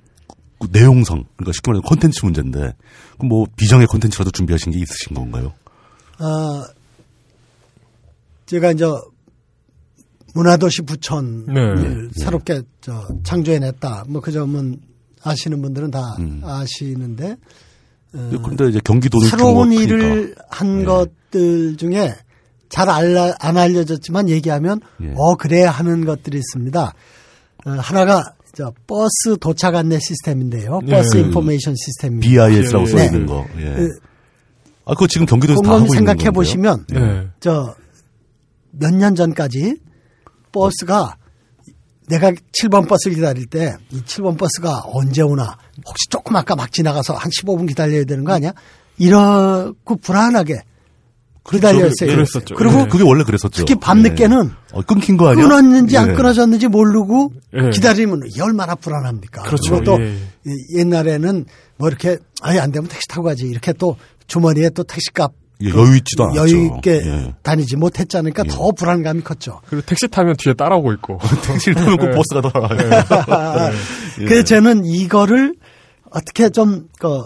[0.58, 2.72] 그 내용상, 그러니까 쉽게 말해서 콘텐츠 문제인데,
[3.24, 5.52] 뭐 비장의 콘텐츠라도 준비하신 게 있으신 건가요?
[6.20, 6.64] 어,
[8.46, 8.84] 제가 이제
[10.34, 12.08] 문화도시 부천을 네.
[12.20, 14.04] 새롭게 저 창조해냈다.
[14.08, 14.80] 뭐 그 점은
[15.22, 16.40] 아시는 분들은 다 음.
[16.44, 17.36] 아시는데
[18.12, 20.34] 근데 이제 경기도는 새로운 일을.
[20.48, 20.84] 한 예.
[20.84, 22.14] 것들 중에
[22.68, 25.12] 잘 알라, 안 알려졌지만 얘기하면 예.
[25.16, 26.94] 어 그래야 하는 것들이 있습니다.
[27.66, 28.22] 어, 하나가
[28.54, 30.80] 저 버스 도착 안내 시스템인데요.
[30.86, 30.90] 예.
[30.90, 32.28] bus information system입니다.
[32.46, 33.04] BIS라고 예, 써 예.
[33.06, 33.44] 있는 거.
[34.86, 36.31] 아, 그거 지금 경기도에서 다 하고 생각해?
[36.31, 37.28] 보시면 네.
[37.40, 39.77] 저몇 년 전까지
[40.52, 41.16] 버스가
[42.09, 45.56] 내가 7번 버스를 기다릴 때 이 7번 버스가 언제 오나
[45.86, 48.52] 혹시 조금 아까 막 지나가서 한 15분 기다려야 되는 거 아니야?
[48.98, 50.61] 이렇고 불안하게
[51.51, 52.11] 기다렸어요.
[52.11, 52.55] 그랬었죠.
[52.55, 52.89] 그리고 네.
[52.89, 53.51] 그게 원래 그랬었죠.
[53.66, 54.77] 특히 밤늦게는 예.
[54.78, 55.44] 어, 끊긴 거 아니야?
[55.47, 56.15] 끊었는지 안 예.
[56.15, 57.70] 끊어졌는지 모르고 예.
[57.70, 59.43] 기다리면 얼마나 불안합니까?
[59.43, 59.74] 그렇죠.
[59.74, 60.15] 리고 또 예.
[60.47, 61.44] 이- 옛날에는
[61.77, 65.32] 뭐 이렇게 아예 안 되면 택시 타고 가지 이렇게 또 주머니에 또 택시값
[65.62, 66.40] 예, 여유 있지도 않았죠.
[66.40, 67.34] 여유 있게 예.
[67.42, 69.60] 다니지 못했자니까 더 불안감이 컸죠.
[69.66, 71.18] 그리고 택시 타면 뒤에 따라오고 있고.
[71.44, 72.52] 택시를 타면 꼭 버스가.
[74.18, 74.24] 예.
[74.26, 75.55] 그래서 저는 이거를
[76.10, 77.22] 어떻게 좀, 그,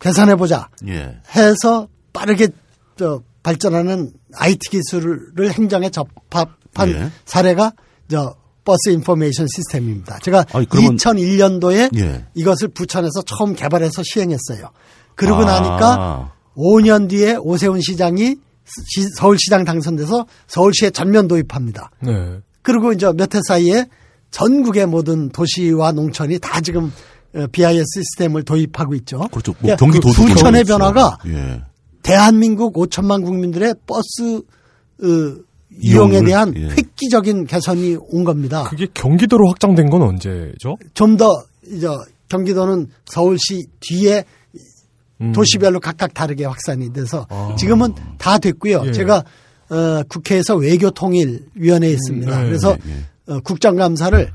[0.00, 1.18] 계산해 보자 예.
[1.36, 2.48] 해서 빠르게
[2.96, 7.10] 저 발전하는 IT 기술을 행정에 접합한 예.
[7.24, 7.72] 사례가
[8.10, 8.34] 저
[8.64, 10.18] 버스 인포메이션 시스템입니다.
[10.20, 12.26] 제가 아니, 그러면- 2001년도에 예.
[12.34, 14.70] 이것을 부천에서 처음 개발해서 시행했어요.
[15.14, 15.44] 그러고 아.
[15.60, 21.90] 나니까 5년 뒤에 오세훈 시장이 시- 서울시장 당선돼서 서울시에 전면 도입합니다.
[22.02, 22.38] 네.
[22.62, 23.86] 그리고 이제 몇 해 사이에
[24.30, 26.92] 전국의 모든 도시와 농촌이 다 지금
[27.34, 29.18] 어, BIS 시스템을 도입하고 있죠.
[29.30, 29.52] 그렇죠.
[29.52, 31.62] 뭐 그러니까 경기도도 그 부천의 경기도 변화가 예.
[32.02, 34.36] 대한민국 5천만 국민들의 버스
[35.02, 35.42] 어,
[35.80, 36.68] 이용에 대한 예.
[36.68, 38.64] 획기적인 개선이 온 겁니다.
[38.64, 40.76] 그게 경기도로 확장된 건 언제죠?
[40.94, 41.26] 좀 더
[41.66, 41.86] 이제
[42.28, 44.24] 경기도는 서울시 뒤에
[45.22, 45.32] 음.
[45.32, 47.54] 도시별로 각각 다르게 확산이 돼서 아.
[47.58, 48.82] 지금은 다 됐고요.
[48.86, 48.92] 예.
[48.92, 49.24] 제가
[49.70, 52.38] 어, 국회에서 외교통일위원회에 있습니다.
[52.42, 52.46] 네.
[52.46, 54.30] 그래서 예, 어, 국정감사를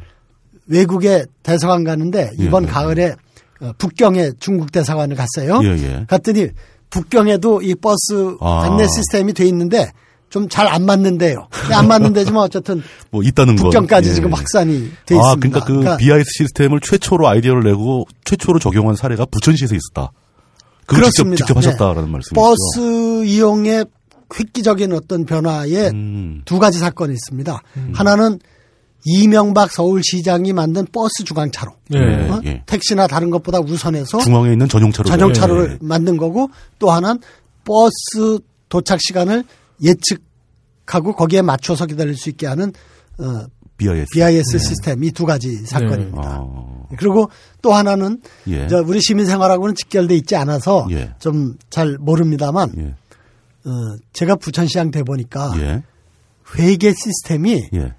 [0.68, 2.68] 외국에 대사관 가는데 이번 예.
[2.68, 3.16] 가을에
[3.62, 5.60] 어, 북경에 중국 대사관을 갔어요.
[5.64, 6.06] 예, 예.
[6.08, 6.48] 갔더니
[6.90, 8.64] 북경에도 이 버스 아.
[8.66, 9.92] 안내 시스템이 돼 있는데
[10.30, 11.48] 좀 잘 안 맞는데요.
[11.50, 12.82] 근데 안 맞는데지만 어쨌든
[13.12, 13.64] 뭐 있다는 거.
[13.64, 14.14] 북경까지 예.
[14.14, 15.60] 지금 확산이 돼 아, 있습니다.
[15.66, 20.12] 그러니까 그 BIS 시스템을 최초로 아이디어를 내고 최초로 적용한 사례가 부천시에서 있었다.
[20.88, 21.46] 직접, 그렇습니다.
[21.46, 21.68] 직접 네.
[21.68, 22.36] 하셨다라는 말씀이시죠.
[22.36, 23.86] 버스 이용의
[24.40, 26.42] 획기적인 어떤 변화에 음.
[26.46, 27.62] 두 가지 사건이 있습니다.
[27.94, 28.40] 하나는
[29.06, 31.72] 이명박 서울시장이 만든 버스 중앙차로.
[31.96, 32.00] 예.
[32.00, 32.30] 네.
[32.30, 32.42] 어?
[32.46, 32.64] 예.
[32.66, 35.78] 택시나 다른 것보다 우선해서 중앙에 있는 전용차로 전용차로를 예.
[35.82, 36.50] 만든 거고
[36.80, 37.22] 또 하나는
[37.64, 38.40] 버스
[38.70, 39.46] 도착 시간을
[39.82, 42.74] 예측하고 거기에 맞춰서 기다릴 수 있게 하는
[43.20, 43.46] 어,
[43.78, 44.08] BIS.
[44.14, 46.22] BIS 시스템 이 두 가지 사건입니다.
[46.22, 47.30] 아, 그리고
[47.62, 48.68] 또 하나는 예.
[48.68, 51.14] 저 우리 시민 생활하고는 직결돼 있지 않아서 예.
[51.20, 52.84] 좀잘 모릅니다만 예.
[53.70, 55.84] 어, 제가 부천시장 돼 보니까 예.
[56.58, 57.94] 회계 시스템이 예.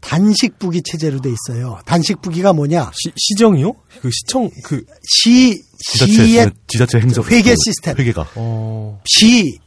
[0.00, 1.78] 단식 부기 체제로 돼 있어요.
[1.84, 2.92] 단식 부기가 뭐냐?
[2.94, 3.72] 시, 시정이요?
[4.00, 7.24] 그 시청 그 시 시의 지자체 행정.
[7.24, 7.96] 회계 그 시스템.
[7.98, 8.26] 회계가.
[8.36, 9.00] 어.
[9.04, 9.58] 시,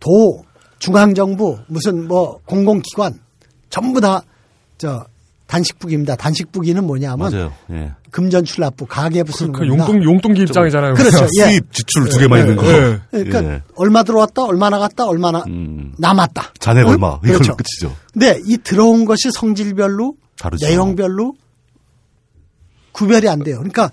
[0.00, 0.44] 도,
[0.78, 3.18] 중앙 정부, 무슨 뭐 공공기관
[3.70, 4.22] 전부 다
[4.78, 5.06] 저
[5.46, 6.16] 단식부기입니다.
[6.16, 7.52] 단식부기는 뭐냐면 맞아요.
[7.70, 7.92] 예.
[8.10, 9.86] 금전출납부, 가계부 그, 쓰는 그 겁니다.
[9.86, 10.94] 용돈 용돈기 입장이잖아요.
[10.94, 11.26] 그렇죠.
[11.38, 11.44] 예.
[11.50, 12.66] 수입, 지출 두 개만 있는 거.
[12.66, 13.00] 예.
[13.10, 13.62] 그러니까 예.
[13.76, 15.92] 얼마 들어왔다, 얼마 나갔다, 얼마나 음.
[15.98, 16.54] 남았다.
[16.58, 16.90] 잔액 응?
[16.90, 17.18] 얼마.
[17.22, 17.56] 이걸로 그렇죠.
[17.56, 17.96] 끝이죠.
[18.12, 20.66] 근데 이 들어온 것이 성질별로 다르죠.
[20.66, 21.34] 내용별로
[22.92, 23.58] 구별이 안 돼요.
[23.58, 23.90] 그러니까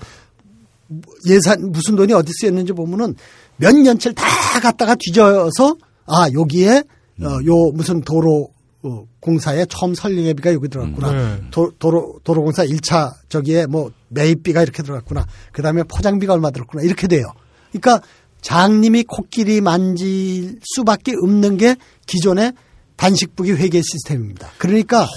[1.27, 3.15] 예산 무슨 돈이 어디 쓰였는지 보면은
[3.57, 4.25] 몇 년치를 다
[4.59, 6.83] 갖다가 뒤져서 아 여기에
[7.21, 8.49] 어, 요 무슨 도로
[8.83, 11.11] 어, 공사에 처음 설계비가 여기 들어갔구나.
[11.11, 11.41] 네.
[11.51, 15.25] 도, 도로, 도로공사 1차 저기에 뭐 매입비가 이렇게 들어갔구나.
[15.53, 16.83] 그 다음에 포장비가 얼마 들었구나.
[16.83, 17.23] 이렇게 돼요.
[17.71, 18.01] 그러니까
[18.41, 21.77] 장님이 코끼리 만질 수밖에 없는 게
[22.07, 22.53] 기존의
[22.97, 24.49] 단식부기 회계 시스템입니다.
[24.57, 25.07] 그러니까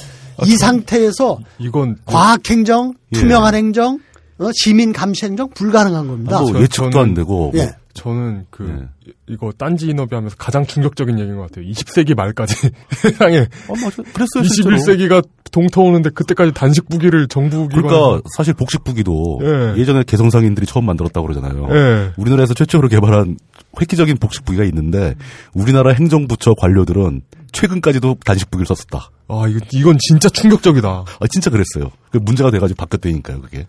[0.46, 3.18] 이 상태에서 이건 과학행정, 예.
[3.18, 3.98] 투명한 행정,
[4.38, 6.40] 어, 시민 감시 행정 불가능한 겁니다.
[6.40, 7.58] 뭐 저- 예측도 안 되고 예.
[7.64, 8.62] 뭐 저는 그
[9.06, 9.12] 네.
[9.26, 11.64] 이거 딴지 인터뷰하면서 가장 충격적인 얘기인 것 같아요.
[11.66, 12.54] 20세기 말까지
[12.92, 13.38] 세상에
[13.68, 14.02] 어, 맞아.
[14.12, 14.76] 그랬어요, 실제로.
[14.76, 19.80] 21세기가 동터오는데 그때까지 단식 부기를 정부 기관 그러니까 사실 복식 부기도 예.
[19.80, 21.68] 예전에 개성상인들이 처음 만들었다고 그러잖아요.
[21.70, 22.12] 예.
[22.18, 23.38] 우리나라에서 최초로 개발한
[23.80, 25.14] 획기적인 복식 부기가 있는데
[25.54, 27.22] 우리나라 행정부처 관료들은
[27.52, 29.10] 최근까지도 단식 부기를 썼었다.
[29.28, 30.88] 아 이거 이건 진짜 충격적이다.
[30.88, 31.90] 아, 진짜 그랬어요.
[32.10, 33.66] 그 문제가 돼가지고 바뀌었다니까요, 그게.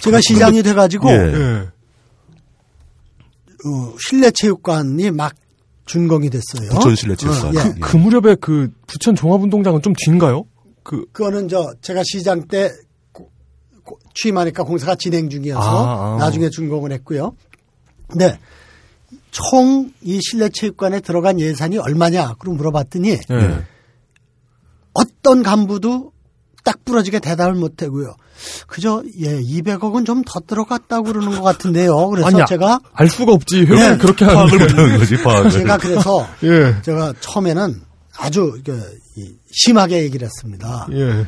[0.00, 1.14] 제가 시장이 돼가지고 예.
[1.14, 1.68] 예.
[3.68, 5.34] 어, 실내 체육관이 막
[5.86, 6.68] 준공이 됐어요.
[6.70, 7.56] 부천 실내 체육관.
[7.56, 7.80] 어, 예.
[7.80, 10.44] 그 무렵에 그 부천 종합운동장은 좀 뒤인가요?
[10.82, 12.70] 그 그거는 저 제가 시장 때
[13.12, 13.30] 고-
[13.84, 16.16] 고- 취임하니까 공사가 진행 중이어서 아, 아.
[16.18, 17.34] 나중에 준공을 했고요.
[18.14, 18.38] 네.
[19.30, 22.34] 총 이 실내 체육관에 들어간 예산이 얼마냐?
[22.38, 23.20] 그럼 물어봤더니 예.
[23.30, 23.64] 예.
[24.92, 26.12] 어떤 간부도
[26.64, 28.14] 딱 부러지게 대답을 못 하고요.
[28.66, 32.08] 그저 예 200억은 좀 더 들어갔다고 그러는 것 같은데요.
[32.08, 32.44] 그래서 아니야.
[32.46, 33.60] 제가 알 수가 없지.
[33.60, 33.96] 회계를 예.
[33.96, 34.58] 그렇게 파악을.
[34.58, 35.50] 못하는 거지, 파악을.
[35.50, 36.74] 제가 그래서 예.
[36.82, 37.80] 제가 처음에는
[38.18, 40.88] 아주 그, 이, 심하게 얘기를 했습니다.
[40.92, 41.26] 예.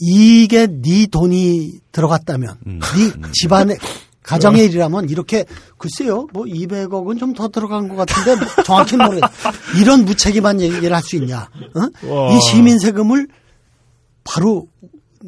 [0.00, 2.80] 이게 네 돈이 들어갔다면, 음.
[2.80, 3.78] 네 집안의
[4.22, 5.44] 가정의 일이라면 이렇게
[5.78, 9.20] 글쎄요, 뭐 200억은 좀 더 들어간 것 같은데 뭐 정확히 모르
[9.80, 11.48] 이런 무책임한 얘기를 할 수 있냐?
[11.74, 12.08] 어?
[12.08, 12.34] 와.
[12.34, 13.28] 이 시민 세금을
[14.24, 14.66] 바로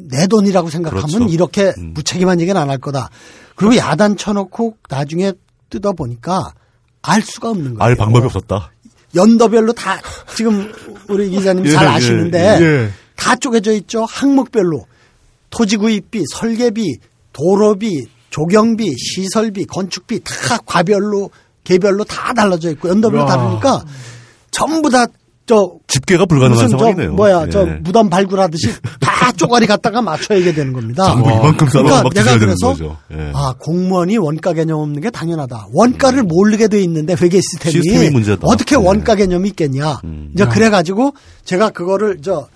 [0.09, 1.25] 내 돈이라고 생각하면 그렇죠.
[1.33, 1.93] 이렇게 음.
[1.95, 3.09] 무책임한 얘기는 안 할 거다.
[3.55, 5.33] 그리고 야단 쳐놓고 나중에
[5.69, 6.53] 뜯어 보니까
[7.01, 7.83] 알 수가 없는 거예요.
[7.83, 8.71] 알 방법이 없었다.
[9.15, 9.99] 연도별로 다
[10.35, 10.71] 지금
[11.07, 12.89] 우리 기자님 예, 잘 예, 아시는데 예.
[13.15, 14.05] 다 쪼개져 있죠.
[14.05, 14.85] 항목별로
[15.49, 16.97] 토지구입비, 설계비,
[17.33, 21.31] 도로비, 조경비, 시설비, 건축비 다 과별로
[21.63, 23.27] 개별로 다 달라져 있고 연도별로 와.
[23.27, 23.83] 다르니까
[24.51, 25.07] 전부 다
[25.47, 27.13] 저 집계가 불가능한 상황이네요.
[27.13, 27.49] 뭐야 예.
[27.49, 28.67] 저 무덤 발굴하듯이
[28.99, 31.05] 다 쪼가리 갖다가 맞춰야 되는 겁니다.
[31.05, 32.97] 전부 이만큼 싸서 그러니까 막 내가 드셔야 되는 그래서 거죠.
[33.11, 33.31] 예.
[33.33, 35.67] 아 공무원이 원가 개념 없는 게 당연하다.
[35.73, 38.41] 원가를 모르게 돼 있는데 회계 시스템이, 시스템이 문제다.
[38.43, 38.85] 어떻게 네.
[38.85, 40.01] 원가 개념이 있겠냐.
[40.03, 40.31] 음.
[40.33, 41.13] 이제 그래가지고
[41.43, 42.47] 제가 그거를 저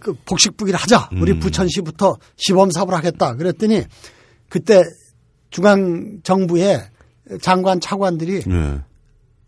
[0.00, 1.10] 그 복식부기를 하자.
[1.20, 1.40] 우리 음.
[1.40, 3.36] 부천시부터 시범 사업을 하겠다.
[3.36, 3.84] 그랬더니
[4.48, 4.82] 그때
[5.50, 6.80] 중앙 정부의
[7.42, 8.80] 장관 차관들이 예.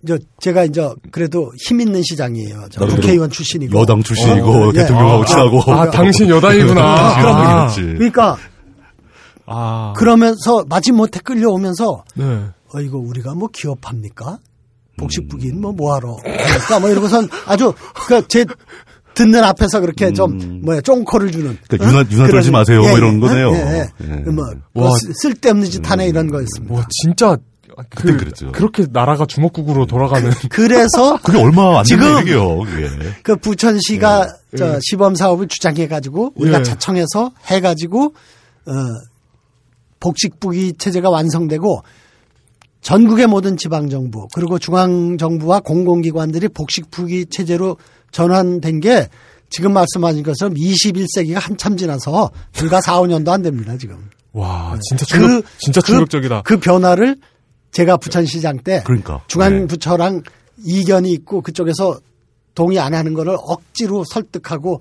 [0.06, 2.66] 저 제가 이제 그래도 힘 있는 시장이에요.
[2.70, 4.78] 저 국회의원 출신이고 여당 출신이고 어, 예.
[4.80, 6.82] 대통령하고 아, 친하고 아, 당신 여당이구나.
[6.82, 7.80] 아, 그럼 아, 그렇지.
[7.94, 8.36] 그러니까
[9.46, 9.92] 아.
[9.96, 12.24] 그러면서 마지못해 끌려오면서 네.
[12.74, 14.38] 어, 이거 우리가 뭐 기업합니까?
[14.98, 16.16] 복식부기는 뭐 뭐하러?
[16.22, 17.72] 그러니까 뭐 이러고선 아주
[18.06, 18.44] 그제
[19.14, 21.58] 듣는 앞에서 그렇게 좀 뭐야 쫑코를 주는.
[21.68, 22.80] 그러니까 유난- 유난 떨지 그런- 마세요.
[22.80, 23.52] 뭐 이런 거네요.
[23.52, 23.58] 예,
[24.02, 24.08] 예.
[24.10, 24.30] 예.
[24.30, 24.54] 뭐, 와.
[24.72, 26.74] 뭐 쓸- 쓸데없는 짓 하네 이런 거였습니다.
[26.74, 27.36] 와 진짜
[27.90, 28.52] 그땐 그, 그랬죠.
[28.52, 32.58] 그렇게 나라가 주먹국으로 돌아가는 그 래서 그게 얼마 안 되는 얘기예요.
[32.60, 32.88] 그게.
[33.22, 34.56] 그 부천시가 예.
[34.56, 36.62] 저 시범 사업을 주장해 가지고 우리가 예.
[36.62, 38.14] 자청해서 해 가지고
[38.66, 38.72] 어
[40.00, 41.82] 복식부기 체제가 완성되고
[42.80, 47.76] 전국의 모든 지방 정부 그리고 중앙 정부와 공공기관들이 복식부기 체제로
[48.10, 49.08] 전환된 게
[49.48, 54.10] 지금 말씀하신 것처럼 21세기가 한참 지나서 불과 4, 5년도 안 됩니다, 지금.
[54.32, 56.42] 와 진짜 충격 진짜 충격적이다.
[56.42, 57.18] 그, 그 변화를
[57.72, 59.22] 제가 부천시장 때 그러니까.
[59.26, 60.22] 중앙부처랑
[60.64, 61.98] 이견이 있고 그쪽에서
[62.54, 64.80] 동의 안 하는 거를 억지로 설득하고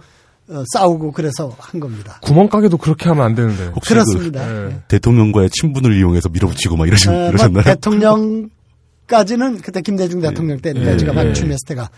[0.49, 2.19] 어, 싸우고 그래서 한 겁니다.
[2.23, 3.67] 구멍가게도 그렇게 하면 안 되는데.
[3.67, 4.43] 혹시 그렇습니다.
[4.43, 4.69] 예.
[4.69, 7.63] 그 대통령과의 친분을 이용해서 밀어붙이고 막 이러시, 어, 뭐 이러셨나요?
[7.63, 11.15] 대통령까지는 그때 김대중 대통령 때니까 예, 제가 예.
[11.15, 11.89] 막 취임했을 때가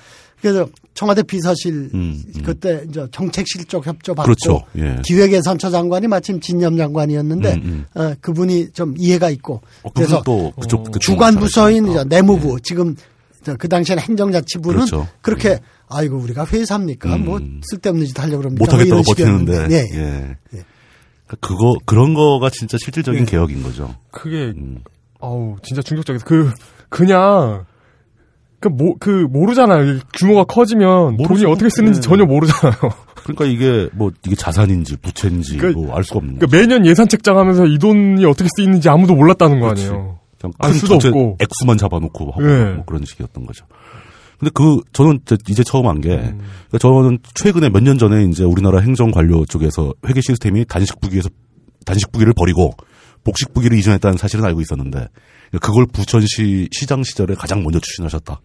[0.43, 2.41] 그래서 청와대 비서실 음, 음.
[2.43, 4.61] 그때 이제 정책실 쪽 협조 받고 그렇죠.
[4.77, 5.01] 예.
[5.05, 10.81] 기획예산처 장관이 마침 진념 장관이었는데 음, 어, 그분이 좀 이해가 있고 어, 그래서 또 그쪽
[10.81, 11.87] 어, 그때 주관 부서인.
[11.87, 12.93] 이제 내무부 지금
[13.43, 15.07] 저그 당시에는 행정자치부는 그렇죠.
[15.21, 17.23] 그렇게 아이고 우리가 회사입니까 음.
[17.23, 17.39] 뭐
[17.69, 19.67] 쓸데없는 짓 하려고 그럽니까 못하겠다고 뭐 버티는데.
[19.71, 19.75] 예.
[19.93, 20.35] 예.
[20.55, 20.65] 예.
[21.25, 23.25] 그러니까 그거 그런 거가 진짜 실질적인 예.
[23.25, 23.95] 개혁인 거죠.
[24.11, 24.79] 그게 음.
[25.21, 26.25] 아우 진짜 충격적이다.
[26.25, 26.51] 그
[26.89, 27.63] 그냥
[28.63, 29.99] 그 모 그 모르잖아요.
[30.13, 31.43] 규모가 커지면 모르죠.
[31.43, 32.07] 돈이 어떻게 쓰는지 네.
[32.07, 32.73] 전혀 모르잖아요.
[33.23, 36.57] 그러니까 이게 뭐 이게 자산인지 부채인지 그러니까- 뭐알 수가 없는 그러니까.
[36.57, 39.87] 매년 예산 책정하면서 이 돈이 어떻게 쓰이는지 아무도 몰랐다는 거 그렇지.
[39.87, 40.19] 아니에요.
[40.39, 41.37] 그냥 알큰 수도 없고.
[41.39, 42.73] 액수만 잡아놓고 하고 예.
[42.75, 43.65] 뭐 그런 식이었던 거죠.
[44.39, 46.39] 근데 그 저는 저- 이제 처음 한게 음.
[46.69, 51.29] 그러니까 저는 최근에 몇 년 전에 이제 우리나라 행정 관료 쪽에서 회계 시스템이 단식 부기에서
[51.85, 52.71] 단식 부기를 버리고
[53.23, 55.07] 복식 부기를 이전했다는 사실은 알고 있었는데
[55.61, 58.41] 그걸 부천시 시장 시절에 가장 먼저 추진하셨다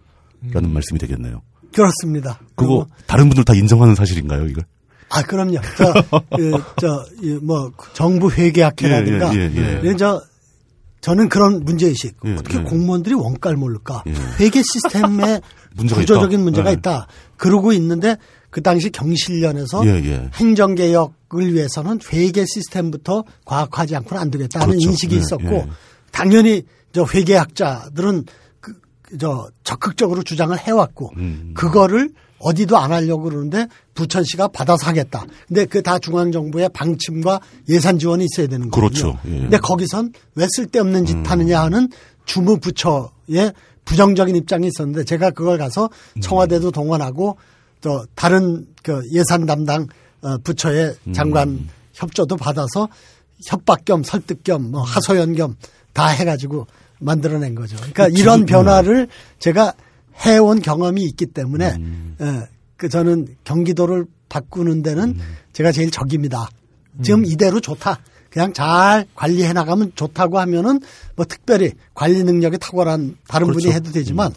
[0.53, 0.75] 라는 음.
[0.75, 1.43] 말씀이 되겠네요.
[1.75, 2.41] 그렇습니다.
[2.55, 4.65] 그거 다른 분들 다 인정하는 사실인가요, 이걸?
[5.11, 5.59] 아 그럼요.
[5.77, 9.35] 저, 그, 저, 이 뭐, 정부 회계학회라든가.
[9.35, 9.81] 예, 예, 예, 예.
[9.85, 10.21] 예, 저,
[11.01, 12.17] 저는 그런 문제의식.
[12.27, 12.63] 예, 어떻게 예.
[12.63, 14.03] 공무원들이 원가를 모를까.
[14.07, 14.13] 예.
[14.41, 15.41] 회계 시스템에
[15.77, 16.43] 문제가 구조적인 있다.
[16.43, 16.75] 문제가 예.
[16.75, 17.07] 있다.
[17.37, 18.17] 그러고 있는데
[18.51, 20.31] 그 당시 경실련에서 예, 예.
[20.35, 24.89] 행정개혁을 위해서는 회계 시스템부터 과학하지 않고는 안 되겠다는 그렇죠.
[24.89, 25.69] 인식이 예, 있었고 예.
[26.11, 28.33] 당연히 저 회계학자들은 그,
[29.19, 31.53] 저 적극적으로 주장을 해왔고 음.
[31.55, 32.11] 그거를
[32.41, 35.25] 어디도 안 하려고 그러는데 부천시가 받아서 하겠다.
[35.49, 39.03] 근데 그 다 중앙정부의 방침과 예산 지원이 있어야 되는 거거든요.
[39.15, 39.19] 그렇죠.
[39.27, 39.41] 예.
[39.41, 41.25] 근데 거기선 왜 쓸데없는 짓 음.
[41.27, 41.89] 하느냐 하는
[42.27, 43.53] 주무부처의
[43.85, 46.21] 부정적인 입장이 있었는데 제가 그걸 가서 음.
[46.21, 47.39] 청와대도 동원하고
[47.81, 49.87] 또 다른 그 예산 담당
[50.21, 51.13] 어, 부처의 음.
[51.13, 52.89] 장관 협조도 받아서
[53.47, 54.71] 협박 겸 설득 겸 음.
[54.73, 55.57] 뭐 하소연 겸
[55.99, 56.69] 다 해가지고
[57.01, 57.77] 만들어낸 거죠.
[57.77, 59.09] 그러니까 지금, 이런 변화를
[59.39, 59.75] 제가
[60.27, 62.17] 해온 경험이 있기 때문에 음.
[62.21, 65.21] 예, 그 저는 경기도를 바꾸는 데는 음.
[65.53, 66.49] 제가 제일 적입니다.
[67.03, 68.01] 지금 이대로 좋다.
[68.31, 70.81] 그냥 잘 관리해 나가면 좋다고 하면은
[71.17, 73.61] 뭐 특별히 관리 능력이 탁월한 다른 그렇죠.
[73.61, 74.33] 분이 해도 되지만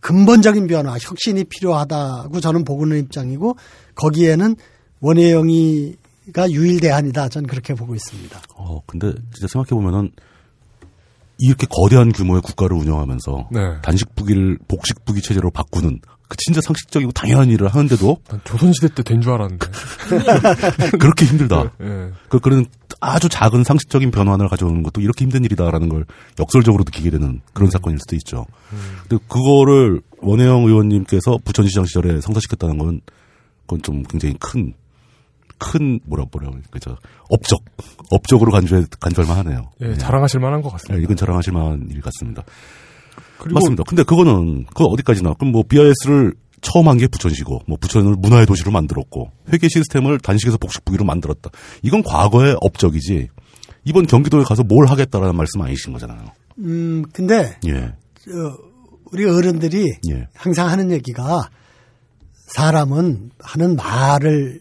[0.00, 3.56] 근본적인 변화, 혁신이 필요하다고 저는 보고 있는 입장이고
[3.94, 4.56] 거기에는
[5.00, 7.28] 원혜영이가 유일 대안이다.
[7.28, 8.40] 저는 그렇게 보고 있습니다.
[8.56, 10.10] 어, 근데 진짜 생각해 보면은
[11.38, 13.60] 이렇게 거대한 규모의 국가를 운영하면서 네.
[13.82, 19.02] 단식 부기를 복식 부기 체제로 바꾸는 그 진짜 상식적이고 당연한 일을 하는데도 난 조선시대 때
[19.02, 19.66] 된 줄 알았는데.
[20.98, 21.70] 그렇게 힘들다.
[21.80, 22.10] 예.
[22.28, 22.66] 그, 그런
[23.00, 26.04] 아주 작은 상식적인 변화를 가져오는 것도 이렇게 힘든 일이다라는 걸
[26.38, 28.44] 역설적으로 느끼게 되는 그런 사건일 수도 있죠.
[29.08, 33.00] 근데 그거를 원혜영 의원님께서 부천시장 시절에 성사시켰다는 건
[33.62, 34.74] 그건 좀 굉장히 큰,
[35.58, 36.96] 큰, 뭐라, 뭐라, 그죠.
[37.30, 37.58] 업적.
[38.10, 39.70] 업적으로 간주해, 간주할 만 하네요.
[39.82, 40.96] 예, 자랑하실 만한 것 같습니다.
[40.96, 42.42] 네, 이건 자랑하실 만한 일 같습니다.
[43.38, 43.82] 그리고 맞습니다.
[43.86, 45.34] 근데 그거는, 그거 어디까지나.
[45.34, 50.58] 그럼 뭐, BIS를 처음 한 게 부천시고, 뭐, 부천을 문화의 도시로 만들었고, 회계 시스템을 단식에서
[50.58, 51.50] 복식부기로 만들었다.
[51.82, 53.28] 이건 과거의 업적이지,
[53.84, 56.24] 이번 경기도에 가서 뭘 하겠다라는 말씀 아니신 거잖아요.
[56.58, 58.30] 음, 근데 예, 저,
[59.12, 60.26] 우리 어른들이 예.
[60.34, 61.48] 항상 하는 얘기가
[62.48, 64.60] 사람은 하는 말을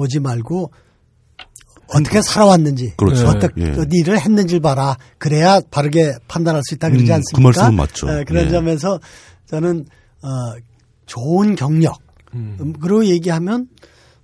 [0.00, 0.72] 보지 말고
[1.88, 3.26] 어떻게 살아왔는지, 그렇죠.
[3.26, 3.72] 어떻게 예.
[3.72, 4.96] 그 일을 했는지를 봐라.
[5.18, 7.36] 그래야 바르게 판단할 수 있다 그러지 음, 않습니까?
[7.36, 8.08] 그 말씀은 맞죠.
[8.08, 8.50] 에, 그런 예.
[8.50, 8.98] 점에서
[9.46, 9.84] 저는
[10.22, 10.28] 어,
[11.04, 11.98] 좋은 경력,
[12.34, 13.68] 음, 그리고 얘기하면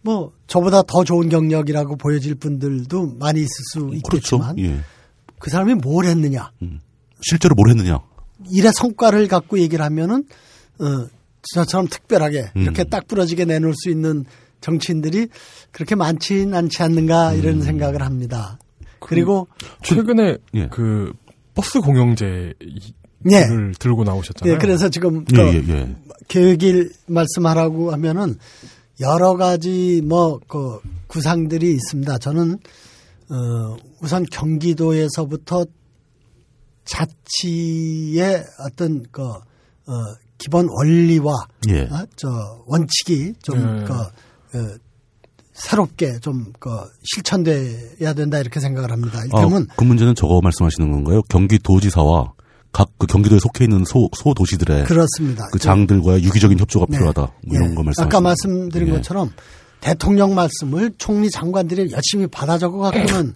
[0.01, 3.97] 뭐 저보다 더 좋은 경력이라고 보여질 분들도 많이 있을 수 그렇죠.
[3.97, 4.81] 있겠지만 예.
[5.39, 6.53] 그 사람이 뭘 했느냐,
[7.21, 7.99] 실제로 뭘 했느냐.
[8.51, 10.25] 일의 성과를 갖고 얘기를 하면은
[10.79, 11.07] 어
[11.55, 12.63] 저처럼 특별하게 음.
[12.63, 14.25] 이렇게 딱 부러지게 내놓을 수 있는
[14.67, 15.29] 정치인들이
[15.71, 17.39] 그렇게 많진 않지 않는가 음.
[17.39, 18.59] 이런 생각을 합니다.
[18.99, 19.47] 그 리고
[19.83, 20.67] 최근에 예.
[20.69, 21.13] 그
[21.55, 22.55] 버스 공영제를
[23.31, 23.45] 예.
[23.79, 24.55] 들고 나오셨잖아요.
[24.55, 25.97] 예, 그래서 지금 예, 그 예, 예.
[26.27, 28.39] 계획일 말씀하라고 하면은
[29.01, 32.19] 여러 가지 뭐 그 구상들이 있습니다.
[32.19, 32.59] 저는
[33.31, 35.67] 어 우선 경기도에서부터
[36.85, 39.93] 자치의 어떤 그 어,
[40.39, 41.33] 기본 원리와
[41.69, 41.83] 예.
[41.83, 42.29] 어, 저
[42.67, 43.85] 원칙이 좀 네.
[44.51, 44.77] 그, 어,
[45.53, 46.71] 새롭게 좀 그
[47.03, 49.21] 실천돼야 된다 이렇게 생각을 합니다.
[49.21, 51.23] 아, 이를테면 그 문제는 저거 말씀하시는 건가요?
[51.31, 52.33] 경기도지사와
[52.73, 55.47] 각 그 경기도에 속해 있는 소, 소도시들의 그렇습니다.
[55.53, 56.99] 그 장들과의 유기적인 협조가 네.
[56.99, 57.21] 필요하다.
[57.23, 57.75] 뭐 이런 예.
[57.75, 58.05] 거 말씀.
[58.05, 58.93] 아까 말씀드린 예.
[58.93, 59.31] 것처럼
[59.81, 63.33] 대통령 말씀을 총리 장관들이 열심히 받아 적어 갖고는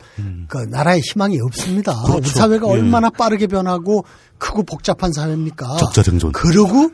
[0.48, 1.92] 그 나라의 희망이 없습니다.
[1.92, 2.02] 음.
[2.04, 2.18] 그렇죠.
[2.18, 2.70] 우리 사회가 예.
[2.72, 4.04] 얼마나 빠르게 변하고
[4.36, 5.76] 크고 복잡한 사회입니까?
[5.78, 6.32] 적자생존.
[6.32, 6.90] 그러고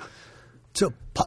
[0.72, 1.24] 저 바-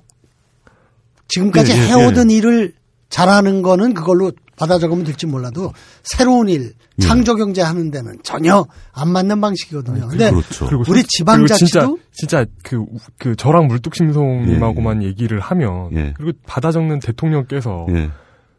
[1.27, 2.73] 지금까지 예, 예, 해오던 일을
[3.09, 5.71] 잘하는 거는 그걸로 받아 적으면 될지 몰라도
[6.03, 7.01] 새로운 일, 예.
[7.05, 10.07] 창조 경제 하는 데는 전혀 안 맞는 방식이거든요.
[10.09, 10.65] 근데 그렇죠.
[10.67, 12.85] 그리고 우리 솔- 지방 자치도 그리고 진짜 진짜 그
[13.17, 16.13] 그 저랑 물뚝심송님하고만 얘기를 하면 예.
[16.17, 18.09] 그리고 받아 적는 대통령께서 예.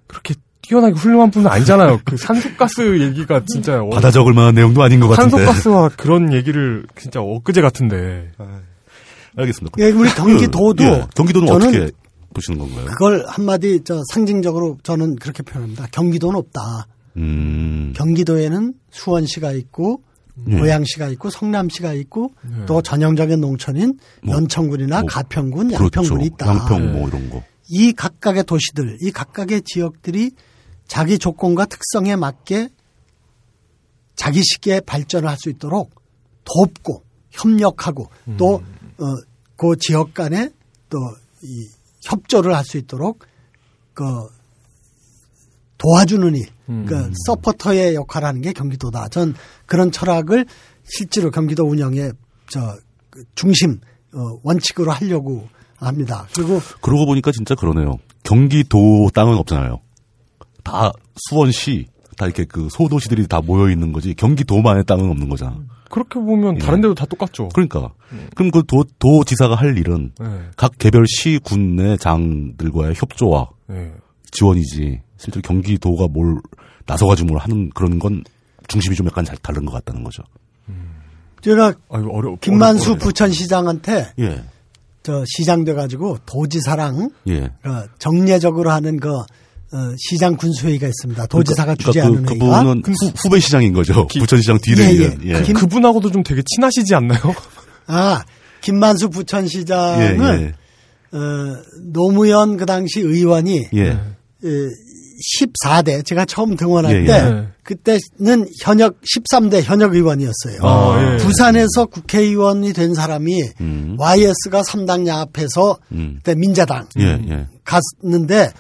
[0.07, 2.01] 그렇게 뛰어나게 훌륭한 분은 아니잖아요.
[2.05, 5.37] 그 산소가스 얘기가 진짜 어- 받아 적을 만한 내용도 아닌 것 같은데.
[5.45, 8.31] 산소가스와 그런 얘기를 진짜 엊그제 같은데
[9.37, 9.77] 알겠습니다.
[9.79, 11.91] 예, 우리 경기도도 예, 경기도는 저는 어떻게
[12.35, 12.87] 보시는 건가요?
[12.87, 15.89] 그걸 한마디 저 상징적으로 저는 그렇게 표현합니다.
[15.93, 16.87] 경기도는 없다.
[17.17, 17.93] 음.
[17.97, 20.03] 경기도에는 수원시가 있고
[20.49, 20.59] 예.
[20.59, 22.33] 고양시가 있고 성남시가 있고
[22.67, 25.85] 또 전형적인 농촌인 뭐, 연천군이나 뭐, 가평군, 그렇죠.
[25.85, 26.47] 양평군이 있다.
[26.47, 27.43] 양평 뭐 이런 거.
[27.69, 30.31] 이 각각의 도시들, 이 각각의 지역들이
[30.87, 32.69] 자기 조건과 특성에 맞게
[34.17, 35.91] 자기 시기에 발전을 할 수 있도록
[36.45, 38.09] 돕고 협력하고
[38.39, 39.05] 또 어,
[39.57, 40.51] 그 지역 간에
[40.89, 41.69] 또이
[42.03, 43.25] 협조를 할 수 있도록
[43.95, 44.05] 그
[45.79, 46.47] 도와주는 일,
[46.87, 49.09] 그 서포터의 역할을 하는 게 경기도다.
[49.09, 49.35] 전
[49.67, 50.45] 그런 철학을
[50.85, 52.13] 실제로 경기도 운영의
[52.49, 53.81] 저그 중심
[54.13, 56.27] 어, 원칙으로 하려고 합니다.
[56.35, 57.95] 그리고 그러고 보니까 진짜 그러네요.
[58.23, 59.81] 경기도 땅은 없잖아요.
[60.63, 60.93] 다
[61.29, 61.87] 수원시,
[62.19, 64.15] 다 이렇게 그 소도시들이 다 모여 있는 거지.
[64.15, 65.57] 경기도만의 땅은 없는 거잖아.
[65.91, 66.59] 그렇게 보면 예.
[66.61, 67.49] 다른 데도 다 똑같죠.
[67.51, 67.93] 그러니까.
[68.35, 70.27] 그럼 그 도, 도 지사가 할 일은 네.
[70.57, 73.93] 각 개별 시, 군내 장들과의 협조와 네.
[74.31, 75.03] 지원이지.
[75.19, 76.41] 실제로 경기도가 뭘
[76.87, 78.25] 나서가지고 뭘 하는 그런 건
[78.69, 80.23] 중심이 좀 약간 잘 다른 것 같다는 거죠.
[81.43, 82.37] 제가 아유 어려.
[82.41, 84.45] 김만수 부천시장한테 예,
[85.03, 87.45] 저 시장 돼가지고 도지사랑 예.
[87.45, 89.23] 어, 정례적으로 하는 그
[89.73, 91.27] 어, 시장 군수회의가 있습니다.
[91.27, 92.59] 도지사가 그러니까 주재하는 그, 회의가.
[92.65, 94.07] 그분은 후, 후배 시장인 거죠.
[94.09, 95.17] 부천시장 뒤를 예.
[95.29, 95.39] 예.
[95.39, 95.43] 예.
[95.43, 97.21] 김- 그분하고도 좀 되게 친하시지 않나요?
[97.87, 98.23] 아
[98.63, 101.17] 김만수 예, 부천시장은 예.
[101.17, 101.21] 어,
[101.93, 103.99] 노무현 그 당시 의원이 예.
[105.39, 107.49] 14대 제가 처음 등원할 예, 때 예.
[107.63, 110.61] 그때는 현역 13대 현역 의원이었어요.
[110.63, 111.17] 아, 예.
[111.19, 113.97] 부산에서 국회의원이 된 사람이 음.
[113.99, 116.15] YS가 3당 야합해서 음.
[116.17, 117.47] 그때 민자당 예, 예.
[117.65, 118.51] 갔는데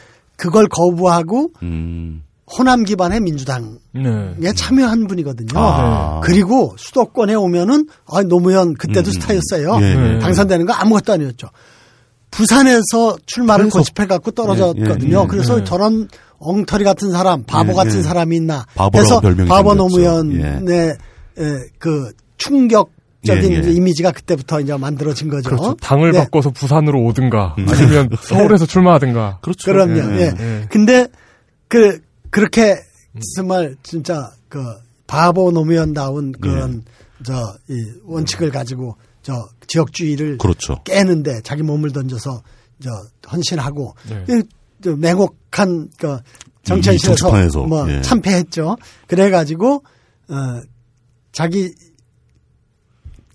[0.41, 2.23] 그걸 거부하고 음.
[2.51, 4.53] 호남 기반의 민주당에 네.
[4.55, 5.51] 참여한 분이거든요.
[5.55, 6.21] 아.
[6.25, 9.13] 그리고 수도권에 오면은 아, 노무현 그때도 음.
[9.13, 9.79] 스타였어요.
[9.83, 10.19] 예, 예.
[10.19, 11.49] 당선되는 거 아무것도 아니었죠.
[12.31, 15.19] 부산에서 출마를 그래서- 고집해 갖고 떨어졌거든요.
[15.19, 15.65] 예, 예, 그래서 예.
[15.65, 16.09] 저런
[16.39, 18.03] 엉터리 같은 사람, 바보 예, 같은 예.
[18.03, 19.75] 사람이 있나 바보라고 해서 바보.
[19.75, 20.97] 노무현의
[21.39, 22.91] 에, 그 충격
[23.27, 23.71] 적인 예, 예.
[23.73, 25.51] 이미지가 그때부터 이제 만들어진 거죠.
[25.51, 25.75] 그렇죠.
[25.75, 26.19] 당을 네.
[26.21, 29.39] 바꿔서 부산으로 오든가 아니면 서울에서 출마하든가.
[29.43, 29.71] 그렇죠.
[29.71, 30.17] 그럼요.
[30.17, 30.21] 예.
[30.21, 30.35] 예.
[30.39, 30.67] 예.
[30.71, 31.07] 근데
[31.69, 32.77] 그 그렇게
[33.37, 34.59] 정말 진짜 그
[35.07, 36.85] 바보 노무현다운 그런
[37.25, 37.35] 저
[37.69, 37.75] 이
[38.05, 39.35] 원칙을 가지고 저
[39.67, 40.83] 지역주의를 그렇죠.
[40.85, 42.43] 깨는데 자기 몸을 던져서
[42.83, 42.91] 저
[43.31, 44.25] 헌신하고 네.
[44.31, 44.43] 이,
[44.83, 46.19] 저 냉혹한 그
[46.63, 48.01] 정치현실에서 뭐 예.
[48.01, 48.77] 참패했죠.
[49.07, 49.83] 그래가지고
[50.29, 50.61] 어
[51.33, 51.75] 자기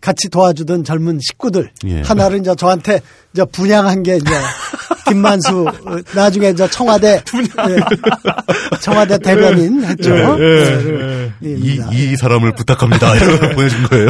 [0.06, 2.02] 같이 도와주던 젊은 식구들 예.
[2.02, 3.02] 하나를 이제 저한테
[3.34, 4.32] 이제 분양한 게 이제
[5.10, 7.23] 김만수 어, 나중에 이제 청와대
[7.69, 10.15] 예, 청와대 대변인 했죠.
[10.15, 11.49] 예, 예, 예, 예.
[11.49, 11.80] 예, 이.
[11.91, 13.15] 이 사람을 부탁합니다.
[13.18, 14.10] 이러고 보내준 거예요.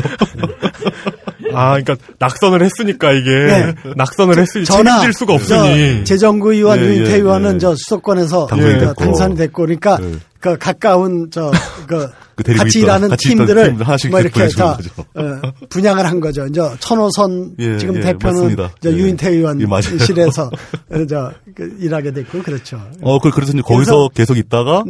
[1.54, 3.74] 아, 그러니까 낙선을 했으니까 이게 네.
[3.96, 6.00] 낙선을 했으니 전화 책임질 수가 없으니.
[6.00, 7.60] 저 재정구 의원 예, 유인태 예, 의원은 예.
[7.60, 9.04] 저 수도권에서 당선이 그 됐고.
[9.06, 10.12] 당선이 됐고 그러니까 예.
[10.42, 14.90] 그 가까운 저그 그 같이 있던, 일하는 같이 팀들을 팀들 하나씩 뭐 이렇게 다 거죠.
[15.16, 16.45] 어, 분양을 한 거죠.
[16.48, 18.72] 이제 천호선 예, 지금 예, 대표는 맞습니다.
[18.86, 18.90] 예.
[18.91, 19.36] 유인태 예.
[19.38, 20.52] 의원실에서
[21.07, 22.82] 저그 일하게 됐고 그렇죠.
[23.02, 24.84] 어, 그, 그래서 이제 거기서 계속 있다가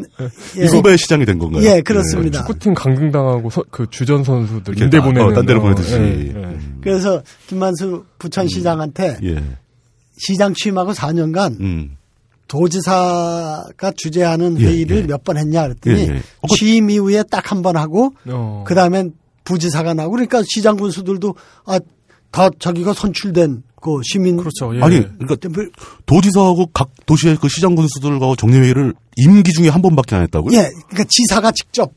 [0.58, 0.66] 예.
[0.66, 1.64] 후배 시장이 된 건가요?
[1.64, 2.40] 예, 그렇습니다.
[2.40, 5.94] 축구팀 강등당하고 서- 그 주전 선수들 임대 나- 보내는 어, 딴 데로 어, 보내듯이.
[5.94, 6.32] 예, 예.
[6.34, 6.80] 음.
[6.82, 9.44] 그래서 김만수 부천시장한테 예.
[10.18, 11.98] 시장 취임하고 4년간 음.
[12.48, 15.02] 도지사가 주재하는 예, 회의를 예.
[15.04, 16.18] 몇번 했냐 그랬더니 예, 예.
[16.42, 18.64] 어, 그- 취임 이후에 딱 한 번 하고 어.
[18.68, 19.14] 그 다음엔
[19.44, 21.36] 부지사가 나고 그러니까 시장 군수들도
[21.66, 21.80] 아,
[22.32, 24.76] 다 자기가 선출된 그 시민 그렇죠.
[24.76, 24.82] 예.
[24.82, 25.36] 아니, 그러니까
[26.08, 30.58] 도지사하고 각 도시의 그 시장 군수들과 정례회의를 임기 중에 한 번밖에 안 했다고요?
[30.58, 31.92] 예, 그러니까 지사가 직접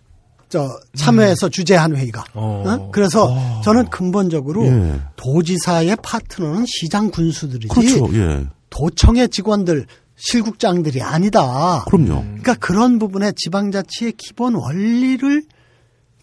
[0.51, 2.25] 저 참여해서 주재한 회의가.
[2.35, 2.63] 어.
[2.67, 2.91] 어?
[2.91, 3.35] 그래서
[3.65, 5.01] 저는 근본적으로 예.
[5.17, 8.09] 도지사의 파트너는 시장 군수들이지 그렇죠.
[8.15, 8.47] 예.
[8.71, 9.87] 도청의 직원들
[10.21, 11.85] 실국장들이 아니다.
[11.89, 12.23] 그럼요.
[12.23, 15.45] 그러니까 그런 부분에 지방자치의 기본 원리를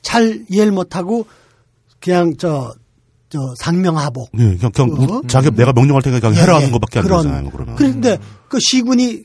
[0.01, 1.25] 잘 이해를 못하고
[1.99, 2.73] 그냥 저,
[3.29, 4.29] 저 상명하복.
[4.37, 5.17] 예, 그냥, 그냥 어?
[5.21, 6.57] 우리 자기 내가 명령할 테니까 그냥 예, 해라 예.
[6.57, 7.49] 하는 것밖에 안 되잖아요.
[7.49, 7.75] 그러면.
[7.75, 8.19] 그런데
[8.49, 9.23] 그 시군이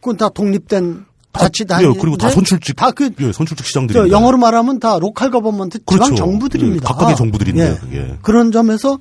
[0.00, 1.06] 그건 다 독립된
[1.38, 1.88] 자치 다- 단위.
[1.94, 5.84] 예, 그리고 다 선출직 다 그 예, 선출직 저 시장들이 영어로 말하면 다 local government
[5.84, 6.04] 그렇죠.
[6.04, 6.84] 지방 정부들입니다.
[6.84, 7.76] 예, 각각의 정부들인데, 예.
[7.76, 8.18] 그게.
[8.22, 8.98] 그런 점에서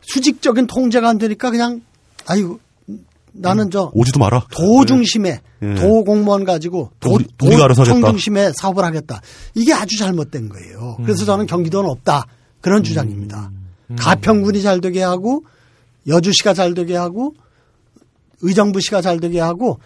[0.00, 1.80] 수직적인 통제가 안 되니까 그냥
[2.26, 2.58] 아이고
[3.34, 4.46] 나는 저 오지도 마라.
[4.50, 5.74] 도 중심에 예.
[5.74, 7.18] 도 공무원 가지고 도,
[7.62, 8.08] 알아서 하겠다.
[8.10, 9.20] 중심에 사업을 하겠다.
[9.54, 10.96] 이게 아주 잘못된 거예요.
[10.98, 11.04] 음.
[11.04, 12.26] 그래서 저는 경기도는 없다
[12.60, 13.50] 그런 주장입니다.
[13.98, 15.44] 가평군이 잘 되게 하고
[16.06, 17.34] 여주시가 잘 되게 하고
[18.40, 19.78] 의정부시가 잘 되게 하고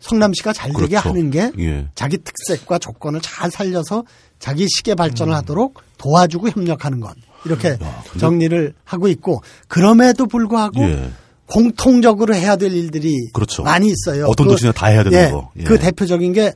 [0.00, 1.08] 성남시가 잘 되게 그렇죠.
[1.10, 1.88] 하는 게 예.
[1.94, 4.04] 자기 특색과 조건을 잘 살려서
[4.38, 7.14] 자기 시계 발전을 하도록 도와주고 협력하는 것
[7.44, 11.10] 이렇게 근데- 정리를 하고 있고 그럼에도 불구하고 예.
[11.52, 13.62] 공통적으로 해야 될 일들이 그렇죠.
[13.62, 14.26] 많이 있어요.
[14.26, 15.50] 어떤 도시나 다 해야 되는 예, 거.
[15.58, 15.64] 예.
[15.64, 16.52] 그 대표적인 게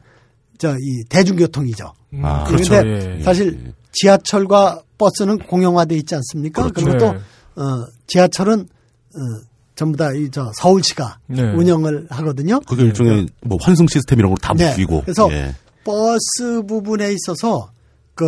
[0.59, 1.93] 저 이 대중교통이죠.
[2.23, 2.71] 아, 그렇죠.
[2.71, 3.23] 그런데 예.
[3.23, 6.63] 사실 지하철과 버스는 공용화돼 있지 않습니까?
[6.71, 6.81] 그렇죠.
[6.87, 7.19] 그리고 또 네.
[7.57, 9.19] 어, 지하철은 어,
[9.75, 11.43] 전부 다 이 저 서울시가 네.
[11.43, 12.61] 운영을 하거든요.
[12.61, 14.71] 그게 일종의 뭐 환승 시스템 이런 걸다 네.
[14.71, 15.03] 묶이고.
[15.03, 15.55] 그래서 예.
[15.85, 17.71] 버스 부분에 있어서
[18.15, 18.25] 그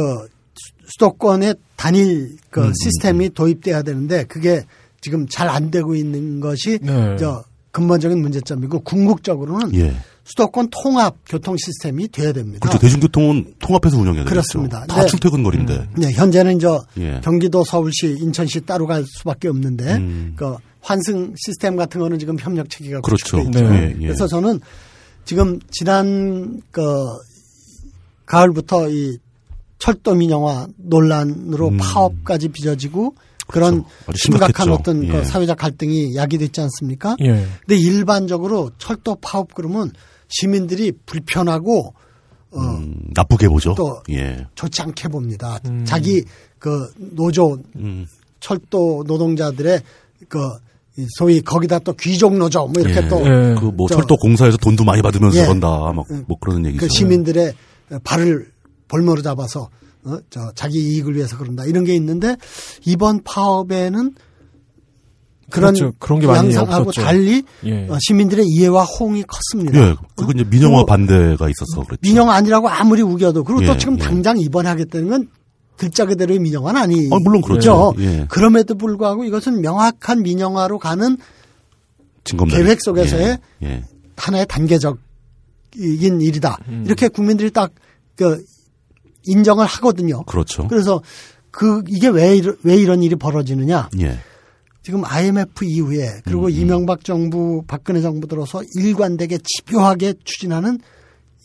[0.54, 4.64] 수- 수도권의 단일 그 음, 시스템이 도입돼야 되는데 그게
[5.00, 7.16] 지금 잘 안 되고 있는 것이 네.
[7.18, 9.94] 저 근본적인 문제점이고 궁극적으로는 예.
[10.24, 12.60] 수도권 통합 교통 시스템이 돼야 됩니다.
[12.60, 12.78] 그렇죠.
[12.78, 14.30] 대중교통은 통합해서 운영해야 되죠.
[14.30, 14.84] 그렇습니다.
[14.86, 15.06] 다 네.
[15.06, 15.88] 출퇴근 거리인데.
[15.96, 17.20] 네, 현재는 저 예.
[17.22, 20.32] 경기도, 서울시, 인천시 따로 갈 수밖에 없는데 음.
[20.36, 23.38] 그 환승 시스템 같은 거는 지금 협력 체계가 그렇죠.
[23.40, 23.50] 있죠.
[23.60, 23.60] 네.
[23.60, 24.06] 예, 예.
[24.06, 24.60] 그래서 저는
[25.24, 26.82] 지금 지난 그
[28.26, 29.18] 가을부터 이
[29.78, 31.76] 철도 민영화 논란으로 음.
[31.78, 33.14] 파업까지 빚어지고
[33.48, 34.16] 그런 그렇죠.
[34.16, 34.70] 심각한.
[34.70, 35.24] 어떤 그 예.
[35.24, 37.16] 사회적 갈등이 야기됐지 않습니까?
[37.20, 37.46] 예.
[37.66, 39.90] 근데 일반적으로 철도 파업 그러면
[40.28, 41.94] 시민들이 불편하고
[42.50, 43.74] 어, 음, 나쁘게 보죠.
[43.74, 44.46] 또 예.
[44.54, 45.58] 좋지 않게 봅니다.
[45.66, 45.84] 음.
[45.84, 46.22] 자기
[46.58, 48.06] 그 노조 음.
[48.40, 49.82] 철도 노동자들의
[50.28, 50.38] 그
[51.16, 53.08] 소위 거기다 또 귀족 노조 뭐 이렇게 예.
[53.08, 53.54] 또 예.
[53.58, 55.42] 그뭐 저- 철도 공사에서 돈도 많이 받으면서 예.
[55.42, 55.68] 그런다.
[55.92, 56.86] 막 뭐 그런 얘기죠.
[56.86, 57.54] 그 시민들의
[58.04, 58.50] 발을
[58.88, 59.68] 볼모로 잡아서
[60.08, 62.36] 어, 저 자기 이익을 위해서 그런다 이런 게 있는데
[62.84, 64.14] 이번 파업에는
[65.50, 65.94] 그런 그렇죠.
[65.98, 67.02] 그런 게 많이 양상하고 없었죠.
[67.02, 67.88] 달리 예.
[67.88, 69.78] 어, 시민들의 이해와 호응이 컸습니다.
[69.78, 69.96] 예.
[70.14, 72.00] 그건 이제 민영화 뭐 반대가 있어서 그랬죠.
[72.02, 74.02] 민영 아니라고 아무리 우겨도 그리고 또 예, 지금 예.
[74.02, 75.28] 당장 입원하겠다는 건
[75.76, 77.14] 글자 그대로의 민영화는 아니죠.
[77.14, 77.94] 아, 물론 그렇죠.
[77.98, 78.26] 예.
[78.28, 81.16] 그럼에도 불구하고 이것은 명확한 민영화로 가는
[82.24, 83.66] 진검 계획 속에서의 예.
[83.66, 83.84] 예.
[84.16, 84.98] 하나의 단계적인
[86.20, 86.58] 일이다.
[86.68, 86.82] 음.
[86.84, 88.44] 이렇게 국민들이 딱그
[89.24, 90.22] 인정을 하거든요.
[90.24, 90.68] 그렇죠.
[90.68, 91.02] 그래서
[91.50, 93.90] 그 이게 왜, 왜 이런 일이 벌어지느냐?
[94.00, 94.18] 예.
[94.82, 100.78] 지금 IMF 이후에 그리고 음, 이명박 정부, 박근혜 정부 들어서 일관되게 집요하게 추진하는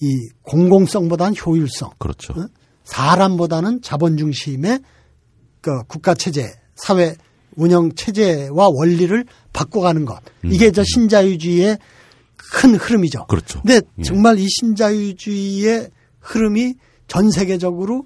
[0.02, 2.34] 이 공공성보다는 효율성, 그렇죠.
[2.34, 2.48] 어?
[2.84, 4.80] 사람보다는 자본 중심의
[5.62, 7.16] 그 국가 체제, 사회
[7.56, 10.20] 운영 체제와 원리를 바꿔가는 것.
[10.46, 11.78] 이게 저 신자유주의의
[12.38, 13.20] 큰 흐름이죠.
[13.22, 13.62] 음, 그렇죠.
[13.62, 14.04] 근데 예.
[14.04, 15.90] 정말 이 신자유주의의
[16.20, 16.76] 흐름이
[17.14, 18.06] 전 세계적으로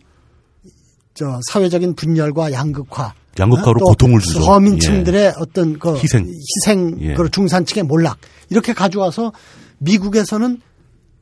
[1.13, 3.79] 저 사회적인 분열과 양극화, 양극화로 어?
[3.79, 4.41] 또 고통을 주죠.
[4.41, 6.27] 서민층들의 어떤 그 희생.
[6.27, 7.13] 희생, 예.
[7.13, 8.17] 그 중산층의 몰락
[8.49, 9.31] 이렇게 가져와서
[9.77, 10.59] 미국에서는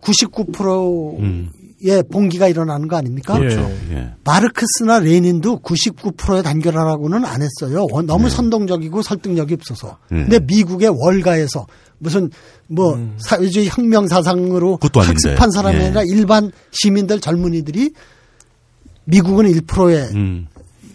[0.02, 1.50] 99%의
[1.84, 2.04] 음.
[2.12, 3.36] 봉기가 일어나는 거 아닙니까?
[3.36, 3.40] 예.
[3.40, 3.62] 그렇죠.
[3.92, 4.14] 예.
[4.24, 7.86] 마르크스나 레닌도 99%의 단결하라고는 안 했어요.
[7.92, 9.98] 원- 너무 선동적이고 설득력이 없어서.
[10.10, 10.24] 네.
[10.24, 12.30] 근데 미국의 월가에서 무슨
[12.68, 14.78] 뭐 사회주의 혁명 사상으로.
[15.34, 15.86] 학습한 사람이 예.
[15.86, 17.92] 아니라 일반 시민들 젊은이들이
[19.06, 20.48] 미국은 1%의 음.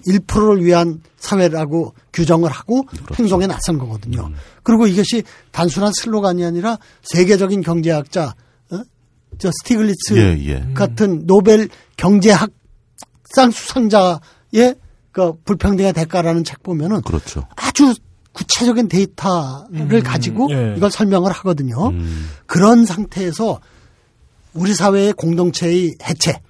[0.07, 3.15] 1%를 위한 사회라고 규정을 하고 그렇죠.
[3.23, 4.27] 행동에 나선 거거든요.
[4.27, 4.35] 음.
[4.63, 8.33] 그리고 이것이 단순한 슬로건이 아니라 세계적인 경제학자, 어?
[9.39, 10.73] 저 스티글리츠 예, 예.
[10.75, 12.51] 같은 노벨 경제학상
[13.53, 14.75] 수상자의
[15.13, 17.47] 그 불평등의 대가라는 책 보면은 그렇죠.
[17.57, 17.95] 아주
[18.33, 20.75] 구체적인 데이터를 가지고 예.
[20.77, 21.89] 이걸 설명을 하거든요.
[21.89, 22.29] 음.
[22.47, 23.61] 그런 상태에서
[24.53, 26.41] 우리 사회의 공동체의 해체,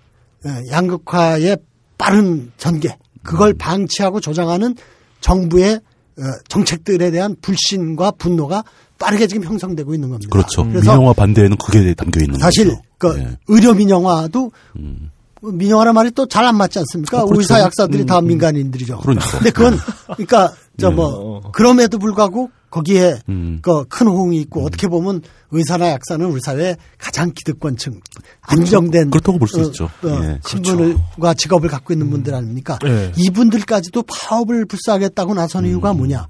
[0.46, 1.58] 예, 양극화의
[1.98, 4.74] 빠른 전개, 그걸 방치하고 조장하는
[5.20, 5.74] 정부의
[6.18, 8.64] 어, 정책들에 대한 불신과 분노가
[9.00, 10.30] 빠르게 지금 형성되고 있는 겁니다.
[10.30, 10.62] 그렇죠.
[10.64, 12.82] 그래서 민영화 반대에는 그게 담겨 있는 사실 거죠.
[12.98, 13.38] 그 예.
[13.48, 15.10] 의료 민영화도 음.
[15.42, 17.22] 민영화란 말이 또 잘 안 맞지 않습니까?
[17.22, 17.40] 어, 그렇죠.
[17.40, 18.26] 의사 약사들이 음, 다 음.
[18.26, 18.98] 민간인들이죠.
[18.98, 19.26] 그러니까.
[19.30, 20.94] 근데 그건 그러니까 저 네.
[20.96, 23.58] 뭐 그럼에도 불구하고 거기에 음.
[23.62, 28.00] 그큰 호응이 있고 어떻게 보면 의사나 약사는 우리 사회 가장 기득권층
[28.42, 29.84] 안정된 그렇다고 볼수 어, 있죠.
[30.04, 32.78] 어, 예, 신분과 직업을 갖고 있는 분들 아닙니까?
[32.84, 33.10] 예.
[33.16, 36.28] 이분들까지도 파업을 불사하겠다고 나선 이유가 뭐냐?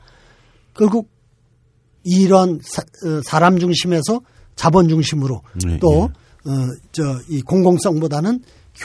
[0.74, 1.09] 결국
[2.05, 4.20] 이런 사, 람 중심에서
[4.56, 6.51] 자본 중심으로 예, 또 어,
[6.93, 8.40] 저 이 공공성보다는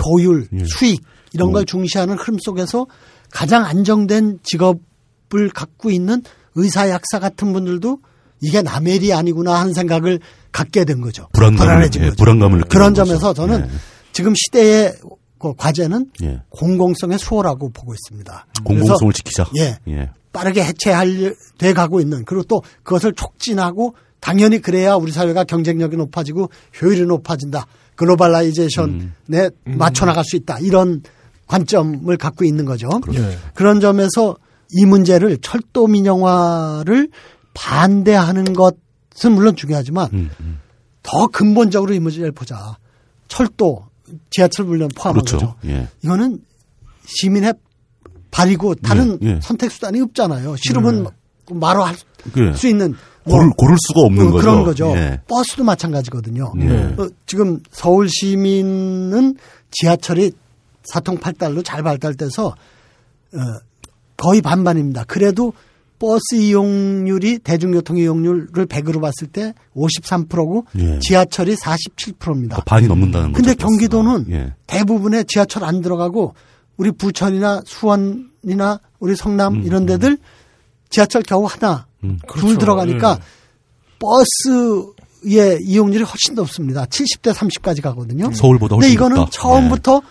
[0.05, 0.63] 효율, 예.
[0.65, 1.01] 수익
[1.33, 2.85] 이런 걸 중시하는 흐름 속에서
[3.31, 6.21] 가장 안정된 직업을 갖고 있는
[6.55, 7.99] 의사 약사 같은 분들도
[8.41, 10.19] 이게 남의 일이 아니구나 하는 생각을
[10.51, 11.27] 갖게 된 거죠.
[11.33, 12.15] 불안감을- 예, 거죠.
[12.17, 13.05] 불안감을 그런 거죠.
[13.05, 13.69] 점에서 저는 예.
[14.13, 14.93] 지금 시대의
[15.39, 16.41] 그 과제는 예.
[16.49, 18.47] 공공성의 수호라고 보고 있습니다.
[18.65, 19.49] 공공성을 지키자.
[19.57, 19.77] 예.
[20.35, 20.39] 예.
[20.39, 26.49] 빠르게 해체할 돼 가고 있는 그리고 또 그것을 촉진하고 당연히 그래야 우리 사회가 경쟁력이 높아지고
[26.81, 27.67] 효율이 높아진다.
[27.95, 30.59] 글로벌라이제이션에 맞춰 나갈 수 있다.
[30.59, 31.01] 이런
[31.47, 32.89] 관점을 갖고 있는 거죠.
[33.13, 33.37] 예.
[33.53, 34.35] 그런 점에서
[34.71, 37.09] 이 문제를 철도 민영화를
[37.53, 40.59] 반대하는 것은 물론 중요하지만 음, 음.
[41.03, 42.77] 더 근본적으로 이 문제를 보자.
[43.27, 43.85] 철도,
[44.31, 45.37] 지하철 물론 포함한 그렇죠.
[45.37, 45.55] 거죠.
[45.65, 45.87] 예.
[46.03, 46.39] 이거는
[47.05, 47.53] 시민의
[48.35, 49.39] 발이고 다른 예, 예.
[49.41, 50.57] 선택 수단이 없잖아요.
[50.57, 51.07] 싫으면
[51.51, 52.03] 말로 할수
[52.37, 52.69] 예.
[52.69, 52.93] 있는
[53.23, 54.41] 뭐 고를, 고를 수가 없는 어, 거죠.
[54.41, 54.93] 그런 거죠.
[54.97, 55.21] 예.
[55.25, 56.51] 버스도 마찬가지거든요.
[56.59, 56.95] 예.
[57.01, 59.37] 어, 지금 서울 시민은
[59.71, 60.33] 지하철이
[60.83, 63.39] 사통팔달로 잘 발달돼서 어,
[64.17, 65.05] 거의 반반입니다.
[65.05, 65.53] 그래도
[65.97, 70.99] 버스 이용률이 대중교통 이용률을 100으로 봤을 때 53%고 예.
[70.99, 72.57] 지하철이 47%입니다.
[72.57, 73.45] 그러니까 반이 넘는다는 거죠.
[73.45, 73.55] 근데.
[73.55, 74.53] 경기도는 예.
[74.67, 76.33] 대부분의 지하철 안 들어가고
[76.77, 80.18] 우리 부천이나 수원이나 우리 성남 이런 데들
[80.89, 82.19] 지하철 겨우 하나 음.
[82.27, 82.60] 둘 그렇죠.
[82.60, 83.23] 들어가니까 예.
[83.99, 86.85] 버스의 이용률이 훨씬 높습니다.
[86.85, 88.31] 70대 30까지 가거든요.
[88.34, 89.30] 서울보다 근데 훨씬 이거는 높다.
[89.30, 89.31] 예.
[89.31, 90.02] 처음부터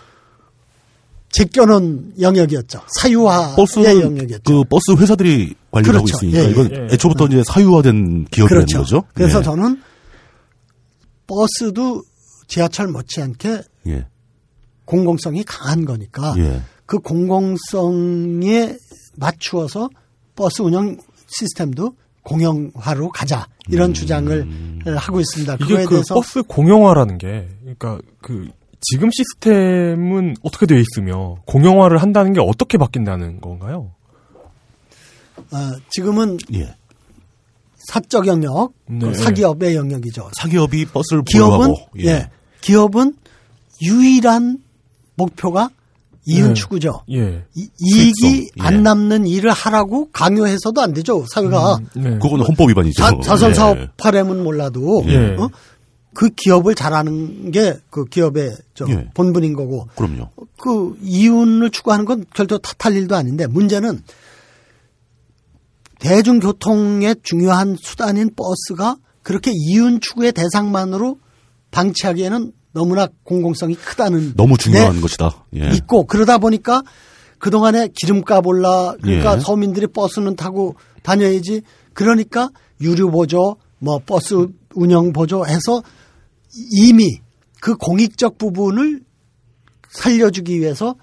[1.29, 2.81] 제껴놓은 영역이었죠.
[2.99, 4.43] 사유화의 버스는 영역이었죠.
[4.45, 6.25] 그 버스 회사들이 관리를 하고 그렇죠.
[6.25, 6.51] 있으니까 예, 예.
[6.51, 6.93] 이건 예.
[6.93, 8.79] 애초부터 이제 사유화된 기업이라는 그렇죠.
[8.79, 9.03] 거죠.
[9.13, 9.43] 그래서 예.
[9.43, 9.81] 저는
[11.27, 12.03] 버스도
[12.47, 14.07] 지하철 못지않게 예.
[14.85, 16.61] 공공성이 강한 거니까 예.
[16.85, 18.75] 그 공공성에
[19.17, 19.89] 맞추어서
[20.35, 20.97] 버스 운영
[21.27, 24.47] 시스템도 공영화로 가자 이런 주장을
[24.97, 25.55] 하고 있습니다.
[25.55, 28.49] 이게 그거에 그 대해서 버스 공영화라는 게, 그러니까 그
[28.81, 33.91] 지금 시스템은 어떻게 되어 있으며 공영화를 한다는 게 어떻게 바뀐다는 건가요?
[35.37, 35.57] 어,
[35.89, 36.75] 지금은 예.
[37.87, 38.99] 사적 영역, 네.
[38.99, 40.31] 그 사기업의 영역이죠.
[40.37, 42.29] 사기업이 버스를 기업은 보유하고 예.
[42.61, 43.15] 기업은
[43.83, 44.59] 유일한
[45.15, 45.69] 목표가
[46.25, 46.53] 이윤 네.
[46.55, 47.03] 추구죠.
[47.11, 47.43] 예.
[47.53, 48.31] 이, 이익이 수익성.
[48.31, 48.47] 예.
[48.59, 51.25] 안 남는 일을 하라고 강요해서도 안 되죠.
[51.31, 52.17] 사회가 네.
[52.17, 53.01] 그거는 헌법 위반이죠.
[53.03, 53.53] 자, 자선 예.
[53.53, 55.35] 사업하려면 몰라도 예.
[55.37, 55.49] 어?
[56.15, 59.07] 그 기업을 잘하는 게 그 기업의 저 예.
[59.13, 60.29] 본분인 거고 그럼요.
[60.57, 64.01] 그 이윤을 추구하는 건 별도 탓할 일도 아닌데 문제는
[65.99, 71.19] 대중교통의 중요한 수단인 버스가 그렇게 이윤 추구의 대상만으로
[71.71, 75.45] 방치하기에는 너무나 공공성이 크다는 너무 중요한 데 것이다.
[75.55, 75.69] 예.
[75.75, 76.83] 있고 그러다 보니까
[77.39, 79.39] 그동안에 기름값 올라 그러니까 예.
[79.39, 81.61] 서민들이 버스는 타고 다녀야지
[81.93, 82.49] 그러니까
[82.81, 85.81] 유류 보조 뭐 버스 운영 보조 해서
[86.73, 87.21] 이미
[87.61, 89.01] 그 공익적 부분을
[89.89, 90.95] 살려주기 위해서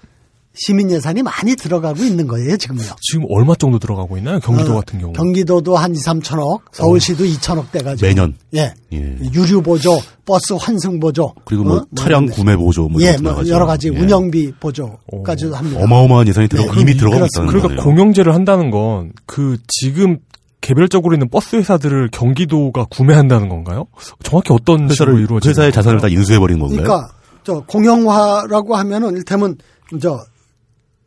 [0.55, 2.81] 시민 예산이 많이 들어가고 있는 거예요 지금요.
[3.01, 4.39] 지금 얼마 정도 들어가고 있나요?
[4.39, 5.11] 경기도 어, 같은 경우.
[5.13, 8.35] 경기도도 한 2, 3천억, 서울시도 2천억 돼가지고 매년.
[8.55, 8.71] 예.
[8.93, 8.97] 예.
[9.33, 11.85] 유류 보조, 버스 환승 보조, 그리고 뭐 어?
[11.95, 12.35] 차량 이런데.
[12.35, 13.41] 구매 보조 뭐 예, 뭐.
[13.47, 13.97] 여러 가지 예.
[13.99, 15.81] 운영비 보조까지도 합니다.
[15.83, 17.25] 어마어마한 예산이 들어 네, 이미 그렇습니다.
[17.25, 17.81] 있다는 그러니까 거네요.
[17.83, 20.17] 공영제를 한다는 건 그 지금
[20.61, 23.87] 개별적으로 있는 버스 회사들을 경기도가 구매한다는 건가요?
[24.21, 26.83] 정확히 어떤 회사를 이루어지는 회사의 자산을 다 인수해 버린 건가요?
[26.83, 27.09] 그러니까
[27.43, 29.57] 저 공영화라고 하면은 일테면
[30.01, 30.23] 저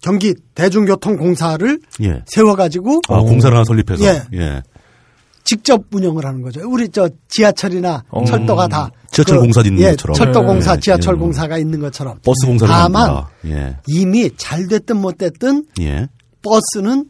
[0.00, 2.22] 경기 대중교통공사를 예.
[2.26, 4.22] 세워가지고 아, 공사를 하나 설립해서 예.
[4.34, 4.62] 예.
[5.44, 6.60] 직접 운영을 하는 거죠.
[6.68, 8.24] 우리 저 지하철이나 어.
[8.24, 10.14] 철도가 다 지하철 공사 있는 예, 것처럼.
[10.14, 11.18] 철도 공사, 예, 지하철 예.
[11.18, 13.24] 공사가 있는 것처럼 버스 공사를 다만.
[13.46, 13.76] 예.
[13.86, 16.08] 이미 잘 됐든 못 됐든 예.
[16.42, 17.06] 버스는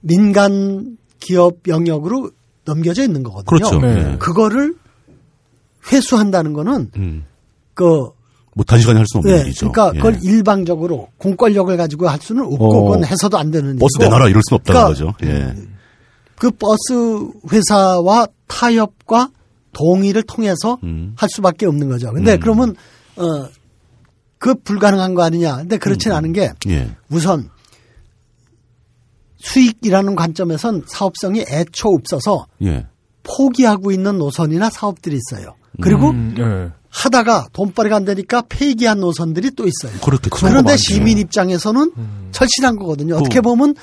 [0.00, 2.30] 민간 기업 영역으로
[2.64, 3.46] 넘겨져 있는 거거든요.
[3.46, 3.80] 그렇죠.
[3.80, 4.12] 네.
[4.12, 4.16] 예.
[4.18, 4.74] 그거를
[5.90, 7.24] 회수한다는 거는 음.
[7.74, 8.10] 그
[8.58, 9.70] 뭐 단시간에 할 수는 없는 네, 일이죠.
[9.70, 9.98] 그러니까 예.
[9.98, 12.82] 그걸 일방적으로 공권력을 가지고 할 수는 없고 어.
[12.82, 15.14] 그건 해서도 안 되는 버스 일이고 내놔라 이럴 수는 없다는 그러니까 거죠.
[15.24, 15.54] 예.
[16.36, 19.30] 그 버스 회사와 타협과
[19.72, 21.12] 동의를 통해서 음.
[21.16, 22.12] 할 수밖에 없는 거죠.
[22.12, 22.40] 근데 음.
[22.40, 22.74] 그러면
[23.16, 23.48] 어
[24.38, 25.56] 그 불가능한 거 아니냐?
[25.56, 26.96] 근데 그렇진 않은 게 예.
[27.10, 27.50] 우선
[29.36, 32.86] 수익이라는 관점에선 사업성이 애초 없어서 예.
[33.22, 35.54] 포기하고 있는 노선이나 사업들이 있어요.
[35.82, 36.72] 그리고 음, 예.
[37.02, 39.98] 하다가 돈벌이가 안 되니까 폐기한 노선들이 또 있어요.
[40.00, 40.30] 그렇겠죠.
[40.46, 40.76] 그런데.
[40.76, 42.28] 시민 입장에서는 음.
[42.32, 43.14] 절실한 거거든요.
[43.14, 43.74] 그- 어떻게 보면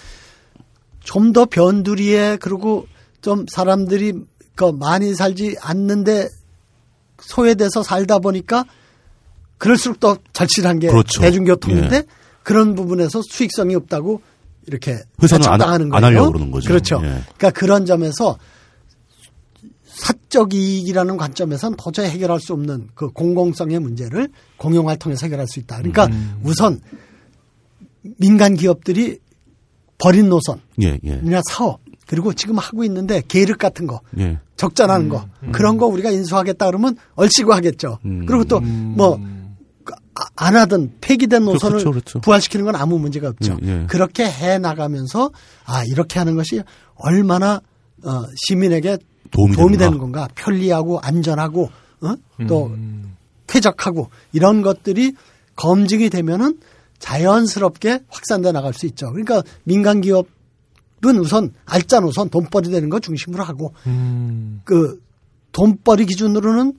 [1.04, 2.88] 좀 더 변두리에 그리고
[3.22, 4.14] 좀 사람들이
[4.56, 6.28] 그 많이 살지 않는데
[7.20, 8.66] 소외돼서 살다 보니까
[9.58, 11.22] 그럴수록 더 절실한 게 그렇죠.
[11.22, 12.04] 대중교통인데 예.
[12.44, 14.22] 그런 부분에서 수익성이 없다고
[14.68, 16.06] 이렇게 회사는 안- 배척당하는 안 거예요.
[16.06, 16.68] 하려고 그러는 거죠.
[16.68, 16.96] 그렇죠.
[17.04, 17.22] 예.
[17.38, 18.38] 그러니까 그런 점에서
[19.96, 25.78] 사적 이익이라는 관점에선 도저히 해결할 수 없는 그 공공성의 문제를 공용화를 통해서 해결할 수 있다.
[25.78, 26.40] 그러니까 음.
[26.44, 26.80] 우선
[28.18, 29.20] 민간 기업들이
[29.98, 31.00] 버린 노선이나 예.
[31.04, 31.42] 예.
[31.50, 34.40] 사업 그리고 지금 하고 있는데 계륵 같은 거 예.
[34.58, 38.00] 적자나는 거 그런 거 우리가 인수하겠다 그러면 얼씨구 하겠죠.
[38.06, 38.26] 음.
[38.26, 39.20] 그리고 또 뭐
[40.36, 42.20] 안 하던 폐기된 노선을 그렇죠, 그렇죠.
[42.22, 43.58] 부활시키는 건 아무 문제가 없죠.
[43.64, 43.86] 예, 예.
[43.88, 45.32] 그렇게 해 나가면서
[45.66, 46.62] 아 이렇게 하는 것이
[46.96, 47.62] 얼마나
[48.04, 48.98] 어, 시민에게
[49.32, 49.78] 도움이, 도움이.
[49.78, 51.70] 되는 건가 편리하고 안전하고
[52.02, 52.16] 어?
[52.48, 53.16] 또 음.
[53.48, 55.14] 쾌적하고 이런 것들이
[55.56, 56.60] 검증이 되면은
[57.00, 59.12] 자연스럽게 확산돼 나갈 수 있죠.
[59.12, 64.62] 그러니까 민간 기업은 우선 알짜 노선 돈벌이 되는 거 중심으로 하고 음.
[64.64, 65.02] 그
[65.52, 66.74] 돈벌이 기준으로는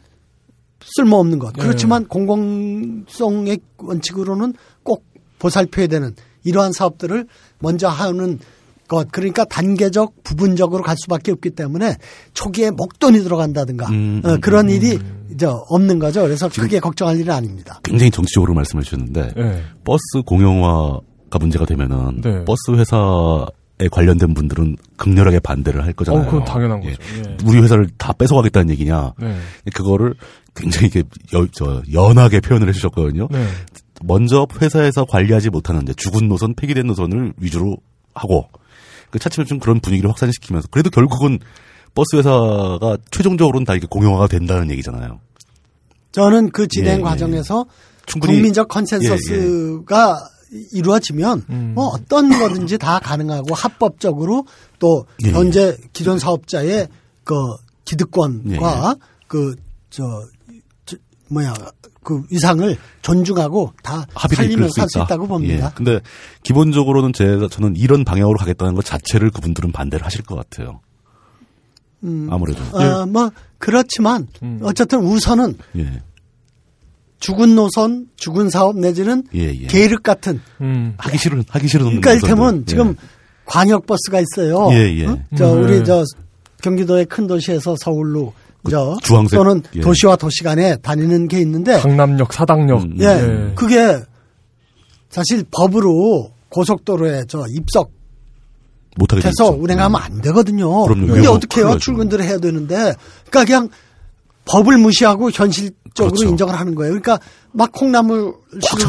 [0.81, 1.55] 쓸모없는 것.
[1.55, 1.63] 네.
[1.63, 5.05] 그렇지만 공공성의 원칙으로는 꼭
[5.39, 6.15] 보살펴야 되는
[6.45, 7.27] 이러한 사업들을
[7.59, 8.39] 먼저 하는
[8.87, 9.11] 것.
[9.11, 11.97] 그러니까 단계적, 부분적으로 갈 수밖에 없기 때문에
[12.35, 14.99] 초기에 목돈이 들어간다든가 음, 어, 음, 그런 일이
[15.39, 16.23] 저 없는 거죠.
[16.23, 17.81] 그래서 크게 걱정할 일은 아닙니다.
[17.83, 19.63] 굉장히 정치적으로 말씀해 주셨는데 예.
[19.85, 22.45] 버스 공영화가 문제가 되면은 네.
[22.45, 26.23] 버스 회사에 관련된 분들은 극렬하게 반대를 할 거잖아요.
[26.23, 26.91] 어, 그건 당연한 예.
[26.91, 27.03] 거죠.
[27.19, 27.37] 예.
[27.45, 29.13] 우리 회사를 다 뺏어가겠다는 얘기냐?
[29.21, 29.37] 네.
[29.75, 30.15] 그거를
[30.55, 33.29] 굉장히 이렇게 여, 저, 연하게 표현을 해주셨거든요.
[33.31, 33.47] 네.
[34.03, 37.77] 먼저 회사에서 관리하지 못하는데 죽은 노선, 폐기된 노선을 위주로
[38.15, 38.49] 하고
[39.17, 41.39] 그 차츰 좀 그런 분위기를 확산시키면서 그래도 결국은
[41.95, 45.21] 버스 회사가 최종적으로는 다 이게 공영화가 된다는 얘기잖아요.
[46.13, 47.01] 저는 그 진행 예, 예.
[47.01, 47.65] 과정에서
[48.05, 50.29] 충분히 국민적 consensus가
[50.73, 51.73] 이루어지면 음.
[51.75, 54.47] 뭐 어떤 거든지 다 가능하고 합법적으로
[54.79, 56.89] 또 예, 현재 기존 사업자의
[57.25, 57.35] 그
[57.87, 60.23] 기득권과 예, 그저
[61.29, 61.55] 뭐야
[62.03, 65.05] 그 위상을 존중하고 다 합의를 이끌 살리면서 수할수 있다.
[65.05, 65.67] 있다 고 봅니다.
[65.67, 65.71] 예.
[65.75, 66.01] 근데
[66.45, 70.81] 기본적으로는 제가 저는 이런 방향으로 가겠다는 것 자체를 그분들은 반대를 하실 것 같아요.
[72.31, 74.61] 아무래도 어, 뭐 그렇지만 음.
[74.63, 76.01] 어쨌든 우선은 예.
[77.19, 79.67] 죽은 노선, 죽은 사업 내지는 예, 예.
[79.67, 80.95] 계륵 같은 음.
[80.99, 82.67] 하기 싫은 하기 싫은 그러니까 이를테면 노선들.
[82.67, 82.95] 지금 예.
[83.47, 84.69] 광역 버스가 있어요.
[84.73, 85.07] 예, 예.
[85.07, 85.19] 어?
[85.37, 85.85] 저 음, 우리 네.
[85.85, 86.05] 저
[86.63, 88.35] 경기도의 큰 도시에서 서울로
[88.71, 89.81] 저그 주황색, 또는 예.
[89.81, 92.83] 도시와 도시 간에 다니는 게 있는데 강남역, 사당역.
[92.83, 93.55] 음, 예, 예.
[93.55, 93.99] 그게
[95.11, 97.91] 사실 법으로 고속도로에 저 입석
[98.97, 99.63] 못하게 돼 해서 있죠.
[99.63, 100.85] 운행하면 안 되거든요.
[100.85, 100.87] 음.
[100.87, 101.07] 그럼요.
[101.07, 101.67] 근데 위험 어떻게 해요?
[101.67, 101.79] 큰일 나죠.
[101.81, 102.95] 출근들을 해야 되는데.
[103.29, 103.69] 그러니까 그냥
[104.47, 106.29] 법을 무시하고 현실적으로 그렇죠.
[106.29, 106.93] 인정을 하는 거예요.
[106.93, 107.19] 그러니까
[107.53, 108.35] 막 콩나물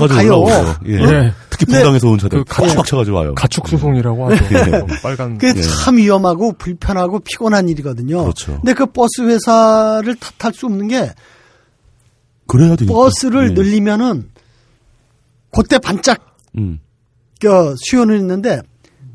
[0.10, 0.46] 가요.
[0.86, 0.94] 예.
[0.94, 1.34] 예.
[1.60, 1.80] 특히 네.
[1.80, 3.36] 분당에서 온 차들 그 가- 꽉 차가지고 와요.
[3.36, 4.46] 가축 수송이라고 하죠.
[4.46, 5.38] 어, 빨간.
[5.38, 5.62] 그게 예.
[5.62, 8.22] 참 위험하고 불편하고 피곤한 일이거든요.
[8.24, 8.56] 그렇죠.
[8.58, 11.12] 근데 그 버스 회사를 탓할 수 없는 게
[12.48, 12.94] 그래야 되니까.
[12.94, 13.54] 버스를 예.
[13.54, 14.30] 늘리면은
[15.52, 16.80] 그때 반짝 음.
[17.42, 18.62] 그 수요는 있는데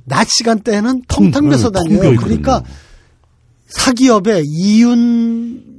[0.04, 2.16] 낮 시간대에는 텅텅 네, 비서 텅 다녀요.
[2.16, 2.62] 그러니까.
[3.68, 5.71] 사기업의 이윤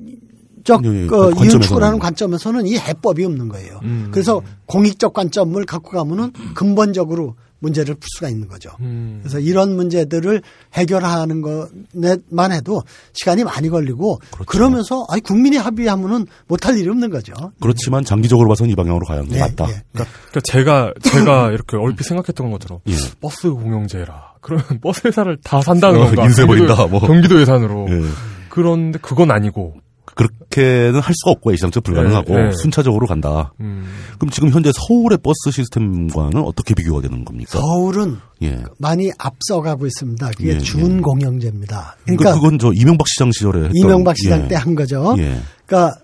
[0.63, 1.61] 적 예, 예, 그그 이윤.
[1.61, 3.79] 추구라는 관점에서는 이 해법이 없는 거예요.
[3.83, 4.09] 음.
[4.11, 8.71] 그래서 공익적 관점을 갖고 가면은 근본적으로 문제를 풀 수가 있는 거죠.
[8.81, 9.19] 음.
[9.21, 10.41] 그래서 이런 문제들을
[10.73, 12.83] 해결하는 것만 해도
[13.13, 14.45] 시간이 많이 걸리고 그렇죠.
[14.45, 17.33] 그러면서 아니 국민이 합의하면은 못할 일이 없는 거죠.
[17.61, 19.69] 그렇지만 장기적으로 봐서는 이 방향으로 가야 하는 게 예, 맞다.
[19.69, 19.81] 예.
[19.93, 22.93] 그러니까 제가 제가 이렇게 얼핏 생각했던 것처럼 예.
[23.21, 24.33] 버스 공영제라.
[24.41, 26.25] 그러면 버스 회사를 다 산다는 어, 건가?
[26.25, 26.99] 인수해 버린다, 뭐.
[26.99, 27.87] 경기도 예산으로.
[27.89, 28.01] 예.
[28.49, 29.75] 그런데 그건 아니고.
[30.15, 32.51] 그렇게는 할 수가 없고 예시상적 불가능하고 예, 예.
[32.61, 33.53] 순차적으로 간다.
[33.61, 33.85] 음.
[34.19, 37.59] 그럼 지금 현재 서울의 버스 시스템과는 어떻게 비교가 되는 겁니까?
[37.59, 38.61] 서울은 예.
[38.77, 40.31] 많이 앞서가고 있습니다.
[40.37, 40.59] 그게 예, 예.
[40.59, 41.97] 준공영제입니다.
[42.03, 44.47] 그러니까 그러니까 그건 저 이명박 시장 시절에 했던 이명박 시장 예.
[44.49, 45.15] 때한 거죠.
[45.17, 45.39] 예.
[45.65, 45.97] 그러니까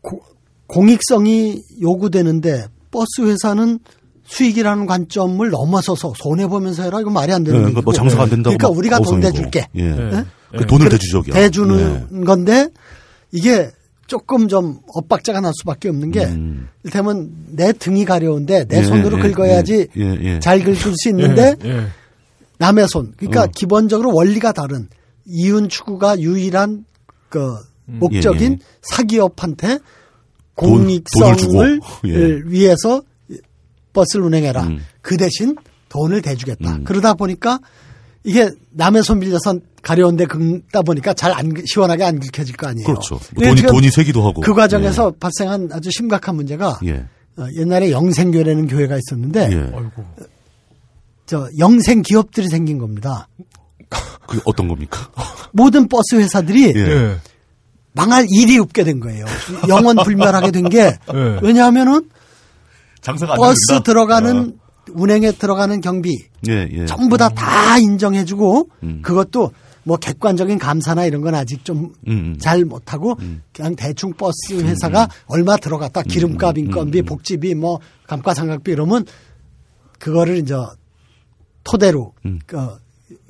[0.00, 0.20] 고-
[0.66, 3.78] 공익성이 요구되는데 버스 회사는
[4.26, 7.80] 수익이라는 관점을 넘어서서 손해 보면서 해라 이거 말이 안 되는 예, 얘기고.
[7.80, 9.20] 그러니까 뭐 장사가 안 된다고 그러니까 막 우리가 돈.
[9.20, 9.66] 대줄게.
[9.76, 9.82] 예.
[9.84, 10.24] 예.
[10.56, 11.34] 그 돈을 대주적이야.
[11.34, 12.24] 대주는 예.
[12.24, 12.68] 건데
[13.32, 13.70] 이게
[14.06, 16.68] 조금 좀 엇박자가 날 수밖에 없는 게 음.
[16.82, 20.38] 이를테면 내 등이 가려운데 내 예, 손으로 예, 긁어야지 예, 예, 예.
[20.40, 21.86] 잘 긁을 수 있는데 예, 예.
[22.58, 23.12] 남의 손.
[23.16, 23.46] 그러니까 어.
[23.54, 24.88] 기본적으로 원리가 다른
[25.26, 26.86] 이윤 추구가 유일한
[27.28, 28.58] 그 목적인 예, 예.
[28.82, 29.78] 사기업한테
[30.56, 31.80] 돈- 공익성을.
[32.06, 32.40] 예.
[32.46, 33.02] 위해서
[33.92, 34.62] 버스를 운행해라.
[34.64, 34.84] 음.
[35.02, 35.54] 그 대신
[35.90, 36.76] 돈을 대주겠다.
[36.76, 36.84] 음.
[36.84, 37.60] 그러다 보니까
[38.28, 42.86] 이게 남의 손 빌려서 가려운데 긁다 보니까 잘 안 시원하게 안 긁혀질 거 아니에요.
[42.86, 43.14] 그렇죠.
[43.14, 44.42] 뭐 근데 돈이 돈이 세기도 하고.
[44.42, 46.88] 그 과정에서 발생한 아주 심각한 문제가 예.
[46.90, 47.42] 예.
[47.42, 49.56] 어, 옛날에 영생교회라는 교회가 있었는데 예.
[49.56, 50.04] 아이고.
[51.26, 53.28] 저 영생 기업들이 생긴 겁니다.
[54.26, 55.10] 그 어떤 겁니까?
[55.52, 56.80] 모든 버스 회사들이 예.
[56.80, 57.16] 예.
[57.92, 59.24] 망할 일이 없게 된 거예요.
[59.68, 61.38] 영원 불멸하게 된게 예.
[61.42, 62.10] 왜냐하면은
[63.00, 63.82] 장사가 안 버스 됩니다.
[63.84, 64.57] 들어가는
[64.92, 66.14] 운행에 들어가는 경비
[66.48, 66.86] 예, 예.
[66.86, 69.02] 전부 다다 인정해주고 음.
[69.02, 69.52] 그것도
[69.84, 72.36] 뭐 객관적인 감사나 이런 건 아직 좀 음, 음.
[72.38, 73.16] 잘 못하고
[73.52, 79.06] 그냥 대충 버스 회사가 얼마 들어갔다 기름값 인건비 복지비 뭐 감가상각비 이러면
[79.98, 80.54] 그거를 이제
[81.64, 82.38] 토대로 음.
[82.46, 82.56] 그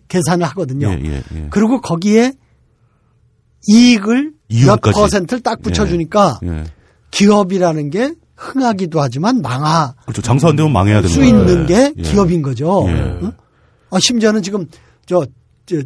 [0.09, 0.89] 계산을 하거든요.
[0.91, 1.47] 예, 예, 예.
[1.51, 2.33] 그리고 거기에
[3.69, 4.33] 이익을
[4.65, 4.81] 몇.
[4.81, 6.65] 퍼센트를 딱 붙여주니까 예.
[7.11, 10.23] 기업이라는 게 흥하기도 하지만 망할 그렇죠.
[10.23, 11.25] 장사 안 되면 망해야 되는 수.
[11.25, 12.03] 있는 게 예.
[12.03, 12.85] 기업인 거죠.
[12.87, 12.93] 예.
[12.93, 13.33] 응?
[13.91, 14.67] 아, 심지어는 지금
[15.07, 15.27] 저,
[15.67, 15.77] 저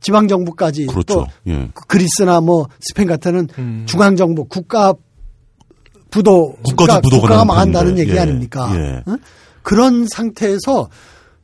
[0.00, 1.14] 지방 정부까지 그렇죠.
[1.14, 1.68] 또 예.
[1.86, 3.84] 그리스나 뭐 스페인 같은 음.
[3.86, 4.94] 중앙 정부 국가
[6.10, 7.98] 부도 국가가 나는 망한다는.
[7.98, 8.20] 얘기 예.
[8.20, 8.70] 아닙니까?
[8.74, 9.02] 예.
[9.08, 9.18] 응?
[9.62, 10.88] 그런 상태에서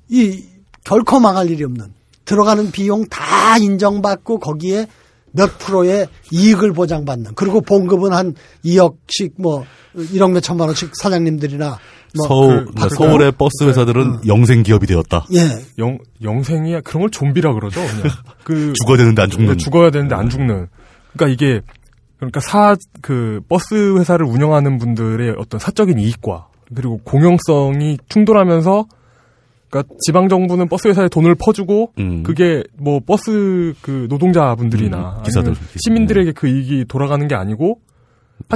[0.09, 0.45] 이
[0.85, 1.93] 결코 망할 일이 없는
[2.25, 4.87] 들어가는 비용 다 인정받고 거기에
[5.39, 8.35] 몇 프로의 이익을 보장받는 그리고 봉급은 한
[8.65, 9.65] 2억씩 뭐
[9.97, 11.79] 1억 몇 천만 원씩 사장님들이나
[12.17, 15.27] 뭐 서울, 그- 그러니까 그- 서울의 버스 회사들은 영생 기업이 되었다.
[15.35, 15.41] 예.
[15.79, 17.81] 영 영생이야 그런 걸 좀비라 그러죠.
[17.81, 19.51] 그냥 그 죽어야 되는데 안 죽는.
[19.53, 20.67] 네, 죽어야 되는데 안 죽는.
[21.13, 21.61] 그러니까 이게
[22.17, 28.87] 그러니까 사 그 버스 회사를 운영하는 분들의 어떤 사적인 이익과 그리고 공영성이 충돌하면서
[29.71, 32.23] 그러니까 지방 정부는 버스 회사에 돈을 퍼주고 음.
[32.23, 35.55] 그게 뭐 버스 그 노동자분들이나 음, 기사들.
[35.85, 37.81] 시민들에게 그 이익이 돌아가는 게 아니고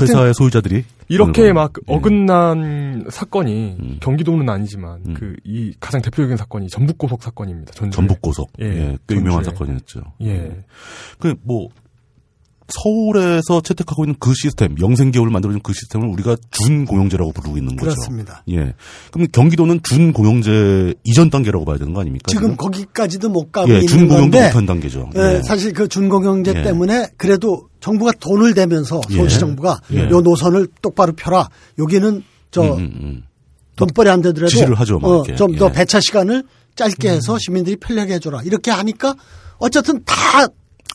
[0.01, 1.95] 회사의 소유자들이 이렇게 막 예.
[1.95, 3.97] 어긋난 사건이 음.
[4.01, 5.15] 경기도는 아니지만 음.
[5.15, 7.73] 그이 가장 대표적인 사건이 전북 고속 사건입니다.
[7.91, 8.51] 전북 고속.
[8.61, 8.99] 예, 예.
[9.07, 9.53] 꽤 유명한 전주에.
[9.59, 10.01] 사건이었죠.
[10.23, 10.65] 예.
[11.19, 11.69] 그 뭐
[12.69, 17.91] 서울에서 채택하고 있는 그 시스템, 영생기업을 만들어준 그 시스템을 우리가 준공영제라고 부르고 있는 거죠.
[17.91, 18.43] 그렇습니다.
[18.51, 18.75] 예.
[19.11, 22.31] 그럼 경기도는 준공영제 이전 단계라고 봐야 되는 거 아닙니까?
[22.31, 25.11] 지금 거기까지도 못 가고 예, 있는 준공영도 건데 못한 단계죠.
[25.17, 25.43] 예, 예.
[25.43, 26.63] 사실 그 준공영제 예.
[26.63, 29.17] 때문에 그래도 정부가 돈을 대면서 예.
[29.17, 30.09] 서울시 정부가 예.
[30.11, 31.49] 요 노선을 똑바로 펴라.
[31.79, 33.23] 여기는 저 음, 음, 음.
[33.77, 35.35] 돈벌이 안 되더라도 지시를 하죠, 막 이렇게.
[35.35, 35.71] 좀더 예.
[35.71, 35.73] 음.
[35.73, 36.45] 배차 시간을
[36.75, 38.43] 짧게 해서 시민들이 편리하게 해줘라.
[38.45, 39.15] 이렇게 하니까
[39.59, 40.47] 어쨌든 다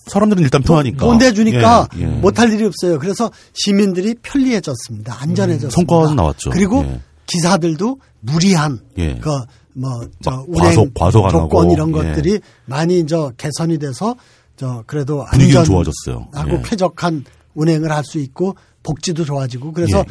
[0.07, 1.05] 사람들은 일단 편하니까.
[1.05, 2.05] 돈 대주니까 예, 예.
[2.05, 2.99] 못할 일이 없어요.
[2.99, 5.21] 그래서 시민들이 편리해졌습니다.
[5.21, 5.75] 안전해졌습니다.
[5.75, 6.49] 성과는 나왔죠.
[6.51, 6.99] 그리고 예.
[7.27, 9.15] 기사들도 무리한 예.
[9.19, 11.93] 그뭐저 막 운행 과속, 조건 이런 예.
[11.93, 14.15] 것들이 많이 저 개선이 돼서
[14.55, 16.27] 저 그래도 안전 좋아졌어요.
[16.33, 16.61] 하고 예.
[16.63, 20.05] 쾌적한 운행을 할 수 있고 복지도 좋아지고 그래서.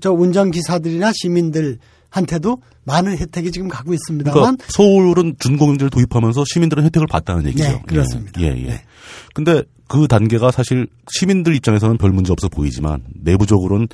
[0.00, 1.78] 저 운전 기사들이나 시민들
[2.12, 7.64] 한테도 많은 혜택이 지금 가고 있습니다만 그러니까 서울은 준공영제를 도입하면서 시민들은 혜택을 봤다는 얘기죠.
[7.64, 8.40] 네, 그렇습니다.
[8.42, 8.66] 예, 예.
[8.66, 8.84] 네.
[9.34, 13.88] 근데 그 단계가 사실 시민들 입장에서는 별 문제 없어 보이지만 내부적으로는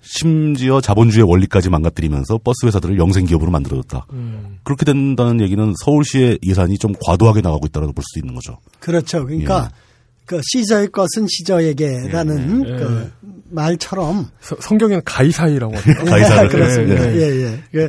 [0.00, 4.06] 심지어 자본주의 원리까지 망가뜨리면서 버스 회사들을 영생 기업으로 만들어줬다.
[4.14, 4.58] 음.
[4.62, 8.56] 그렇게 된다는 얘기는 서울시의 예산이 좀 과도하게 나가고 있다고 볼수 있는 거죠.
[8.78, 9.26] 그렇죠.
[9.26, 9.76] 그러니까 예.
[10.24, 12.70] 그 시저의 것은 시저에게라는 예.
[12.70, 13.12] 그
[13.50, 16.04] 말처럼 서- 성경에는 가이사이라고 합니다.
[16.04, 16.48] 가이사를.
[16.50, 17.12] 그렇습니다.
[17.14, 17.42] 예, 예,
[17.74, 17.88] 예.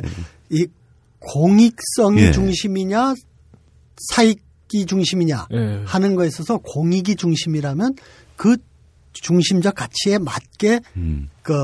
[0.50, 0.66] 이
[1.20, 2.32] 공익성이 예.
[2.32, 3.14] 중심이냐
[4.10, 5.82] 사익이 중심이냐 예.
[5.86, 7.94] 하는 거에 있어서 공익이 중심이라면
[8.36, 8.56] 그
[9.12, 11.28] 중심적 가치에 맞게 음.
[11.42, 11.54] 그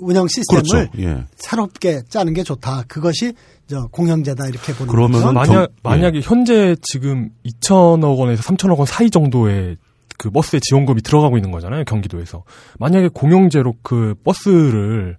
[0.00, 0.90] 운영 시스템을 그렇죠.
[0.98, 1.24] 예.
[1.36, 2.84] 새롭게 짜는 게 좋다.
[2.88, 3.34] 그것이
[3.68, 5.32] 저 공영제다 이렇게 보는 그러면은 거죠.
[5.34, 9.76] 만약 경- 만약에 현재 지금 2천억 원에서 3천억 원 사이 정도의
[10.20, 12.44] 그 버스의 지원금이 들어가고 있는 거잖아요 경기도에서
[12.78, 15.16] 만약에 공영제로 그 버스를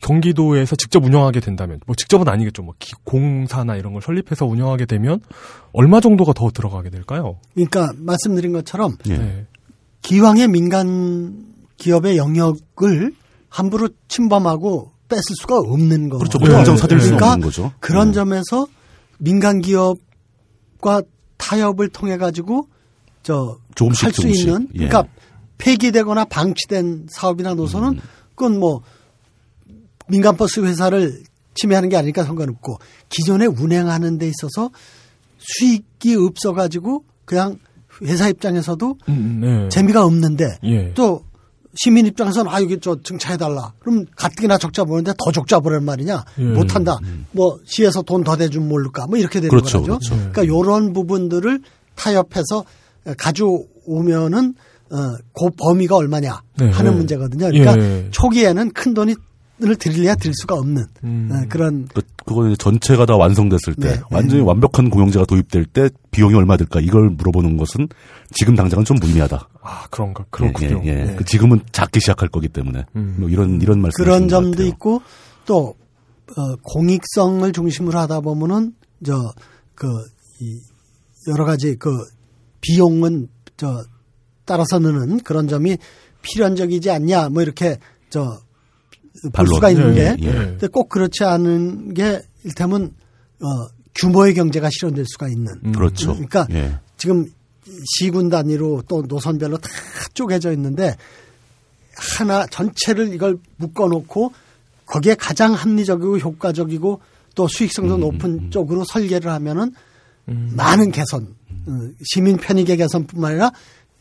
[0.00, 5.20] 경기도에서 직접 운영하게 된다면 뭐 직접은 아니겠죠 뭐 기- 공사나 이런 걸 설립해서 운영하게 되면
[5.72, 7.38] 얼마 정도가 더 들어가게 될까요?
[7.54, 9.16] 그러니까 말씀드린 것처럼 예.
[9.18, 9.46] 네.
[10.02, 11.44] 기왕의 민간
[11.76, 13.12] 기업의 영역을
[13.48, 16.18] 함부로 침범하고 뺏을 수가 없는 거죠.
[16.18, 16.38] 그렇죠.
[16.38, 17.72] 뭐 당장 사들 수는 그러니까 없는 거죠.
[17.78, 18.12] 그런 음.
[18.12, 18.66] 점에서
[19.18, 21.02] 민간 기업과
[21.36, 22.68] 타협을 통해 가지고
[23.22, 24.26] 저 조금씩 할 수.
[24.28, 24.88] 있는 예.
[24.88, 25.04] 그러니까
[25.58, 28.00] 폐기되거나 방치된 사업이나 노선은 음.
[28.34, 28.82] 그건 뭐
[30.08, 31.22] 민간 버스 회사를
[31.54, 32.78] 침해하는 게 아니니까 상관없고
[33.08, 34.70] 기존에 운행하는 데 있어서
[35.38, 37.58] 수익이 없어 가지고 그냥
[38.02, 39.68] 회사 입장에서도 음, 네.
[39.68, 40.94] 재미가 없는데 예.
[40.94, 41.24] 또
[41.74, 43.72] 시민 입장에서는 아 여기 저 증차해 달라.
[43.78, 46.24] 그럼 가뜩이나 적자 보는데 더 적자 보란 말이냐.
[46.38, 46.42] 예.
[46.42, 46.98] 못한다.
[47.32, 49.06] 뭐 시에서 돈 더 대주면 모를까.
[49.06, 49.98] 뭐 이렇게 되는 그렇죠, 거죠.
[49.98, 50.16] 그렇죠.
[50.32, 51.60] 그러니까 이런 부분들을
[51.94, 52.64] 타협해서
[53.16, 54.54] 가져오면은
[54.90, 54.96] 어,
[55.32, 56.96] 그 범위가 얼마냐 네, 하는 네.
[56.96, 57.46] 문제거든요.
[57.50, 58.08] 그러니까 예.
[58.10, 59.14] 초기에는 큰 돈을
[59.78, 61.30] 들일래야 들 수가 없는 음.
[61.30, 64.00] 어, 그런 그, 그거는 전체가 다 완성됐을 때 네.
[64.10, 67.88] 완전히 완벽한 공영제가 도입될 때 비용이 얼마 들까 이걸 물어보는 것은
[68.32, 69.48] 지금 당장은 좀 무의미하다.
[69.62, 70.82] 아 그런가 그렇군요.
[70.84, 71.04] 예, 예, 예.
[71.04, 71.16] 네.
[71.16, 73.16] 그 지금은 작게 시작할 거기 때문에 음.
[73.18, 75.02] 뭐 이런 이런 말씀 그런 점도 있고
[75.44, 75.76] 또
[76.36, 78.74] 어, 공익성을 중심으로 하다 보면은
[79.04, 79.88] 저그
[81.28, 81.90] 여러 가지 그
[82.60, 83.82] 비용은 저
[84.44, 85.78] 따라서는 그런 점이
[86.22, 87.78] 필연적이지 않냐 뭐 이렇게
[88.10, 88.40] 저
[89.32, 89.46] 볼.
[89.46, 90.30] 수가 있는 예, 게 예.
[90.30, 92.94] 근데 꼭 그렇지 않은 게 일테면
[93.40, 93.46] 어
[93.94, 95.72] 규모의 경제가 실현될 수가 있는 음.
[95.72, 96.12] 그렇죠.
[96.12, 96.78] 그러니까 예.
[96.96, 97.26] 지금
[97.96, 99.68] 시군 단위로 또 노선별로 다
[100.14, 100.96] 쪼개져 있는데
[101.96, 104.32] 하나 전체를 이걸 묶어 놓고
[104.86, 107.00] 거기에 가장 합리적이고 효과적이고
[107.34, 109.72] 또 수익성도 음, 높은 쪽으로 설계를 하면은
[110.26, 111.34] 많은 개선,
[111.66, 111.72] 어,
[112.04, 113.52] 시민 편익의 개선뿐만 아니라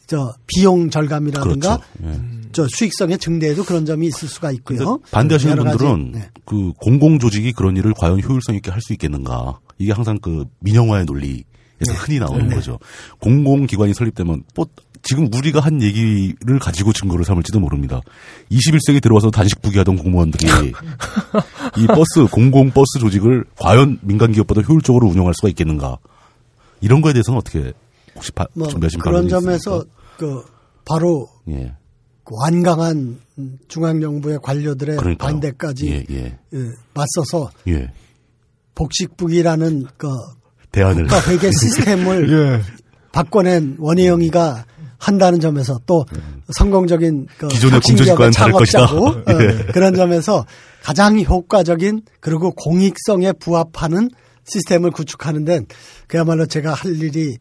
[0.07, 1.83] 저 비용 절감이라든가 그렇죠.
[2.03, 2.19] 예.
[2.51, 4.99] 저 수익성의 증대에도 그런 점이 있을 수가 있고요.
[5.11, 6.29] 반대하시는 분들은 네.
[6.45, 9.59] 그 공공 조직이 그런 일을 과연 효율성 있게 할 수 있겠는가?
[9.77, 11.43] 이게 항상 그 민영화의 논리에서
[11.79, 11.93] 네.
[11.93, 12.79] 흔히 나오는 거죠.
[13.19, 14.65] 공공 기관이 설립되면 뭐
[15.01, 18.01] 지금 우리가 한 얘기를 가지고 증거를 삼을지도 모릅니다.
[18.51, 20.47] 21세기 들어와서 단식 부기하던 공무원들이
[21.77, 25.97] 이 버스 공공 버스 조직을 과연 민간 기업보다 효율적으로 운영할 수가 있겠는가?
[26.81, 27.73] 이런 거에 대해서는 어떻게
[28.15, 29.95] 혹시 바, 뭐 준비하신 그런 점에서 있습니까?
[30.17, 30.43] 그
[30.85, 31.73] 바로 예.
[32.25, 33.19] 완강한
[33.67, 35.31] 중앙 정부의 관료들의 그러니까요.
[35.31, 36.37] 반대까지 예, 예.
[36.53, 36.57] 예,
[36.93, 37.91] 맞서서 예.
[38.75, 40.07] 복식북이라는 그
[40.71, 42.29] 대안을 국가 회계 시스템을
[42.61, 42.61] 예.
[43.11, 44.65] 바꿔낸 원혜영이가
[44.99, 46.05] 한다는 점에서 또
[46.49, 49.31] 성공적인 그 기존의 공조직과는 다를 창업자고 것이다.
[49.31, 49.71] 어, 예.
[49.71, 50.45] 그런 점에서
[50.83, 54.09] 가장 효과적인 그리고 공익성에 부합하는
[54.43, 55.65] 시스템을 구축하는 데는
[56.07, 57.37] 그야말로 제가 할 일이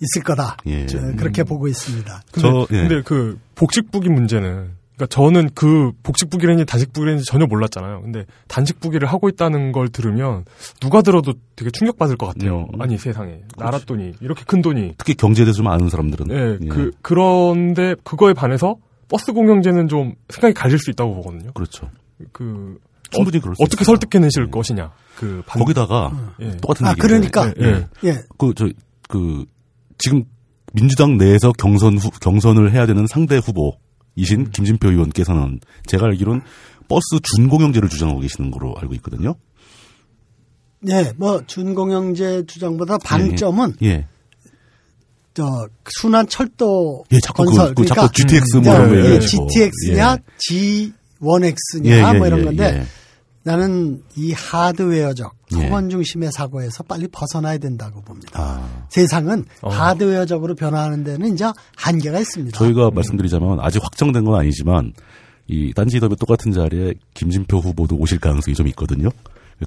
[0.00, 0.56] 있을 거다.
[0.66, 0.86] 예.
[0.86, 2.22] 저 그렇게 보고 있습니다.
[2.32, 2.88] 근데, 저, 예.
[2.88, 4.70] 근데 그 복식부기 문제는
[5.02, 8.02] 그러니까 저는 그 복식부기인지 단식부기인지 전혀 몰랐잖아요.
[8.02, 10.44] 근데 단식부기를 하고 있다는 걸 들으면
[10.80, 12.68] 누가 들어도 되게 충격받을 것 같아요.
[12.72, 12.80] 음.
[12.80, 14.94] 아니 세상에 나라 돈이 이렇게 큰 돈이.
[14.98, 16.30] 특히 경제에 대해서 좀 아는 사람들은.
[16.30, 16.68] 예, 예.
[16.68, 18.76] 그 그런데 그거에 반해서
[19.08, 21.52] 버스 공영제는 좀 생각이 갈릴 수 있다고 보거든요.
[21.52, 21.90] 그렇죠.
[22.32, 22.78] 그
[23.10, 23.96] 충분히 그럴 수 어떻게 있어요.
[23.96, 24.92] 설득해내실 것이냐.
[25.16, 26.56] 그 반, 거기다가 예.
[26.58, 27.00] 똑같은 아, 얘기.
[27.00, 27.52] 그러니까.
[27.60, 27.88] 예, 예.
[28.04, 28.14] 예.
[28.38, 28.68] 그, 저,
[29.08, 29.44] 그,
[29.98, 30.24] 지금
[30.72, 33.76] 민주당 내에서 경선 후, 경선을 해야 되는 상대 후보
[34.16, 34.50] 이신 음.
[34.50, 36.42] 김진표 의원께서는 제가 알기로는
[36.88, 39.34] 버스 준공영제를 주장하고 계시는 걸로 알고 있거든요.
[40.88, 44.06] 예, 뭐 준공영제 주장보다 방점은 예.
[45.34, 49.20] 저 순환 철도 예, 자꾸 그, 건설 그 자꾸 GTX 뭐 음, 이런 거 예.
[49.20, 50.90] GTX냐 예.
[51.20, 53.01] G1X냐 예, 예, 뭐 이런 예, 건데 예.
[53.44, 55.66] 나는 이 하드웨어적 예.
[55.68, 58.30] 소원 중심의 사고에서 빨리 벗어나야 된다고 봅니다.
[58.34, 59.70] 아, 세상은 어.
[59.70, 61.44] 하드웨어적으로 변화하는 데는 이제
[61.76, 62.56] 한계가 있습니다.
[62.56, 64.92] 저희가 말씀드리자면 아직 확정된 건 아니지만
[65.48, 69.08] 이 딴지 더비 똑같은 자리에 김진표 후보도 오실 가능성이 좀 있거든요.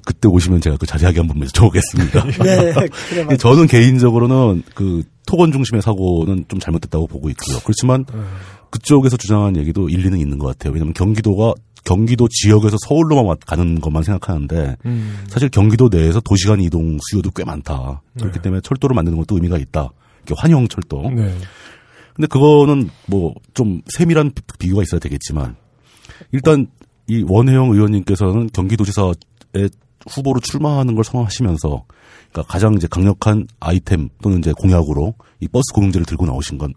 [0.04, 2.26] 그때 오시면 제가 그 자세하게 한번 여쭤보겠습니다.
[2.44, 2.72] 네,
[3.08, 7.58] 그래 저는 개인적으로는 그 토건 중심의 사고는 좀 잘못됐다고 보고 있고요.
[7.64, 8.04] 그렇지만
[8.70, 10.72] 그쪽에서 주장한 얘기도 일리는 있는 것 같아요.
[10.72, 15.24] 왜냐하면 경기도가 경기도 지역에서 서울로만 왔- 가는 것만 생각하는데 음.
[15.28, 18.02] 사실 경기도 내에서 도시간 이동 수요도 꽤 많다.
[18.18, 19.90] 그렇기 때문에 철도를 만드는 것도 의미가 있다.
[20.26, 21.02] 이렇게 환영 철도.
[21.10, 21.32] 네.
[22.14, 25.54] 근데 그거는 뭐 좀 세밀한 비- 비교가 있어야 되겠지만
[26.32, 26.66] 일단
[27.08, 29.14] 이 원혜영 의원님께서는 경기도지사의
[30.10, 31.84] 후보로 출마하는 걸 선언하시면서
[32.32, 36.72] 그러니까 가장 이제 강력한 아이템 또는 이제 공약으로 이 버스 공영제를 들고 나오신 건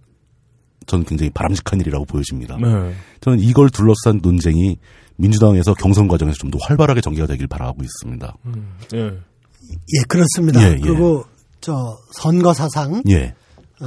[0.85, 2.57] 저는 굉장히 바람직한 일이라고 보여집니다.
[2.57, 2.93] 네.
[3.21, 4.77] 저는 이걸 둘러싼 논쟁이
[5.17, 8.35] 민주당에서 경선 과정에서 좀 더 활발하게 전개가 되길 바라고 있습니다.
[8.45, 8.77] 음.
[8.93, 8.99] 예.
[8.99, 10.63] 예, 그렇습니다.
[10.63, 10.79] 예, 예.
[10.79, 11.25] 그리고
[11.61, 13.35] 저 선거 사상 예,
[13.81, 13.85] 어,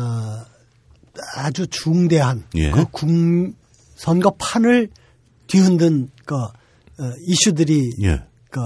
[1.37, 2.71] 아주 중대한 예.
[2.71, 3.09] 그 국,
[3.97, 4.91] 선거판을
[5.49, 6.51] 뒤흔든 그 어,
[7.27, 8.61] 이슈들이 예, 그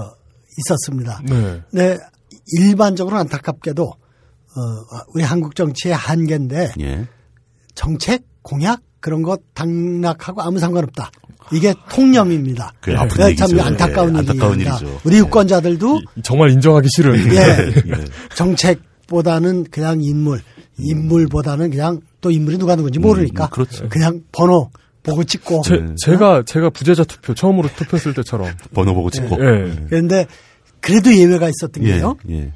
[0.59, 1.21] 있었습니다.
[1.25, 1.61] 네.
[1.71, 1.97] 네,
[2.59, 7.07] 일반적으로 안타깝게도 어, 우리 한국 정치의 한계인데 예.
[7.77, 11.11] 정책 공약 그런 것 당락하고 아무 상관없다.
[11.53, 12.73] 이게 통념입니다.
[12.81, 13.63] 그게 아픈 네, 참 얘기죠.
[13.67, 14.79] 안타까운 예, 안타까운 일입니다.
[14.79, 14.99] 일이죠.
[15.05, 17.33] 우리 유권자들도 이- 정말 인정하기 싫은.
[17.33, 17.37] 예,
[18.01, 18.05] 예.
[18.35, 20.41] 정책보다는 그냥 인물,
[20.79, 23.87] 인물보다는 그냥 또 인물이 누가 누군지 모르니까 음, 그렇죠.
[23.89, 24.71] 그냥 번호
[25.03, 28.51] 보고 찍고 제, 제가 제가 부재자 투표 처음으로 투표했을 때처럼.
[28.73, 29.35] 번호 보고 찍고.
[29.39, 29.85] 예.
[29.87, 30.25] 그런데
[30.81, 32.17] 그래도 예외가 있었던 예, 게요.
[32.31, 32.51] 예,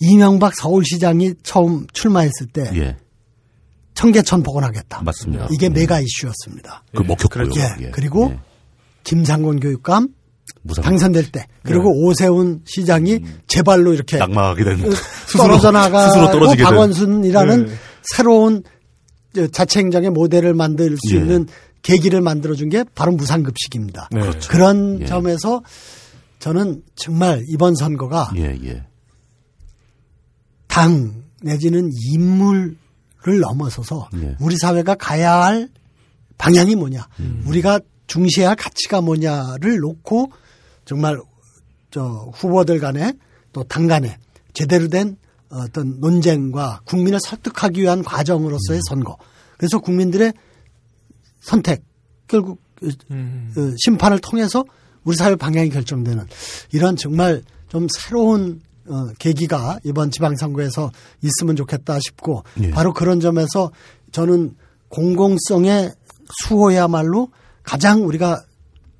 [0.00, 2.96] 이명박 서울시장이 처음 출마했을 때 예.
[3.94, 5.02] 청계천 복원하겠다.
[5.02, 5.48] 맞습니다.
[5.50, 6.84] 이게 메가 이슈였습니다.
[6.94, 7.50] 그 먹혔고요.
[7.56, 8.34] 예, 그리고
[9.04, 10.08] 김상곤 교육감
[10.62, 12.00] 무상 당선될 때 그리고 네.
[12.02, 14.78] 오세훈 시장이 제발로 이렇게 낙마하게 된
[15.36, 17.74] 떨어져 나가고 스스로 떨어지게 된 박원순이라는 네.
[18.02, 18.62] 새로운
[19.34, 21.20] 저 자치행정의 모델을 만들 수 예.
[21.20, 21.46] 있는
[21.82, 24.08] 계기를 만들어준 게 바로 무상급식입니다.
[24.10, 24.20] 네.
[24.20, 24.50] 그렇죠.
[24.50, 25.06] 그런 예.
[25.06, 25.62] 점에서
[26.38, 28.84] 저는 정말 이번 선거가 예, 예.
[30.66, 32.76] 당 내지는 인물
[33.26, 34.36] 을 넘어서서 예.
[34.38, 35.70] 우리 사회가 가야 할
[36.36, 37.42] 방향이 뭐냐, 음.
[37.46, 40.30] 우리가 중시해야 할 가치가 뭐냐를 놓고
[40.84, 41.18] 정말
[41.90, 43.14] 저 후보들 간에
[43.52, 44.18] 또 당 간에
[44.52, 45.16] 제대로 된
[45.48, 49.16] 어떤 논쟁과 국민을 설득하기 위한 과정으로서의 선거.
[49.56, 50.32] 그래서 국민들의
[51.40, 51.84] 선택
[52.26, 52.60] 결국
[53.10, 53.52] 음.
[53.56, 54.64] 어, 심판을 통해서
[55.04, 56.26] 우리 사회 방향이 결정되는
[56.72, 60.90] 이런 정말 좀 새로운 어, 계기가 이번 지방선거에서
[61.22, 62.70] 있으면 좋겠다 싶고 예.
[62.70, 63.70] 바로 그런 점에서
[64.12, 64.54] 저는
[64.88, 65.92] 공공성의
[66.42, 67.28] 수호야말로
[67.62, 68.44] 가장 우리가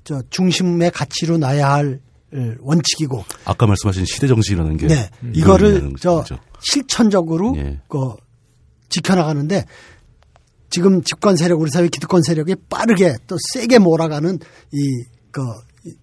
[0.03, 2.01] 저 중심의 가치로 놔야 할
[2.33, 6.37] 어, 원칙이고 아까 말씀하신 시대 정신이라는 게네 그걸 이거를 저 거죠.
[6.61, 7.79] 실천적으로 예.
[7.87, 8.15] 그
[8.89, 9.65] 지켜나가는데
[10.69, 14.39] 지금 집권 세력 우리 사회 기득권 세력이 빠르게 또 세게 몰아가는
[14.73, 15.41] 이 그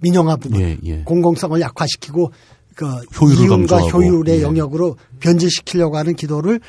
[0.01, 0.99] 민영화 부분 예, 예.
[1.05, 2.33] 공공성을 약화시키고
[2.75, 2.87] 그
[3.21, 4.05] 효율을 이윤과 강조하고.
[4.05, 4.43] 효율의 예.
[4.43, 6.61] 영역으로 변질시키려고 하는 기도를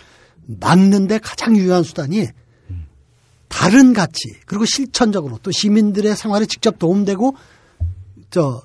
[0.60, 2.28] 막는데 가장 유효한 수단이
[3.48, 7.36] 다른 가치 그리고 실천적으로 또 시민들의 생활에 직접 도움되고
[8.30, 8.62] 저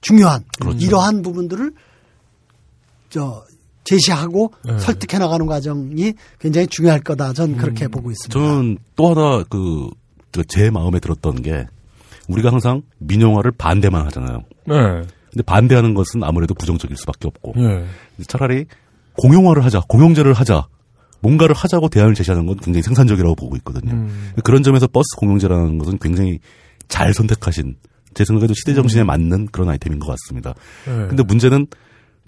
[0.00, 0.78] 중요한 그렇죠.
[0.78, 1.72] 이러한 부분들을
[3.10, 3.44] 저
[3.84, 4.78] 제시하고 네.
[4.78, 7.32] 설득해 나가는 과정이 굉장히 중요할 거다.
[7.32, 8.38] 전 그렇게 보고 있습니다.
[8.38, 9.88] 저는 또 하나 그
[10.48, 11.66] 제 마음에 들었던 게
[12.28, 14.40] 우리가 항상 민영화를 반대만 하잖아요.
[14.66, 14.74] 네.
[15.36, 17.84] 근데 반대하는 것은 아무래도 부정적일 수밖에 없고 예.
[18.26, 18.64] 차라리
[19.18, 20.66] 공용화를 하자, 공용제를 하자,
[21.20, 23.92] 뭔가를 하자고 대안을 제시하는 건 굉장히 생산적이라고 보고 있거든요.
[23.92, 24.32] 음.
[24.42, 26.38] 그런 점에서 버스 공용제라는 것은 굉장히
[26.88, 27.76] 잘 선택하신
[28.14, 30.54] 제 생각에도 시대 정신에 맞는 그런 아이템인 것 같습니다.
[30.86, 31.06] 네.
[31.08, 31.66] 근데 문제는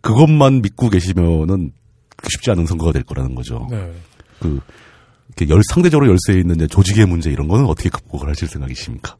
[0.02, 1.72] 그것만 믿고 계시면은
[2.28, 3.66] 쉽지 않은 선거가 될 거라는 거죠.
[3.70, 3.90] 네.
[4.38, 4.60] 그
[5.28, 9.16] 이렇게 열 상대적으로 열세에 있는 조직의 문제 이런 거는 어떻게 극복을 하실 생각이십니까?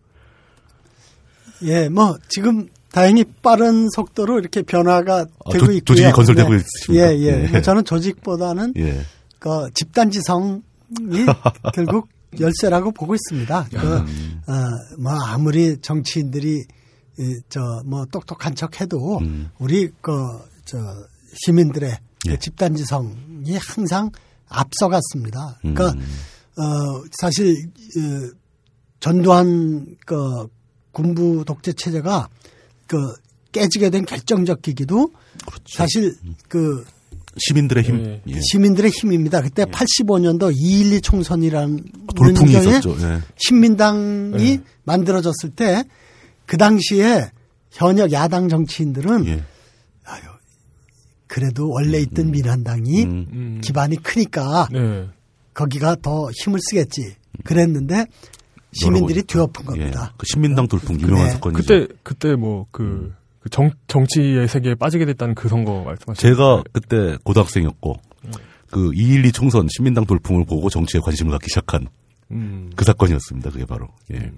[1.63, 5.81] 예, 뭐 지금 다행히 빠른 속도로 이렇게 변화가 아, 되고 조- 있고요.
[5.85, 6.57] 조직이 건설되고 네.
[6.57, 7.13] 있으십니까?
[7.13, 7.51] 예, 예.
[7.55, 7.63] 예.
[7.63, 9.01] 저는 조직보다는 예.
[9.39, 10.61] 그 집단지성이
[11.75, 12.09] 결국
[12.41, 13.69] 열쇠라고 보고 있습니다.
[13.71, 14.41] 그, 음.
[14.47, 14.53] 어,
[15.01, 16.65] 뭐 아무리 정치인들이
[17.49, 19.51] 저뭐 똑똑한 척해도 음.
[19.59, 20.79] 우리 그저
[21.45, 21.91] 시민들의
[22.27, 22.37] 그 예.
[22.39, 24.11] 집단지성이 항상
[24.49, 25.59] 앞서갔습니다.
[25.61, 26.01] 그러니까 음.
[26.59, 28.31] 어 사실 어,
[29.01, 30.49] 전두환 그
[30.93, 32.29] 군부 독재 체제가
[32.89, 33.15] 그
[33.53, 35.13] 깨지게 된 결정적 기기도
[35.47, 35.65] 그렇죠.
[35.77, 36.17] 사실
[36.49, 36.85] 그
[37.37, 38.05] 시민들의 힘.
[38.05, 38.23] 예.
[38.27, 38.41] 예.
[38.41, 39.41] 시민들의 힘입니다.
[39.41, 41.85] 그때 85년도 2.12 총선이라는
[42.17, 42.97] 돌풍이 경에 있었죠.
[43.01, 43.21] 예.
[43.37, 44.63] 신민당이 네.
[44.83, 45.85] 만들어졌을 때
[46.49, 47.31] 그 당시에
[47.71, 49.45] 현역 야당 정치인들은 예.
[50.05, 50.23] 아유
[51.27, 53.27] 그래도 원래 있던 민한당이 음.
[53.33, 53.61] 음.
[53.63, 55.09] 기반이 크니까 네.
[55.53, 58.07] 거기가 더 힘을 쓰겠지 그랬는데
[58.79, 60.11] 시민들이 뒤엎은 겁니다.
[60.11, 60.15] 예.
[60.17, 61.33] 그 신민당 돌풍 유명한 네.
[61.33, 61.63] 사건이죠.
[61.63, 63.13] 그때 그때 뭐그
[63.51, 67.97] 정, 정치의 세계에 빠지게 됐다는 그 선거 말씀하시는 제가 그때 고등학생이었고
[68.71, 71.89] 그212 총선 신민당 돌풍을 보고 정치에 관심을 갖기 시작한
[72.31, 72.71] 음.
[72.77, 73.51] 그 사건이었습니다.
[73.51, 73.89] 그게 바로.
[74.13, 74.31] 예.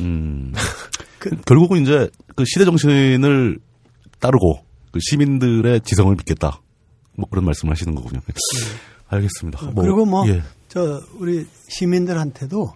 [0.00, 0.52] 음.
[1.46, 3.58] 결국은 이제 그 시대 정신을
[4.20, 6.60] 따르고 그 시민들의 지성을 믿겠다.
[7.16, 8.20] 뭐 그런 말씀을 하시는 거군요.
[9.08, 9.70] 알겠습니다.
[9.72, 10.42] 뭐, 그리고 뭐 예.
[10.68, 12.72] 저 우리 시민들한테도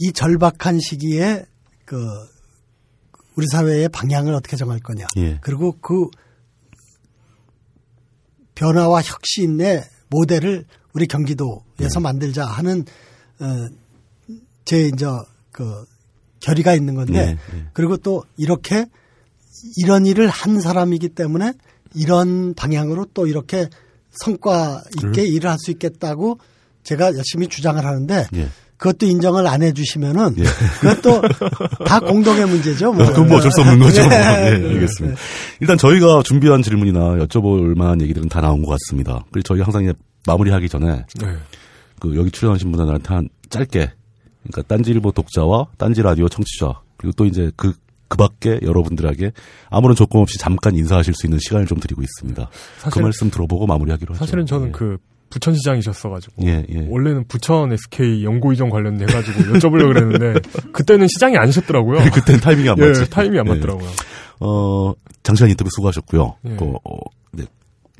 [0.00, 1.44] 이 절박한 시기에
[1.84, 1.96] 그
[3.36, 5.06] 우리 사회의 방향을 어떻게 정할 거냐.
[5.16, 5.38] 예.
[5.40, 6.08] 그리고 그
[8.54, 12.84] 변화와 혁신의 모델을 우리 경기도에서 만들자 하는
[13.40, 13.68] 어,
[14.64, 15.06] 제 이제
[15.52, 15.84] 그
[16.40, 17.64] 결의가 있는 건데 예, 예.
[17.72, 18.86] 그리고 또 이렇게
[19.76, 21.52] 이런 일을 한 사람이기 때문에
[21.94, 23.68] 이런 방향으로 또 이렇게
[24.10, 26.38] 성과 있게 일을 할 수 있겠다고
[26.82, 28.48] 제가 열심히 주장을 하는데 예.
[28.78, 30.44] 그것도 인정을 안 해주시면은 예.
[30.80, 31.22] 그것도
[31.84, 32.92] 다 공동의 문제죠.
[32.92, 33.04] 뭐.
[33.06, 34.02] 그건 뭐 어쩔 수 없는 거죠.
[34.08, 34.14] 네.
[34.16, 35.16] 예, 알겠습니다.
[35.60, 39.24] 일단 저희가 준비한 질문이나 여쭤볼 만한 얘기들은 다 나온 것 같습니다.
[39.32, 39.92] 그리고 저희 항상 이제
[40.26, 41.26] 마무리하기 전에 네.
[42.00, 43.90] 그 여기 출연하신 분들한테 한 짧게
[44.44, 47.72] 그러니까 딴지일보 독자와 딴지 라디오 청취자 그리고 또 이제 그
[48.08, 49.32] 그밖에 여러분들에게
[49.68, 52.48] 아무런 조건 없이 잠깐 인사하실 수 있는 시간을 좀 드리고 있습니다.
[52.48, 54.24] 그 사실- 말씀 들어보고 마무리하기로 하죠.
[54.24, 54.70] 사실은 저는 예.
[54.72, 54.96] 그
[55.30, 56.86] 부천시장이셨어가지고 예, 예.
[56.88, 60.40] 원래는 부천 SK 연고 이전 관련돼 가지고 여쭤보려고 그랬는데
[60.72, 61.98] 그때는 시장이 아니셨더라고요.
[62.12, 63.10] 그때는 타이밍이 안 예, 맞지.
[63.10, 63.50] 타이밍이 안 예.
[63.54, 63.88] 맞더라고요.
[64.40, 66.36] 어, 장시간 인터뷰 수고하셨고요.
[66.46, 66.56] 예.
[66.56, 66.98] 그, 어,
[67.32, 67.44] 네,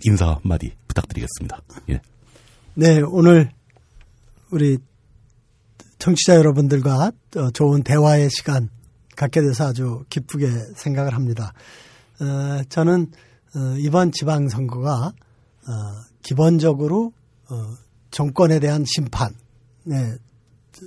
[0.04, 1.60] 인사 한마디 부탁드리겠습니다.
[1.90, 2.00] 예.
[2.74, 3.50] 네, 오늘
[4.50, 4.78] 우리
[5.98, 8.70] 청취자 여러분들과 어, 좋은 대화의 시간
[9.16, 11.52] 갖게 돼서 아주 기쁘게 생각을 합니다.
[12.20, 13.08] 어, 저는
[13.56, 15.72] 어, 이번 지방선거가 어,
[16.22, 17.12] 기본적으로
[17.50, 17.74] 어,
[18.10, 20.18] 정권에 대한 심판의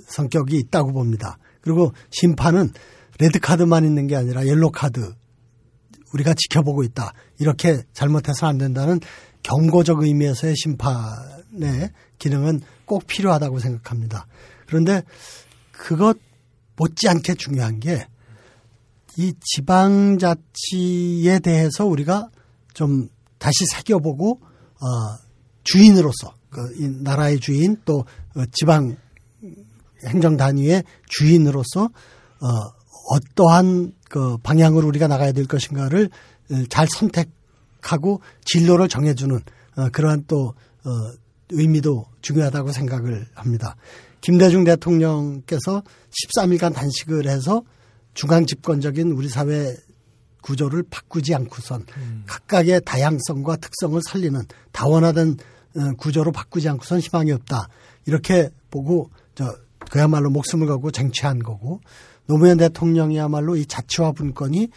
[0.06, 1.38] 성격이 있다고 봅니다.
[1.60, 2.72] 그리고 심판은
[3.18, 5.14] 레드 카드만 있는 게 아니라 옐로 카드
[6.12, 7.12] 우리가 지켜보고 있다.
[7.38, 9.00] 이렇게 잘못해서는 안 된다는
[9.42, 14.26] 경고적 의미에서의 심판의 기능은 꼭 필요하다고 생각합니다.
[14.66, 15.02] 그런데
[15.72, 16.18] 그것
[16.76, 18.06] 못지않게 중요한 게
[19.16, 22.30] 이 지방자치에 대해서 우리가
[22.72, 23.08] 좀
[23.38, 24.86] 다시 새겨보고 어,
[25.64, 28.04] 주인으로서 그이 나라의 주인 또
[28.36, 28.96] 어, 지방
[30.06, 32.46] 행정 단위의 주인으로서 어,
[33.10, 36.10] 어떠한 그 방향으로 우리가 나가야 될 것인가를
[36.50, 39.40] 어, 잘 선택하고 진로를 정해주는
[39.76, 40.54] 어, 그러한 또
[40.84, 40.90] 어,
[41.50, 43.76] 의미도 중요하다고 생각을 합니다.
[44.20, 45.82] 김대중 대통령께서
[46.36, 47.62] 13일간 단식을 해서
[48.14, 49.74] 중앙 집권적인 우리 사회
[50.42, 51.86] 구조를 바꾸지 않고선
[52.26, 54.40] 각각의 다양성과 특성을 살리는
[54.72, 55.51] 다원화된 어,
[55.98, 57.68] 구조로 바꾸지 않고선 희망이 없다.
[58.06, 59.54] 이렇게 보고 저
[59.90, 61.80] 그야말로 목숨을 걸고 쟁취한 거고
[62.26, 64.68] 노무현 대통령이야말로 이 자치와 분권이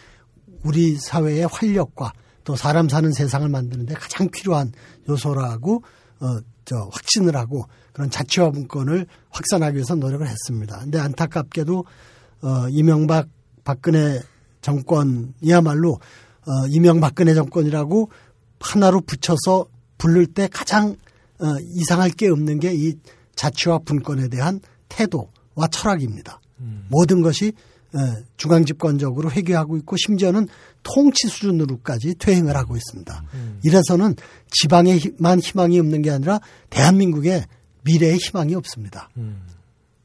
[0.64, 2.12] 우리 사회의 활력과
[2.44, 4.72] 또 사람 사는 세상을 만드는데 가장 필요한
[5.08, 5.82] 요소라고
[6.20, 6.26] 어,
[6.64, 10.78] 저 확신을 하고 그런 자치와 분권을 확산하기 위해서 노력을 했습니다.
[10.80, 11.84] 근데 안타깝게도
[12.42, 13.28] 어, 이명박
[13.64, 14.20] 박근혜
[14.60, 18.10] 정권이야말로 어, 이명박근혜 정권이라고
[18.60, 19.66] 하나로 붙여서
[19.98, 20.96] 부를 때 가장
[21.38, 22.94] 어, 이상할 게 없는 게 이
[23.36, 26.40] 자치와 분권에 대한 태도와 철학입니다.
[26.88, 27.52] 모든 것이
[27.94, 27.98] 어,
[28.36, 30.48] 중앙집권적으로 회귀하고 있고 심지어는
[30.82, 33.24] 통치 수준으로까지 퇴행을 하고 있습니다.
[33.62, 34.16] 이래서는
[34.50, 36.40] 지방에만 희망이 없는 게 아니라
[36.70, 37.44] 대한민국의
[37.84, 39.08] 미래에 희망이 없습니다.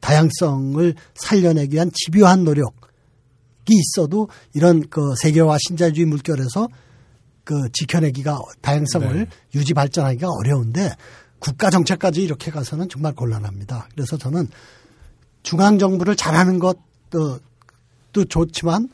[0.02, 2.72] 다양성을 살려내기 위한 집요한 노력이
[3.70, 6.68] 있어도 이런 그 세계화 신자유주의 물결에서
[7.44, 9.28] 그 지켜내기가 다양성을 네.
[9.56, 10.92] 유지 발전하기가 어려운데
[11.40, 13.88] 국가 정책까지 이렇게 가서는 정말 곤란합니다.
[13.94, 14.48] 그래서 저는
[15.44, 17.40] 중앙 정부를 잘하는 것도
[18.14, 18.90] 또 좋지만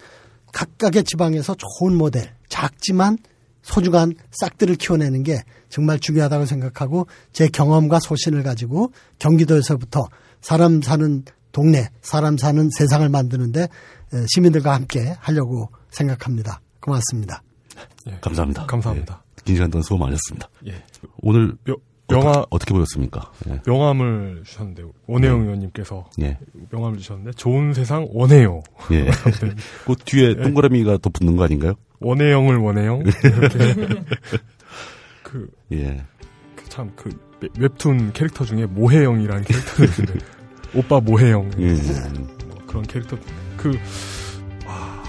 [0.54, 3.18] 각각의 지방에서 좋은 모델, 작지만
[3.62, 10.08] 소중한 싹들을 키워내는 게 정말 중요하다고 생각하고 제 경험과 소신을 가지고 경기도에서부터
[10.40, 13.68] 사람 사는 동네, 사람 사는 세상을 만드는데
[14.34, 16.62] 시민들과 함께 하려고 생각합니다.
[16.80, 17.42] 고맙습니다.
[18.08, 18.18] 예.
[18.22, 18.66] 감사합니다.
[18.66, 19.22] 감사합니다.
[19.40, 19.42] 예.
[19.44, 20.50] 긴 시간 동안 수고 많으셨습니다.
[20.68, 20.84] 예.
[21.22, 21.78] 오늘 명,
[22.10, 23.32] 명함 어떻게, 어떻게 보였습니까?
[23.50, 23.62] 예.
[23.66, 25.44] 명함을 주셨는데 원혜영 네.
[25.46, 26.38] 의원님께서 예.
[26.72, 28.64] 명함을 주셨는데 좋은 세상 원해요.
[28.92, 29.06] 예.
[29.86, 31.74] 그 뒤에 동그라미가 더 붙는 거 아닌가요?
[32.00, 33.58] 원혜영을 원해영 이렇게
[35.24, 36.04] 그 예.
[36.70, 37.10] 참그
[37.60, 40.26] 웹툰 캐릭터 중에 모해영이라는 캐릭터가 있는데
[40.76, 41.74] 오빠 모해영 예.
[42.48, 43.18] 뭐 그런 캐릭터
[43.58, 43.78] 그
[44.66, 45.04] 와,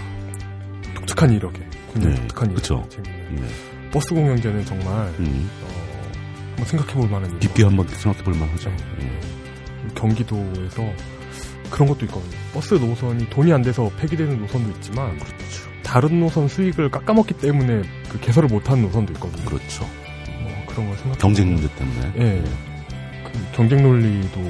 [0.94, 1.67] 독특한 이력에
[2.00, 2.88] 독특한 이력 그쵸.
[2.98, 3.90] 예.
[3.90, 5.50] 버스 공영제는 정말 음.
[5.62, 6.10] 어,
[6.50, 7.38] 한번 생각해볼 만한 일.
[7.40, 8.70] 깊게 한번 생각해 볼 만하죠.
[8.70, 9.06] 네.
[9.06, 9.94] 예.
[9.94, 10.82] 경기도에서
[11.70, 12.36] 그런 것도 있거든요.
[12.52, 15.68] 버스 노선이 돈이 안 돼서 폐기되는 노선도 있지만 그렇죠.
[15.82, 19.44] 다른 노선 수익을 깎아먹기 때문에 그 개설을 못하는 노선도 있거든요.
[19.44, 19.88] 그렇죠.
[20.42, 21.18] 뭐 그런 걸 생각.
[21.18, 22.12] 경쟁 문제 때문에.
[22.16, 22.44] 예.
[23.24, 24.40] 그 경쟁 논리도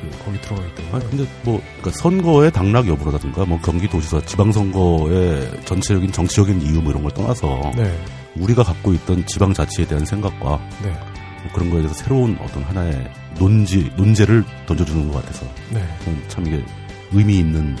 [0.00, 0.96] 그 거기 들어가기 때문에.
[0.96, 7.02] 아 근데 뭐 그러니까 선거의 당락 여부라든가 뭐 경기도지사 지방선거의 전체적인 정치적인 이유 뭐 이런
[7.02, 7.98] 걸 떠나서 네,
[8.36, 13.10] 우리가 갖고 있던 지방 자치에 대한 생각과 네, 뭐 그런 거에 대해서 새로운 어떤 하나의
[13.38, 15.82] 논지 논제를 던져주는 것 같아서 네.
[16.28, 16.64] 참 이게
[17.12, 17.76] 의미 있는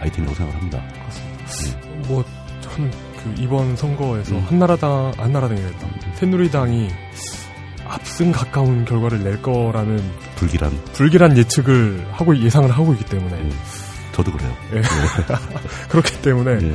[0.00, 0.82] 아이템이라고 생각합니다.
[2.08, 2.24] 뭐
[2.60, 2.90] 저는
[3.22, 4.44] 그 이번 선거에서 음.
[4.48, 5.88] 한나라당 한나라당이랬다.
[6.14, 6.88] 새누리당이
[7.94, 10.02] 압승 가까운 결과를 낼 거라는
[10.36, 10.72] 불길한.
[10.94, 13.48] 불길한 예측을 하고 예상을 하고 있기 때문에 예.
[14.12, 14.50] 저도 그래요.
[15.88, 16.74] 그렇기 때문에 예.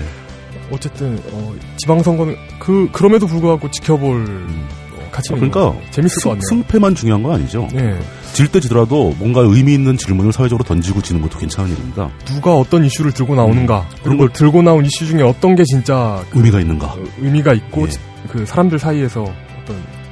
[0.71, 4.67] 어쨌든 어, 지방선거는 그 그럼에도 불구하고 지켜볼 음.
[4.95, 5.73] 어, 가치 아, 그러니까.
[5.91, 6.41] 재밌을 것 승, 같네요.
[6.49, 7.67] 승패만 중요한 건 아니죠.
[7.75, 7.97] 예,
[8.33, 12.09] 질때 지더라도 뭔가 의미 있는 질문을 사회적으로 던지고 지는 것도 괜찮은 일입니다.
[12.25, 16.39] 누가 어떤 이슈를 들고 나오는가 그런 그리고 들고 나온 이슈 중에 어떤 게 진짜 그,
[16.39, 16.87] 의미가 있는가.
[16.87, 17.89] 어, 의미가 있고 예.
[17.89, 17.99] 지-
[18.29, 19.25] 그 사람들 사이에서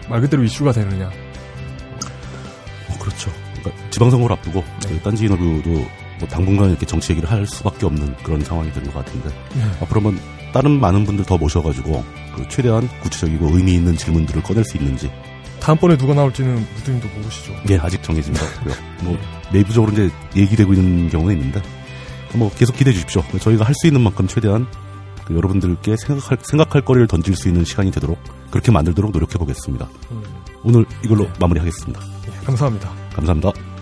[0.10, 1.08] 말 그대로 이슈가 되느냐.
[2.90, 3.32] 어, 그렇죠.
[3.60, 4.80] 그러니까 지방선거를 앞두고 네.
[4.90, 5.70] 저희 딴지 인터뷰도
[6.20, 9.84] 뭐 당분간 이렇게 정치 얘기를 할 수밖에 없는 그런 상황이 된 것 같은데 예.
[9.84, 10.18] 앞으로는
[10.54, 12.04] 다른 많은 분들 더 모셔가지고
[12.36, 15.12] 그 최대한 구체적이고 의미 있는 질문들을 꺼낼 수 있는지
[15.60, 17.54] 다음번에 누가 나올지는 무드님도 모르시죠.
[17.70, 18.74] 예 아직 정해진 것 같고요.
[19.04, 19.18] 뭐
[19.52, 21.62] 내부적으로 이제 얘기되고 있는 경우는 있는데
[22.34, 23.24] 뭐 계속 기대해 주십시오.
[23.40, 24.85] 저희가 할 수 있는 만큼 최대한 그
[25.30, 28.20] 여러분들께 생각할 생각할 거리를 던질 수 있는 시간이 되도록
[28.52, 29.88] 그렇게 만들도록 노력해 보겠습니다.
[30.12, 30.24] 음,
[30.64, 31.34] 오늘 이걸로 네.
[31.40, 32.02] 마무리하겠습니다.
[32.28, 32.92] 예, 감사합니다.
[33.14, 33.75] 감사합니다.